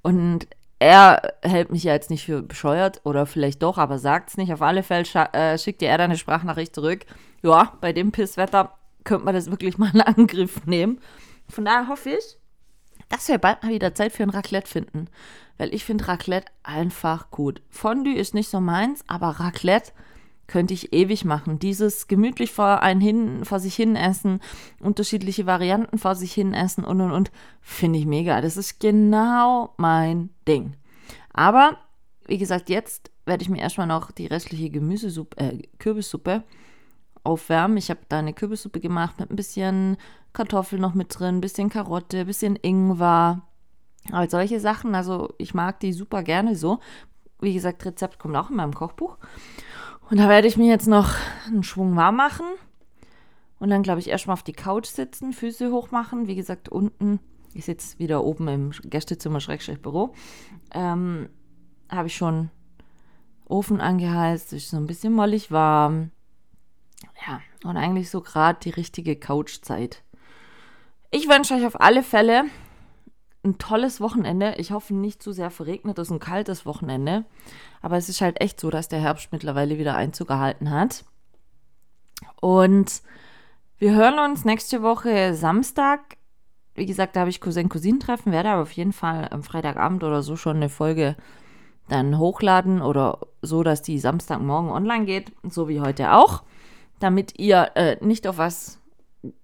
Und 0.00 0.46
er 0.82 1.34
hält 1.42 1.70
mich 1.70 1.84
ja 1.84 1.92
jetzt 1.92 2.10
nicht 2.10 2.24
für 2.24 2.42
bescheuert 2.42 3.00
oder 3.04 3.24
vielleicht 3.24 3.62
doch, 3.62 3.78
aber 3.78 3.98
sagt 3.98 4.30
es 4.30 4.36
nicht. 4.36 4.52
Auf 4.52 4.62
alle 4.62 4.82
Fälle 4.82 5.04
äh, 5.32 5.56
schickt 5.56 5.80
er 5.80 5.96
dann 5.96 6.10
eine 6.10 6.18
Sprachnachricht 6.18 6.74
zurück. 6.74 7.06
Ja, 7.42 7.72
bei 7.80 7.92
dem 7.92 8.10
Pisswetter 8.10 8.76
könnte 9.04 9.24
man 9.24 9.34
das 9.34 9.50
wirklich 9.50 9.78
mal 9.78 9.92
in 9.94 10.00
Angriff 10.00 10.66
nehmen. 10.66 11.00
Von 11.48 11.64
daher 11.64 11.86
hoffe 11.86 12.10
ich, 12.10 12.36
dass 13.08 13.28
wir 13.28 13.38
bald 13.38 13.62
mal 13.62 13.70
wieder 13.70 13.94
Zeit 13.94 14.12
für 14.12 14.24
ein 14.24 14.30
Raclette 14.30 14.68
finden. 14.68 15.06
Weil 15.56 15.72
ich 15.72 15.84
finde 15.84 16.08
Raclette 16.08 16.50
einfach 16.64 17.30
gut. 17.30 17.62
Fondue 17.70 18.16
ist 18.16 18.34
nicht 18.34 18.48
so 18.48 18.60
meins, 18.60 19.04
aber 19.06 19.28
Raclette 19.28 19.92
könnte 20.52 20.74
ich 20.74 20.92
ewig 20.92 21.24
machen. 21.24 21.58
Dieses 21.58 22.08
gemütlich 22.08 22.52
vor, 22.52 22.82
einen 22.82 23.00
hin, 23.00 23.46
vor 23.46 23.58
sich 23.58 23.74
hin 23.74 23.96
essen, 23.96 24.40
unterschiedliche 24.80 25.46
Varianten 25.46 25.96
vor 25.96 26.14
sich 26.14 26.34
hin 26.34 26.52
essen 26.52 26.84
und 26.84 27.00
und 27.00 27.10
und, 27.10 27.32
finde 27.62 27.98
ich 27.98 28.04
mega. 28.04 28.38
Das 28.42 28.58
ist 28.58 28.78
genau 28.78 29.72
mein 29.78 30.28
Ding. 30.46 30.76
Aber, 31.32 31.78
wie 32.26 32.36
gesagt, 32.36 32.68
jetzt 32.68 33.10
werde 33.24 33.42
ich 33.42 33.48
mir 33.48 33.62
erstmal 33.62 33.86
noch 33.86 34.10
die 34.10 34.26
restliche 34.26 34.68
Gemüsesuppe, 34.68 35.38
äh, 35.38 35.62
Kürbissuppe 35.78 36.44
aufwärmen. 37.24 37.78
Ich 37.78 37.88
habe 37.88 38.00
da 38.10 38.18
eine 38.18 38.34
Kürbissuppe 38.34 38.80
gemacht 38.80 39.20
mit 39.20 39.30
ein 39.30 39.36
bisschen 39.36 39.96
Kartoffel 40.34 40.78
noch 40.78 40.92
mit 40.92 41.18
drin, 41.18 41.36
ein 41.36 41.40
bisschen 41.40 41.70
Karotte, 41.70 42.20
ein 42.20 42.26
bisschen 42.26 42.56
Ingwer. 42.56 43.40
Aber 44.10 44.28
solche 44.28 44.60
Sachen, 44.60 44.94
also 44.94 45.32
ich 45.38 45.54
mag 45.54 45.80
die 45.80 45.94
super 45.94 46.22
gerne 46.22 46.56
so. 46.56 46.78
Wie 47.40 47.54
gesagt, 47.54 47.86
Rezept 47.86 48.18
kommt 48.18 48.36
auch 48.36 48.50
in 48.50 48.56
meinem 48.56 48.74
Kochbuch. 48.74 49.16
Und 50.12 50.18
da 50.18 50.28
werde 50.28 50.46
ich 50.46 50.58
mir 50.58 50.68
jetzt 50.68 50.88
noch 50.88 51.14
einen 51.46 51.62
Schwung 51.62 51.96
warm 51.96 52.16
machen. 52.16 52.44
Und 53.58 53.70
dann, 53.70 53.82
glaube 53.82 53.98
ich, 53.98 54.10
erstmal 54.10 54.34
auf 54.34 54.42
die 54.42 54.52
Couch 54.52 54.84
sitzen, 54.84 55.32
Füße 55.32 55.72
hoch 55.72 55.90
machen. 55.90 56.26
Wie 56.26 56.34
gesagt, 56.34 56.68
unten, 56.68 57.18
ich 57.54 57.64
sitze 57.64 57.98
wieder 57.98 58.22
oben 58.22 58.46
im 58.48 58.70
Gästezimmer, 58.84 59.40
Schrägstrich 59.40 59.80
Büro, 59.80 60.12
ähm, 60.74 61.30
habe 61.88 62.08
ich 62.08 62.14
schon 62.14 62.50
Ofen 63.46 63.80
angeheizt, 63.80 64.52
ist 64.52 64.68
so 64.68 64.76
ein 64.76 64.86
bisschen 64.86 65.14
mollig 65.14 65.50
warm. 65.50 66.10
Ja, 67.26 67.40
und 67.64 67.78
eigentlich 67.78 68.10
so 68.10 68.20
gerade 68.20 68.58
die 68.60 68.68
richtige 68.68 69.16
Couchzeit. 69.16 70.02
Ich 71.10 71.26
wünsche 71.26 71.54
euch 71.54 71.64
auf 71.64 71.80
alle 71.80 72.02
Fälle 72.02 72.44
ein 73.44 73.58
tolles 73.58 74.00
Wochenende. 74.00 74.54
Ich 74.58 74.70
hoffe 74.70 74.94
nicht 74.94 75.22
zu 75.22 75.32
sehr 75.32 75.50
verregnetes 75.50 76.10
und 76.10 76.20
kaltes 76.20 76.64
Wochenende. 76.64 77.24
Aber 77.80 77.96
es 77.96 78.08
ist 78.08 78.20
halt 78.20 78.40
echt 78.40 78.60
so, 78.60 78.70
dass 78.70 78.88
der 78.88 79.00
Herbst 79.00 79.32
mittlerweile 79.32 79.78
wieder 79.78 79.96
Einzug 79.96 80.28
gehalten 80.28 80.70
hat. 80.70 81.04
Und 82.40 83.02
wir 83.78 83.94
hören 83.94 84.18
uns 84.30 84.44
nächste 84.44 84.82
Woche 84.82 85.34
Samstag. 85.34 86.16
Wie 86.74 86.86
gesagt, 86.86 87.16
da 87.16 87.20
habe 87.20 87.30
ich 87.30 87.40
Cousin-Cousin-Treffen, 87.40 88.32
werde 88.32 88.50
aber 88.50 88.62
auf 88.62 88.72
jeden 88.72 88.92
Fall 88.92 89.28
am 89.30 89.42
Freitagabend 89.42 90.04
oder 90.04 90.22
so 90.22 90.36
schon 90.36 90.56
eine 90.56 90.68
Folge 90.68 91.16
dann 91.88 92.18
hochladen 92.18 92.80
oder 92.80 93.18
so, 93.42 93.62
dass 93.62 93.82
die 93.82 93.98
Samstagmorgen 93.98 94.70
online 94.70 95.04
geht, 95.04 95.32
so 95.42 95.68
wie 95.68 95.80
heute 95.80 96.12
auch, 96.12 96.44
damit 97.00 97.38
ihr 97.38 97.72
äh, 97.74 97.96
nicht 98.04 98.26
auf 98.26 98.38
was 98.38 98.78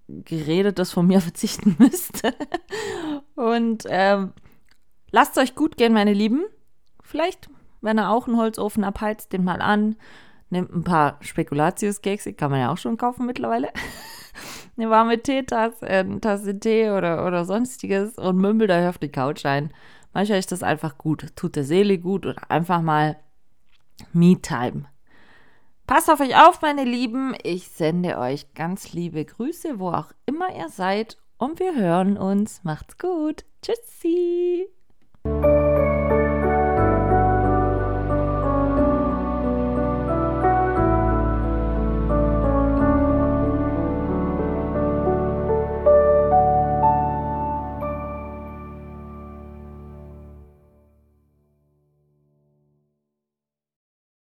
Geredetes 0.07 0.91
von 0.91 1.05
mir 1.05 1.21
verzichten 1.21 1.75
müsst. 1.77 2.23
Und 3.39 3.85
ähm, 3.87 4.33
lasst 5.11 5.37
euch 5.37 5.55
gut 5.55 5.77
gehen, 5.77 5.93
meine 5.93 6.11
Lieben. 6.11 6.43
Vielleicht, 7.01 7.49
wenn 7.79 7.97
ihr 7.97 8.09
auch 8.09 8.27
einen 8.27 8.35
Holzofen 8.35 8.83
abheizt, 8.83 9.31
den 9.31 9.45
mal 9.45 9.61
an. 9.61 9.95
Nehmt 10.49 10.75
ein 10.75 10.83
paar 10.83 11.15
Spekulatius-Kekse, 11.21 12.33
kann 12.33 12.51
man 12.51 12.59
ja 12.59 12.69
auch 12.69 12.77
schon 12.77 12.97
kaufen 12.97 13.25
mittlerweile. 13.25 13.69
eine 14.77 14.89
warme 14.89 15.23
Teetasse, 15.23 15.87
äh, 15.87 15.99
eine 15.99 16.19
Tasse 16.19 16.59
Tee 16.59 16.89
oder, 16.89 17.25
oder 17.25 17.45
sonstiges 17.45 18.17
und 18.17 18.35
mümmelt 18.35 18.71
euch 18.71 18.89
auf 18.89 18.97
die 18.97 19.07
Couch 19.07 19.45
ein. 19.45 19.71
Manchmal 20.13 20.39
ist 20.39 20.51
das 20.51 20.61
einfach 20.61 20.97
gut, 20.97 21.33
tut 21.37 21.55
der 21.55 21.63
Seele 21.63 21.97
gut 21.97 22.25
oder 22.25 22.51
einfach 22.51 22.81
mal 22.81 23.15
Me-Time. 24.11 24.83
Passt 25.87 26.11
auf 26.11 26.19
euch 26.19 26.35
auf, 26.35 26.61
meine 26.61 26.83
Lieben. 26.83 27.35
Ich 27.43 27.69
sende 27.69 28.17
euch 28.17 28.53
ganz 28.53 28.91
liebe 28.91 29.23
Grüße, 29.23 29.79
wo 29.79 29.91
auch 29.91 30.11
immer 30.25 30.53
ihr 30.53 30.67
seid 30.67 31.17
und 31.39 31.59
wir 31.59 31.75
hören 31.75 32.17
uns. 32.17 32.63
Macht's 32.63 32.99
gut. 32.99 33.45
Tschüssi. 33.63 34.67